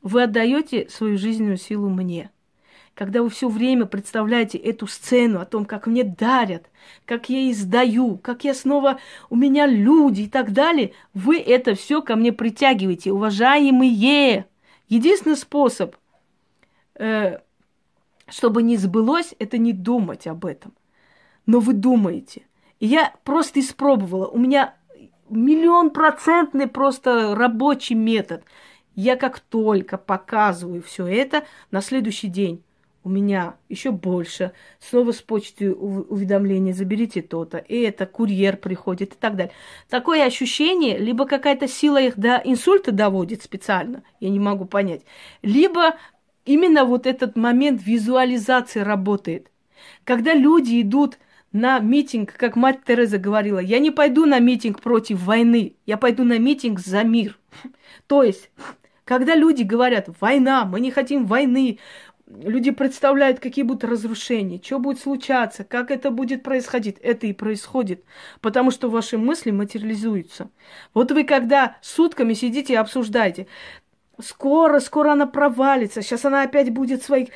вы 0.02 0.22
отдаете 0.22 0.88
свою 0.88 1.18
жизненную 1.18 1.56
силу 1.56 1.88
мне. 1.88 2.30
Когда 2.94 3.22
вы 3.22 3.28
все 3.28 3.50
время 3.50 3.84
представляете 3.84 4.56
эту 4.56 4.86
сцену 4.86 5.40
о 5.40 5.44
том, 5.44 5.66
как 5.66 5.86
мне 5.86 6.02
дарят, 6.02 6.70
как 7.04 7.28
я 7.28 7.50
издаю, 7.50 8.16
как 8.16 8.44
я 8.44 8.54
снова, 8.54 8.98
у 9.28 9.36
меня 9.36 9.66
люди 9.66 10.22
и 10.22 10.28
так 10.28 10.52
далее, 10.52 10.92
вы 11.12 11.38
это 11.38 11.74
все 11.74 12.00
ко 12.00 12.16
мне 12.16 12.32
притягиваете, 12.32 13.12
уважаемые. 13.12 14.46
Единственный 14.88 15.36
способ, 15.36 15.94
э, 16.94 17.40
чтобы 18.28 18.62
не 18.62 18.78
сбылось, 18.78 19.34
это 19.38 19.58
не 19.58 19.74
думать 19.74 20.26
об 20.26 20.46
этом. 20.46 20.72
Но 21.44 21.60
вы 21.60 21.74
думаете. 21.74 22.46
И 22.80 22.86
я 22.86 23.14
просто 23.24 23.60
испробовала. 23.60 24.26
У 24.26 24.38
меня 24.38 24.74
миллион 25.28 25.90
процентный 25.90 26.66
просто 26.66 27.34
рабочий 27.34 27.94
метод. 27.94 28.44
Я 28.94 29.16
как 29.16 29.40
только 29.40 29.98
показываю 29.98 30.82
все 30.82 31.06
это, 31.06 31.44
на 31.70 31.80
следующий 31.82 32.28
день 32.28 32.62
у 33.06 33.08
меня 33.08 33.54
еще 33.68 33.92
больше. 33.92 34.50
Снова 34.80 35.12
с 35.12 35.22
почты 35.22 35.72
уведомления, 35.72 36.72
заберите 36.72 37.22
то-то. 37.22 37.58
И 37.58 37.80
это, 37.82 38.04
курьер 38.04 38.56
приходит 38.56 39.12
и 39.12 39.16
так 39.16 39.36
далее. 39.36 39.52
Такое 39.88 40.24
ощущение, 40.24 40.98
либо 40.98 41.24
какая-то 41.24 41.68
сила 41.68 42.00
их 42.00 42.18
до 42.18 42.42
инсульта 42.44 42.90
доводит 42.90 43.44
специально, 43.44 44.02
я 44.18 44.28
не 44.28 44.40
могу 44.40 44.64
понять, 44.64 45.02
либо 45.42 45.94
именно 46.44 46.84
вот 46.84 47.06
этот 47.06 47.36
момент 47.36 47.80
визуализации 47.84 48.80
работает. 48.80 49.52
Когда 50.02 50.34
люди 50.34 50.80
идут 50.80 51.18
на 51.56 51.78
митинг, 51.78 52.34
как 52.34 52.54
мать 52.54 52.80
Тереза 52.84 53.18
говорила, 53.18 53.58
я 53.58 53.78
не 53.78 53.90
пойду 53.90 54.26
на 54.26 54.38
митинг 54.38 54.80
против 54.80 55.22
войны, 55.22 55.76
я 55.86 55.96
пойду 55.96 56.22
на 56.22 56.38
митинг 56.38 56.78
за 56.80 57.02
мир. 57.02 57.38
То 58.06 58.22
есть, 58.22 58.50
когда 59.04 59.34
люди 59.34 59.62
говорят, 59.62 60.08
война, 60.20 60.64
мы 60.64 60.80
не 60.80 60.90
хотим 60.90 61.24
войны, 61.24 61.78
люди 62.26 62.70
представляют, 62.72 63.40
какие 63.40 63.64
будут 63.64 63.84
разрушения, 63.84 64.60
что 64.62 64.78
будет 64.78 65.00
случаться, 65.00 65.64
как 65.64 65.90
это 65.90 66.10
будет 66.10 66.42
происходить. 66.42 66.98
Это 66.98 67.26
и 67.26 67.32
происходит, 67.32 68.04
потому 68.40 68.70
что 68.70 68.90
ваши 68.90 69.16
мысли 69.16 69.50
материализуются. 69.50 70.50
Вот 70.92 71.10
вы 71.12 71.24
когда 71.24 71.76
сутками 71.80 72.34
сидите 72.34 72.74
и 72.74 72.76
обсуждаете, 72.76 73.46
Скоро, 74.18 74.80
скоро 74.80 75.12
она 75.12 75.26
провалится. 75.26 76.02
Сейчас 76.02 76.24
она 76.24 76.42
опять 76.42 76.72
будет 76.72 77.02
своих... 77.02 77.28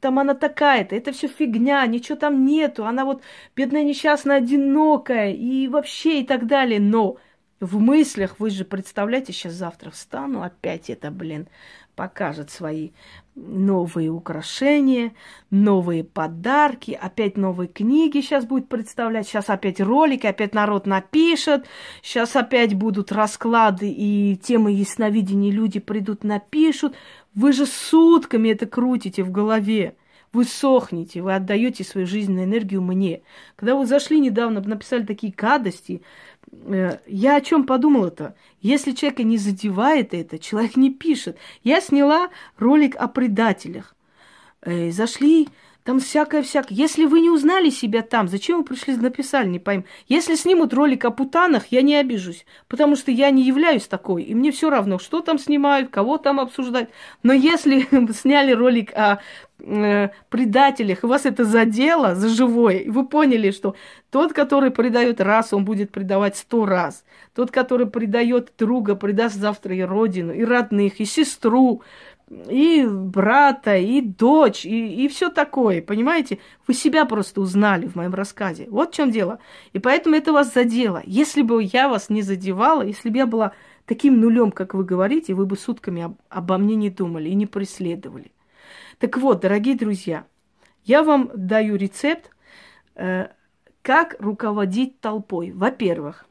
Там 0.00 0.18
она 0.18 0.34
такая-то. 0.34 0.94
Это 0.94 1.12
все 1.12 1.28
фигня, 1.28 1.84
ничего 1.86 2.16
там 2.16 2.44
нету. 2.44 2.86
Она 2.86 3.04
вот 3.04 3.22
бедная, 3.56 3.82
несчастная, 3.82 4.38
одинокая 4.38 5.32
и 5.32 5.66
вообще 5.68 6.20
и 6.20 6.26
так 6.26 6.46
далее. 6.46 6.78
Но 6.80 7.16
в 7.60 7.78
мыслях 7.78 8.38
вы 8.38 8.50
же 8.50 8.64
представляете, 8.64 9.32
сейчас 9.32 9.52
завтра 9.54 9.90
встану, 9.90 10.42
опять 10.42 10.90
это, 10.90 11.10
блин, 11.10 11.48
покажет 11.94 12.50
свои 12.50 12.90
новые 13.34 14.10
украшения, 14.10 15.14
новые 15.50 16.04
подарки, 16.04 16.98
опять 17.00 17.36
новые 17.36 17.68
книги 17.68 18.20
сейчас 18.20 18.44
будет 18.44 18.68
представлять, 18.68 19.26
сейчас 19.26 19.48
опять 19.48 19.80
ролики, 19.80 20.26
опять 20.26 20.54
народ 20.54 20.86
напишет, 20.86 21.66
сейчас 22.02 22.36
опять 22.36 22.74
будут 22.74 23.10
расклады 23.10 23.90
и 23.90 24.36
темы 24.36 24.72
ясновидения, 24.72 25.50
люди 25.50 25.80
придут, 25.80 26.24
напишут. 26.24 26.94
Вы 27.34 27.52
же 27.52 27.64
сутками 27.66 28.50
это 28.50 28.66
крутите 28.66 29.22
в 29.22 29.30
голове. 29.30 29.96
Вы 30.32 30.44
сохнете, 30.44 31.20
вы 31.20 31.34
отдаете 31.34 31.84
свою 31.84 32.06
жизненную 32.06 32.46
энергию 32.46 32.80
мне. 32.80 33.22
Когда 33.54 33.74
вы 33.74 33.84
зашли 33.84 34.18
недавно, 34.18 34.62
написали 34.62 35.04
такие 35.04 35.32
гадости, 35.36 36.02
я 37.06 37.36
о 37.36 37.40
чем 37.40 37.64
подумала-то? 37.64 38.34
Если 38.60 38.92
человека 38.92 39.22
не 39.22 39.38
задевает 39.38 40.14
это, 40.14 40.38
человек 40.38 40.76
не 40.76 40.90
пишет. 40.90 41.36
Я 41.64 41.80
сняла 41.80 42.28
ролик 42.58 42.94
о 42.96 43.08
предателях. 43.08 43.94
Э, 44.62 44.90
зашли, 44.90 45.48
там 45.84 45.98
всякое-всякое. 45.98 46.74
Если 46.74 47.06
вы 47.06 47.20
не 47.20 47.30
узнали 47.30 47.70
себя 47.70 48.02
там, 48.02 48.28
зачем 48.28 48.58
вы 48.58 48.64
пришли, 48.64 48.94
написали, 48.96 49.48
не 49.48 49.58
пойму. 49.58 49.84
Если 50.06 50.36
снимут 50.36 50.72
ролик 50.72 51.04
о 51.04 51.10
путанах, 51.10 51.66
я 51.70 51.82
не 51.82 51.96
обижусь, 51.96 52.46
потому 52.68 52.94
что 52.94 53.10
я 53.10 53.30
не 53.30 53.42
являюсь 53.42 53.86
такой, 53.86 54.22
и 54.22 54.34
мне 54.34 54.52
все 54.52 54.70
равно, 54.70 54.98
что 54.98 55.20
там 55.20 55.38
снимают, 55.38 55.90
кого 55.90 56.18
там 56.18 56.38
обсуждать. 56.38 56.88
Но 57.24 57.32
если 57.32 57.88
сняли 58.12 58.52
ролик 58.52 58.92
о 58.94 59.20
э, 59.64 60.10
предателях, 60.28 61.04
и 61.04 61.06
вас 61.06 61.26
это 61.26 61.44
задело 61.44 62.14
за 62.14 62.28
живое, 62.28 62.78
и 62.78 62.90
вы 62.90 63.06
поняли, 63.06 63.50
что 63.50 63.74
тот, 64.10 64.32
который 64.32 64.70
предает 64.70 65.20
раз, 65.20 65.52
он 65.52 65.64
будет 65.64 65.90
предавать 65.90 66.36
сто 66.36 66.66
раз. 66.66 67.04
Тот, 67.34 67.50
который 67.50 67.86
предает 67.86 68.52
друга, 68.58 68.94
предаст 68.94 69.36
завтра 69.36 69.74
и 69.74 69.82
родину, 69.82 70.32
и 70.32 70.44
родных, 70.44 71.00
и 71.00 71.04
сестру, 71.04 71.82
и 72.48 72.86
брата, 72.86 73.76
и 73.76 74.00
дочь, 74.00 74.64
и, 74.64 75.04
и 75.04 75.08
все 75.08 75.28
такое, 75.28 75.82
понимаете? 75.82 76.38
Вы 76.66 76.74
себя 76.74 77.04
просто 77.04 77.40
узнали 77.40 77.86
в 77.86 77.96
моем 77.96 78.14
рассказе. 78.14 78.66
Вот 78.70 78.92
в 78.92 78.96
чем 78.96 79.10
дело. 79.10 79.38
И 79.72 79.78
поэтому 79.78 80.16
это 80.16 80.32
вас 80.32 80.52
задело. 80.52 81.02
Если 81.04 81.42
бы 81.42 81.62
я 81.62 81.88
вас 81.88 82.08
не 82.08 82.22
задевала, 82.22 82.82
если 82.82 83.10
бы 83.10 83.18
я 83.18 83.26
была 83.26 83.52
таким 83.86 84.20
нулем, 84.20 84.50
как 84.50 84.74
вы 84.74 84.84
говорите, 84.84 85.34
вы 85.34 85.46
бы 85.46 85.56
сутками 85.56 86.02
об, 86.02 86.14
обо 86.28 86.58
мне 86.58 86.74
не 86.74 86.90
думали 86.90 87.28
и 87.28 87.34
не 87.34 87.46
преследовали. 87.46 88.32
Так 88.98 89.16
вот, 89.18 89.40
дорогие 89.40 89.76
друзья, 89.76 90.26
я 90.84 91.02
вам 91.02 91.30
даю 91.34 91.76
рецепт, 91.76 92.30
э, 92.94 93.28
как 93.82 94.16
руководить 94.20 95.00
толпой. 95.00 95.50
Во-первых, 95.50 96.26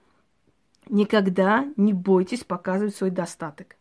никогда 0.89 1.67
не 1.75 1.93
бойтесь 1.93 2.43
показывать 2.43 2.95
свой 2.95 3.11
достаток 3.11 3.75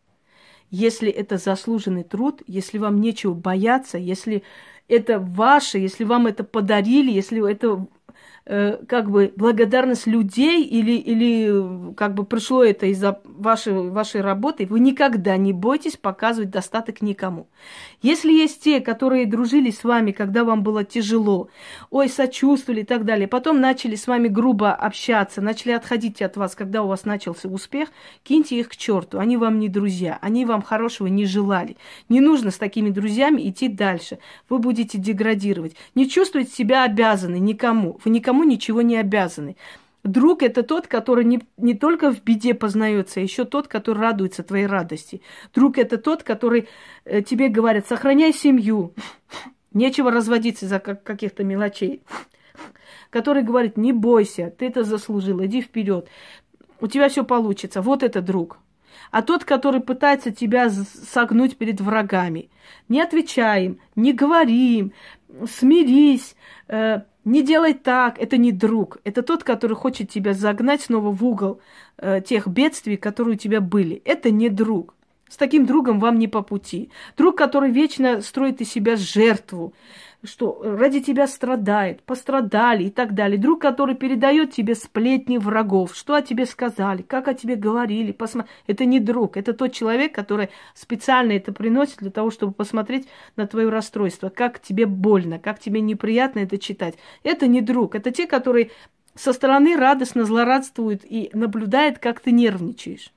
если 0.71 1.11
это 1.11 1.37
заслуженный 1.37 2.03
труд, 2.03 2.41
если 2.47 2.77
вам 2.77 3.01
нечего 3.01 3.33
бояться, 3.33 3.97
если 3.97 4.41
это 4.87 5.19
ваше, 5.19 5.77
если 5.77 6.05
вам 6.05 6.27
это 6.27 6.43
подарили, 6.43 7.11
если 7.11 7.51
это 7.51 7.85
как 8.43 9.11
бы 9.11 9.31
благодарность 9.35 10.07
людей 10.07 10.63
или, 10.63 10.93
или 10.93 11.93
как 11.95 12.15
бы 12.15 12.25
пришло 12.25 12.63
это 12.63 12.87
из-за 12.87 13.21
вашей, 13.23 13.89
вашей 13.89 14.21
работы, 14.21 14.65
вы 14.65 14.79
никогда 14.79 15.37
не 15.37 15.53
бойтесь 15.53 15.95
показывать 15.95 16.49
достаток 16.49 17.01
никому. 17.01 17.47
Если 18.01 18.31
есть 18.31 18.63
те, 18.63 18.79
которые 18.81 19.27
дружили 19.27 19.69
с 19.69 19.83
вами, 19.83 20.11
когда 20.11 20.43
вам 20.43 20.63
было 20.63 20.83
тяжело, 20.83 21.49
ой, 21.91 22.09
сочувствовали 22.09 22.81
и 22.81 22.85
так 22.85 23.05
далее, 23.05 23.27
потом 23.27 23.61
начали 23.61 23.95
с 23.95 24.07
вами 24.07 24.27
грубо 24.27 24.73
общаться, 24.73 25.39
начали 25.39 25.73
отходить 25.73 26.21
от 26.21 26.35
вас, 26.35 26.55
когда 26.55 26.81
у 26.81 26.87
вас 26.87 27.05
начался 27.05 27.47
успех, 27.47 27.89
киньте 28.23 28.59
их 28.59 28.69
к 28.69 28.75
черту. 28.75 29.19
Они 29.19 29.37
вам 29.37 29.59
не 29.59 29.69
друзья, 29.69 30.17
они 30.21 30.45
вам 30.45 30.63
хорошего 30.63 31.07
не 31.07 31.25
желали. 31.25 31.77
Не 32.09 32.21
нужно 32.21 32.49
с 32.49 32.57
такими 32.57 32.89
друзьями 32.89 33.47
идти 33.47 33.67
дальше. 33.67 34.17
Вы 34.49 34.57
будете 34.57 34.97
деградировать. 34.97 35.75
Не 35.93 36.09
чувствуйте 36.09 36.51
себя 36.51 36.83
обязаны 36.83 37.37
никому. 37.39 37.99
Вы 38.03 38.11
никому 38.11 38.30
никому 38.31 38.43
ничего 38.43 38.81
не 38.81 38.97
обязаны. 38.97 39.57
Друг 40.03 40.41
это 40.41 40.63
тот, 40.63 40.87
который 40.87 41.25
не, 41.25 41.41
не 41.57 41.75
только 41.75 42.11
в 42.11 42.23
беде 42.23 42.53
познается, 42.53 43.19
а 43.19 43.23
еще 43.23 43.45
тот, 43.45 43.67
который 43.67 43.99
радуется 43.99 44.41
твоей 44.41 44.65
радости. 44.65 45.21
Друг 45.53 45.77
это 45.77 45.97
тот, 45.97 46.23
который 46.23 46.67
э, 47.05 47.21
тебе 47.21 47.49
говорит, 47.49 47.87
сохраняй 47.87 48.33
семью, 48.33 48.93
нечего 49.73 50.11
разводиться 50.11 50.65
за 50.65 50.79
как, 50.79 51.03
каких-то 51.03 51.43
мелочей. 51.43 52.01
Который 53.09 53.43
говорит, 53.43 53.75
не 53.75 53.91
бойся, 53.91 54.53
ты 54.57 54.67
это 54.67 54.85
заслужил, 54.85 55.43
иди 55.43 55.61
вперед, 55.61 56.07
у 56.79 56.87
тебя 56.87 57.09
все 57.09 57.25
получится. 57.25 57.81
Вот 57.81 58.03
это 58.03 58.21
друг. 58.21 58.57
А 59.11 59.21
тот, 59.21 59.43
который 59.43 59.81
пытается 59.81 60.31
тебя 60.31 60.69
согнуть 60.69 61.57
перед 61.57 61.81
врагами, 61.81 62.49
не 62.87 63.01
отвечай 63.01 63.65
им, 63.65 63.79
не 63.95 64.13
говори 64.13 64.77
им, 64.79 64.93
смирись, 65.45 66.35
э, 66.69 67.01
не 67.23 67.43
делай 67.43 67.73
так, 67.73 68.19
это 68.19 68.37
не 68.37 68.51
друг. 68.51 68.97
Это 69.03 69.21
тот, 69.21 69.43
который 69.43 69.75
хочет 69.75 70.09
тебя 70.09 70.33
загнать 70.33 70.81
снова 70.81 71.11
в 71.11 71.23
угол 71.23 71.61
э, 71.97 72.21
тех 72.21 72.47
бедствий, 72.47 72.97
которые 72.97 73.35
у 73.35 73.37
тебя 73.37 73.61
были. 73.61 74.01
Это 74.05 74.31
не 74.31 74.49
друг. 74.49 74.95
С 75.29 75.37
таким 75.37 75.65
другом 75.65 75.99
вам 75.99 76.19
не 76.19 76.27
по 76.27 76.41
пути. 76.41 76.89
Друг, 77.15 77.37
который 77.37 77.71
вечно 77.71 78.21
строит 78.21 78.59
из 78.59 78.69
себя 78.71 78.95
жертву, 78.97 79.73
что 80.23 80.61
ради 80.63 81.01
тебя 81.01 81.27
страдает, 81.27 82.03
пострадали 82.03 82.85
и 82.85 82.89
так 82.91 83.13
далее. 83.13 83.39
Друг, 83.39 83.61
который 83.61 83.95
передает 83.95 84.51
тебе 84.51 84.75
сплетни 84.75 85.37
врагов, 85.37 85.95
что 85.95 86.13
о 86.13 86.21
тебе 86.21 86.45
сказали, 86.45 87.01
как 87.01 87.27
о 87.27 87.33
тебе 87.33 87.55
говорили. 87.55 88.11
Посма... 88.11 88.45
Это 88.67 88.85
не 88.85 88.99
друг, 88.99 89.37
это 89.37 89.53
тот 89.53 89.73
человек, 89.73 90.13
который 90.13 90.49
специально 90.75 91.31
это 91.31 91.51
приносит 91.51 91.97
для 91.97 92.11
того, 92.11 92.29
чтобы 92.29 92.53
посмотреть 92.53 93.07
на 93.35 93.47
твое 93.47 93.69
расстройство, 93.69 94.29
как 94.29 94.61
тебе 94.61 94.85
больно, 94.85 95.39
как 95.39 95.59
тебе 95.59 95.81
неприятно 95.81 96.39
это 96.39 96.57
читать. 96.57 96.95
Это 97.23 97.47
не 97.47 97.61
друг, 97.61 97.95
это 97.95 98.11
те, 98.11 98.27
которые 98.27 98.69
со 99.15 99.33
стороны 99.33 99.75
радостно 99.75 100.23
злорадствуют 100.23 101.01
и 101.03 101.31
наблюдают, 101.33 101.97
как 101.97 102.19
ты 102.19 102.31
нервничаешь. 102.31 103.11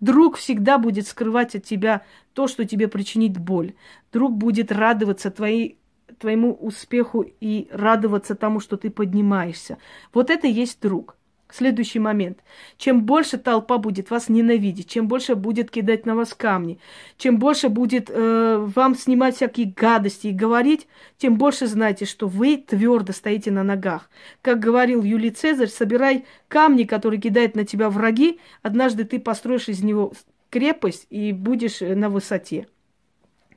Друг 0.00 0.36
всегда 0.36 0.78
будет 0.78 1.06
скрывать 1.08 1.54
от 1.54 1.64
тебя 1.64 2.02
то, 2.34 2.46
что 2.46 2.64
тебе 2.64 2.88
причинит 2.88 3.38
боль. 3.38 3.72
Друг 4.12 4.32
будет 4.32 4.70
радоваться 4.70 5.30
твоей 5.30 5.78
твоему 6.22 6.54
успеху 6.54 7.26
и 7.40 7.68
радоваться 7.70 8.34
тому, 8.34 8.60
что 8.60 8.76
ты 8.76 8.90
поднимаешься. 8.90 9.76
Вот 10.14 10.30
это 10.30 10.46
и 10.46 10.52
есть 10.52 10.80
друг. 10.80 11.16
Следующий 11.50 11.98
момент. 11.98 12.38
Чем 12.78 13.02
больше 13.02 13.36
толпа 13.36 13.76
будет 13.76 14.10
вас 14.10 14.30
ненавидеть, 14.30 14.88
чем 14.88 15.06
больше 15.06 15.34
будет 15.34 15.70
кидать 15.70 16.06
на 16.06 16.14
вас 16.14 16.32
камни, 16.32 16.78
чем 17.18 17.38
больше 17.38 17.68
будет 17.68 18.08
э, 18.08 18.70
вам 18.74 18.94
снимать 18.94 19.36
всякие 19.36 19.66
гадости 19.66 20.28
и 20.28 20.32
говорить, 20.32 20.88
тем 21.18 21.36
больше 21.36 21.66
знайте, 21.66 22.06
что 22.06 22.26
вы 22.26 22.56
твердо 22.56 23.12
стоите 23.12 23.50
на 23.50 23.64
ногах. 23.64 24.08
Как 24.40 24.60
говорил 24.60 25.02
Юлий 25.02 25.30
Цезарь, 25.30 25.68
собирай 25.68 26.24
камни, 26.48 26.84
которые 26.84 27.20
кидают 27.20 27.54
на 27.54 27.66
тебя 27.66 27.90
враги, 27.90 28.40
однажды 28.62 29.04
ты 29.04 29.20
построишь 29.20 29.68
из 29.68 29.82
него 29.82 30.14
крепость 30.48 31.06
и 31.10 31.32
будешь 31.32 31.80
на 31.80 32.08
высоте 32.08 32.66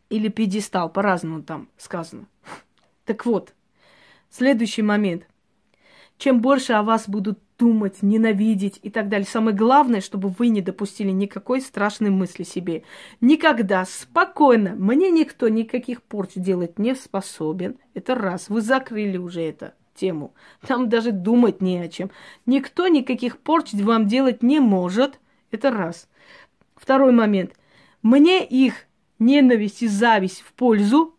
или 0.10 0.28
пьедестал, 0.28 0.90
по-разному 0.90 1.44
там 1.44 1.70
сказано. 1.78 2.26
Так 3.06 3.26
вот, 3.26 3.54
следующий 4.30 4.82
момент. 4.82 5.28
Чем 6.18 6.42
больше 6.42 6.74
о 6.74 6.84
вас 6.84 7.10
будут 7.10 7.40
думать, 7.58 8.02
ненавидеть 8.02 8.80
и 8.82 8.90
так 8.90 9.10
далее. 9.10 9.28
Самое 9.28 9.56
главное, 9.56 10.02
чтобы 10.02 10.30
вы 10.30 10.48
не 10.48 10.62
допустили 10.62 11.12
никакой 11.12 11.62
страшной 11.62 12.10
мысли 12.10 12.44
себе. 12.44 12.84
Никогда, 13.22 13.86
спокойно. 13.86 14.76
Мне 14.76 15.12
никто 15.12 15.48
никаких 15.48 16.02
порч 16.02 16.32
делать 16.36 16.80
не 16.80 16.96
способен. 16.96 17.78
Это 17.94 18.16
раз. 18.16 18.50
Вы 18.50 18.62
закрыли 18.62 19.18
уже 19.18 19.42
эту 19.42 19.72
тему. 19.94 20.34
Там 20.66 20.90
даже 20.90 21.12
думать 21.12 21.62
не 21.62 21.80
о 21.80 21.88
чем. 21.88 22.12
Никто 22.46 22.88
никаких 22.88 23.38
порч 23.38 23.74
вам 23.74 24.08
делать 24.08 24.44
не 24.44 24.60
может. 24.60 25.20
Это 25.52 25.72
раз. 25.72 26.10
Второй 26.76 27.12
момент. 27.12 27.54
Мне 28.02 28.46
их 28.46 28.88
ненависть 29.20 29.82
и 29.82 29.88
зависть 29.88 30.42
в 30.42 30.54
пользу, 30.54 31.15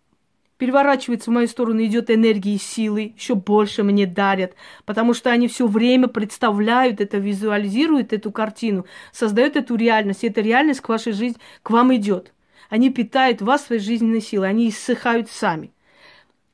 переворачивается 0.58 1.30
в 1.30 1.34
мою 1.34 1.46
сторону, 1.48 1.84
идет 1.84 2.10
энергии 2.10 2.54
и 2.54 2.58
силы, 2.58 3.14
еще 3.16 3.34
больше 3.34 3.82
мне 3.82 4.06
дарят, 4.06 4.54
потому 4.84 5.14
что 5.14 5.30
они 5.30 5.48
все 5.48 5.66
время 5.66 6.08
представляют 6.08 7.00
это, 7.00 7.18
визуализируют 7.18 8.12
эту 8.12 8.30
картину, 8.30 8.86
создают 9.12 9.56
эту 9.56 9.76
реальность, 9.76 10.24
и 10.24 10.28
эта 10.28 10.40
реальность 10.40 10.80
к 10.80 10.88
вашей 10.88 11.12
жизни, 11.12 11.38
к 11.62 11.70
вам 11.70 11.94
идет. 11.94 12.32
Они 12.68 12.90
питают 12.90 13.42
вас 13.42 13.66
своей 13.66 13.80
жизненной 13.80 14.20
силой, 14.20 14.48
они 14.48 14.68
иссыхают 14.68 15.30
сами. 15.30 15.72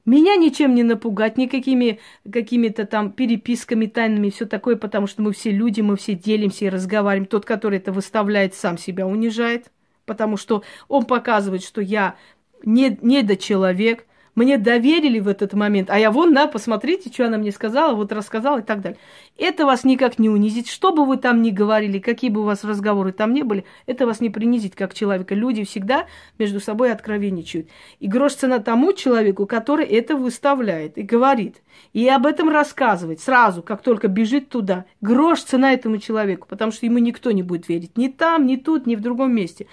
Меня 0.05 0.35
ничем 0.35 0.75
не 0.75 0.83
напугать, 0.83 1.39
никакими 1.39 2.01
какими-то 2.31 2.87
там 2.87 3.13
переписками 3.13 3.87
тайными, 3.87 4.31
все 4.31 4.47
такое, 4.47 4.75
потому 4.77 5.07
что 5.07 5.23
мы 5.23 5.33
все 5.33 5.53
люди, 5.53 5.81
мы 5.81 5.97
все 5.97 6.15
делимся 6.15 6.65
и 6.65 6.69
разговариваем. 6.69 7.27
Тот, 7.27 7.45
который 7.45 7.79
это 7.79 7.93
выставляет, 7.93 8.55
сам 8.55 8.79
себя 8.79 9.07
унижает 9.07 9.71
потому 10.07 10.37
что 10.37 10.63
он 10.89 11.05
показывает, 11.05 11.63
что 11.63 11.81
я 11.81 12.17
не, 12.65 12.99
не 13.01 13.23
до 13.23 13.37
человек, 13.37 14.07
мне 14.35 14.57
доверили 14.57 15.21
в 15.21 15.29
этот 15.29 15.53
момент, 15.53 15.91
а 15.91 15.99
я 15.99 16.11
вон, 16.11 16.33
на, 16.33 16.47
посмотрите, 16.47 17.11
что 17.13 17.27
она 17.27 17.37
мне 17.37 17.53
сказала, 17.53 17.95
вот 17.95 18.13
рассказала 18.13 18.61
и 18.61 18.63
так 18.63 18.81
далее. 18.81 18.99
Это 19.37 19.67
вас 19.67 19.85
никак 19.85 20.19
не 20.19 20.31
унизит, 20.31 20.69
что 20.69 20.93
бы 20.93 21.05
вы 21.05 21.19
там 21.19 21.43
ни 21.43 21.51
говорили, 21.51 21.99
какие 21.99 22.31
бы 22.31 22.41
у 22.41 22.45
вас 22.45 22.65
разговоры 22.65 23.13
там 23.13 23.35
не 23.35 23.43
были, 23.43 23.65
это 23.87 24.07
вас 24.07 24.21
не 24.21 24.31
принизит 24.31 24.75
как 24.75 24.95
человека. 24.95 25.35
Люди 25.35 25.65
всегда 25.65 26.07
между 26.39 26.61
собой 26.61 26.93
откровенничают. 26.93 27.69
И 28.01 28.09
грош 28.09 28.35
цена 28.35 28.59
тому 28.59 28.95
человеку, 28.95 29.47
который 29.47 29.85
это 29.87 30.17
выставляет 30.17 30.97
и 30.97 31.03
говорит. 31.03 31.61
И 31.93 32.09
об 32.09 32.25
этом 32.27 32.49
рассказывать 32.49 33.21
сразу, 33.21 33.63
как 33.63 33.83
только 33.83 34.09
бежит 34.09 34.49
туда. 34.49 34.87
Грош 35.03 35.43
цена 35.43 35.73
этому 35.73 35.99
человеку, 35.99 36.47
потому 36.49 36.73
что 36.73 36.87
ему 36.87 36.99
никто 36.99 37.33
не 37.33 37.43
будет 37.43 37.69
верить. 37.69 37.99
Ни 37.99 38.09
там, 38.09 38.47
ни 38.47 38.57
тут, 38.57 38.87
ни 38.87 38.97
в 38.97 39.01
другом 39.01 39.35
месте. 39.35 39.67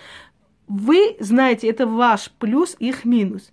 Вы 0.70 1.18
знаете, 1.20 1.68
это 1.68 1.88
ваш 1.88 2.30
плюс, 2.38 2.76
их 2.78 3.04
минус. 3.04 3.52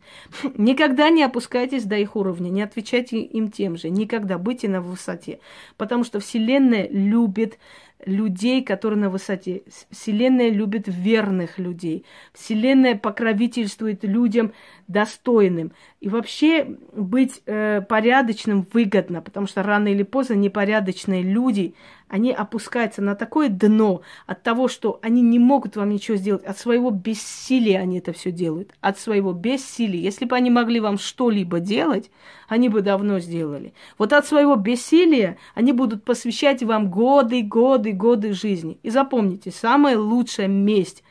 Никогда 0.58 1.08
не 1.08 1.22
опускайтесь 1.22 1.84
до 1.84 1.96
их 1.96 2.14
уровня, 2.14 2.50
не 2.50 2.60
отвечайте 2.60 3.20
им 3.20 3.50
тем 3.50 3.78
же. 3.78 3.88
Никогда 3.88 4.36
будьте 4.36 4.68
на 4.68 4.82
высоте. 4.82 5.40
Потому 5.78 6.04
что 6.04 6.20
Вселенная 6.20 6.86
любит 6.90 7.58
людей, 8.04 8.62
которые 8.62 9.00
на 9.00 9.08
высоте. 9.08 9.62
Вселенная 9.90 10.50
любит 10.50 10.84
верных 10.88 11.58
людей. 11.58 12.04
Вселенная 12.34 12.96
покровительствует 12.96 14.04
людям 14.04 14.52
достойным. 14.88 15.72
И 16.00 16.08
вообще 16.08 16.76
быть 16.92 17.42
э, 17.46 17.82
порядочным 17.88 18.66
выгодно, 18.72 19.22
потому 19.22 19.46
что 19.46 19.62
рано 19.62 19.88
или 19.88 20.02
поздно 20.02 20.34
непорядочные 20.34 21.22
люди, 21.22 21.74
они 22.08 22.32
опускаются 22.32 23.02
на 23.02 23.16
такое 23.16 23.48
дно 23.48 24.02
от 24.26 24.42
того, 24.42 24.68
что 24.68 25.00
они 25.02 25.22
не 25.22 25.40
могут 25.40 25.76
вам 25.76 25.90
ничего 25.90 26.16
сделать, 26.16 26.44
от 26.44 26.56
своего 26.58 26.90
бессилия 26.90 27.80
они 27.80 27.98
это 27.98 28.12
все 28.12 28.30
делают, 28.30 28.72
от 28.80 28.98
своего 28.98 29.32
бессилия. 29.32 30.00
Если 30.00 30.24
бы 30.24 30.36
они 30.36 30.50
могли 30.50 30.78
вам 30.78 30.98
что-либо 30.98 31.58
делать, 31.58 32.10
они 32.48 32.68
бы 32.68 32.82
давно 32.82 33.18
сделали. 33.18 33.74
Вот 33.98 34.12
от 34.12 34.26
своего 34.26 34.54
бессилия 34.54 35.36
они 35.54 35.72
будут 35.72 36.04
посвящать 36.04 36.62
вам 36.62 36.90
годы, 36.90 37.42
годы, 37.42 37.92
годы 37.92 38.32
жизни. 38.32 38.78
И 38.84 38.90
запомните, 38.90 39.50
самая 39.50 39.98
лучшая 39.98 40.46
месть 40.46 41.02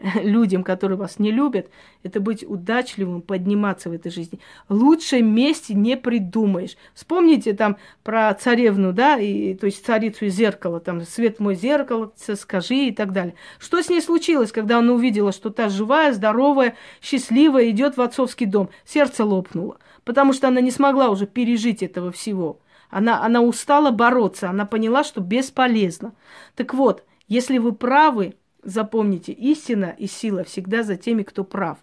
людям, 0.22 0.64
которые 0.64 0.98
вас 0.98 1.18
не 1.18 1.30
любят, 1.30 1.68
это 2.02 2.20
быть 2.20 2.44
удачливым, 2.48 3.22
подниматься 3.22 3.90
в 3.90 3.92
этой 3.92 4.10
жизни. 4.10 4.40
Лучшей 4.68 5.22
мести 5.22 5.72
не 5.72 5.96
придумаешь. 5.96 6.76
Вспомните 6.94 7.52
там 7.52 7.76
про 8.02 8.32
царевну, 8.34 8.92
да, 8.92 9.18
и, 9.18 9.54
то 9.54 9.66
есть 9.66 9.84
царицу 9.84 10.26
из 10.26 10.34
зеркала, 10.34 10.80
там, 10.80 11.02
свет 11.02 11.40
мой 11.40 11.54
зеркало, 11.54 12.12
скажи 12.16 12.86
и 12.86 12.92
так 12.92 13.12
далее. 13.12 13.34
Что 13.58 13.82
с 13.82 13.88
ней 13.88 14.00
случилось, 14.00 14.52
когда 14.52 14.78
она 14.78 14.92
увидела, 14.92 15.32
что 15.32 15.50
та 15.50 15.68
живая, 15.68 16.12
здоровая, 16.12 16.76
счастливая, 17.02 17.70
идет 17.70 17.96
в 17.96 18.00
отцовский 18.00 18.46
дом? 18.46 18.70
Сердце 18.84 19.24
лопнуло, 19.24 19.78
потому 20.04 20.32
что 20.32 20.48
она 20.48 20.60
не 20.60 20.70
смогла 20.70 21.10
уже 21.10 21.26
пережить 21.26 21.82
этого 21.82 22.10
всего. 22.12 22.60
Она, 22.88 23.22
она 23.22 23.40
устала 23.40 23.92
бороться, 23.92 24.50
она 24.50 24.66
поняла, 24.66 25.04
что 25.04 25.20
бесполезно. 25.20 26.12
Так 26.56 26.74
вот, 26.74 27.04
если 27.28 27.58
вы 27.58 27.72
правы, 27.72 28.34
Запомните, 28.62 29.32
истина 29.32 29.94
и 29.96 30.06
сила 30.06 30.44
всегда 30.44 30.82
за 30.82 30.96
теми, 30.96 31.22
кто 31.22 31.44
прав. 31.44 31.78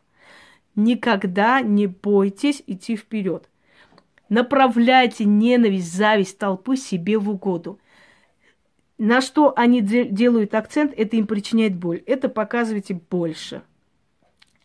Никогда 0.75 1.61
не 1.61 1.87
бойтесь 1.87 2.61
идти 2.67 2.95
вперед. 2.95 3.49
Направляйте 4.29 5.25
ненависть, 5.25 5.93
зависть 5.93 6.37
толпы 6.37 6.75
себе 6.75 7.17
в 7.17 7.29
угоду. 7.29 7.79
На 8.97 9.21
что 9.21 9.53
они 9.55 9.81
делают 9.81 10.53
акцент, 10.53 10.93
это 10.95 11.15
им 11.15 11.25
причиняет 11.27 11.75
боль. 11.75 12.03
Это 12.05 12.29
показывайте 12.29 12.99
больше 13.09 13.63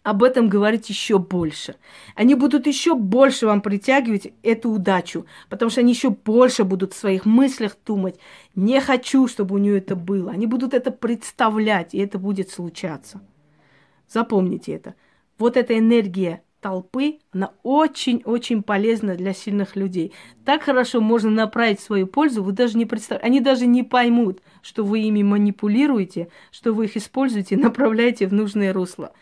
об 0.03 0.23
этом 0.23 0.49
говорить 0.49 0.89
еще 0.89 1.19
больше. 1.19 1.77
Они 2.15 2.35
будут 2.35 2.67
еще 2.67 2.95
больше 2.95 3.47
вам 3.47 3.61
притягивать 3.61 4.33
эту 4.43 4.71
удачу, 4.71 5.27
потому 5.49 5.71
что 5.71 5.81
они 5.81 5.93
еще 5.93 6.11
больше 6.11 6.65
будут 6.65 6.93
в 6.93 6.99
своих 6.99 7.25
мыслях 7.25 7.77
думать. 7.87 8.19
Не 8.55 8.81
хочу, 8.81 9.29
чтобы 9.29 9.55
у 9.55 9.59
нее 9.59 9.79
это 9.79 9.95
было. 9.95 10.33
Они 10.33 10.47
будут 10.47 10.75
это 10.75 10.91
представлять, 10.91 11.95
и 11.95 11.99
это 11.99 12.19
будет 12.19 12.51
случаться. 12.51 13.21
Запомните 14.09 14.73
это. 14.73 14.95
Вот 15.39 15.57
эта 15.57 15.79
энергия 15.79 16.43
толпы, 16.61 17.19
она 17.33 17.53
очень-очень 17.65 18.63
полезна 18.63 19.17
для 19.17 19.35
сильных 19.35 19.75
людей. 19.75 20.13
Так 20.45 20.63
хорошо 20.63 21.01
можно 21.01 21.29
направить 21.29 21.81
свою 21.81 22.07
пользу, 22.07 22.43
вы 22.43 22.53
даже 22.53 22.79
не 22.79 22.87
представляете, 22.87 23.27
они 23.27 23.41
даже 23.41 23.67
не 23.67 23.83
поймут, 23.83 24.41
что 24.63 24.85
вы 24.85 25.01
ими 25.01 25.23
манипулируете, 25.23 26.29
что 26.53 26.73
вы 26.73 26.85
их 26.85 26.97
используете, 26.97 27.57
направляете 27.57 28.29
в 28.29 28.33
нужное 28.33 28.73
русло. 28.73 29.13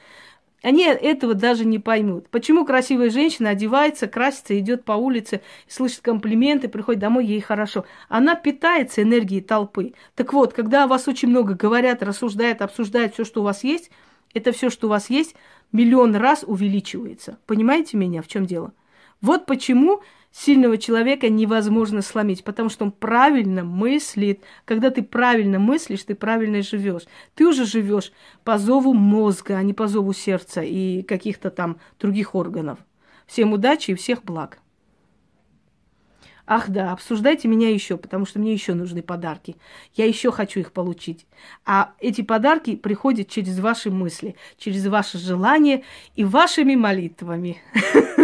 Они 0.62 0.84
этого 0.84 1.34
даже 1.34 1.64
не 1.64 1.78
поймут. 1.78 2.28
Почему 2.28 2.66
красивая 2.66 3.10
женщина 3.10 3.50
одевается, 3.50 4.06
красится, 4.06 4.58
идет 4.58 4.84
по 4.84 4.92
улице, 4.92 5.40
слышит 5.66 6.00
комплименты, 6.00 6.68
приходит 6.68 7.00
домой, 7.00 7.26
ей 7.26 7.40
хорошо. 7.40 7.86
Она 8.08 8.34
питается 8.34 9.02
энергией 9.02 9.40
толпы. 9.40 9.94
Так 10.14 10.32
вот, 10.32 10.52
когда 10.52 10.84
о 10.84 10.86
вас 10.86 11.08
очень 11.08 11.28
много 11.28 11.54
говорят, 11.54 12.02
рассуждают, 12.02 12.60
обсуждают 12.60 13.14
все, 13.14 13.24
что 13.24 13.40
у 13.40 13.44
вас 13.44 13.64
есть, 13.64 13.90
это 14.34 14.52
все, 14.52 14.70
что 14.70 14.86
у 14.86 14.90
вас 14.90 15.08
есть, 15.08 15.34
миллион 15.72 16.14
раз 16.14 16.44
увеличивается. 16.46 17.38
Понимаете 17.46 17.96
меня, 17.96 18.22
в 18.22 18.28
чем 18.28 18.44
дело? 18.44 18.72
Вот 19.20 19.46
почему 19.46 20.02
сильного 20.32 20.78
человека 20.78 21.28
невозможно 21.28 22.02
сломить, 22.02 22.44
потому 22.44 22.68
что 22.68 22.84
он 22.84 22.92
правильно 22.92 23.64
мыслит. 23.64 24.42
Когда 24.64 24.90
ты 24.90 25.02
правильно 25.02 25.58
мыслишь, 25.58 26.04
ты 26.04 26.14
правильно 26.14 26.62
живешь. 26.62 27.02
Ты 27.34 27.46
уже 27.46 27.64
живешь 27.64 28.12
по 28.44 28.58
зову 28.58 28.94
мозга, 28.94 29.56
а 29.56 29.62
не 29.62 29.74
по 29.74 29.88
зову 29.88 30.12
сердца 30.12 30.62
и 30.62 31.02
каких-то 31.02 31.50
там 31.50 31.78
других 31.98 32.34
органов. 32.34 32.78
Всем 33.26 33.52
удачи 33.52 33.92
и 33.92 33.94
всех 33.94 34.24
благ. 34.24 34.58
Ах 36.52 36.68
да, 36.68 36.90
обсуждайте 36.90 37.46
меня 37.46 37.70
еще, 37.70 37.96
потому 37.96 38.26
что 38.26 38.40
мне 38.40 38.52
еще 38.52 38.74
нужны 38.74 39.02
подарки. 39.02 39.54
Я 39.94 40.06
еще 40.06 40.32
хочу 40.32 40.58
их 40.58 40.72
получить. 40.72 41.26
А 41.64 41.92
эти 42.00 42.22
подарки 42.22 42.74
приходят 42.74 43.28
через 43.28 43.60
ваши 43.60 43.88
мысли, 43.92 44.34
через 44.58 44.84
ваши 44.88 45.16
желания 45.16 45.84
и 46.16 46.24
вашими 46.24 46.74
молитвами. 46.74 47.62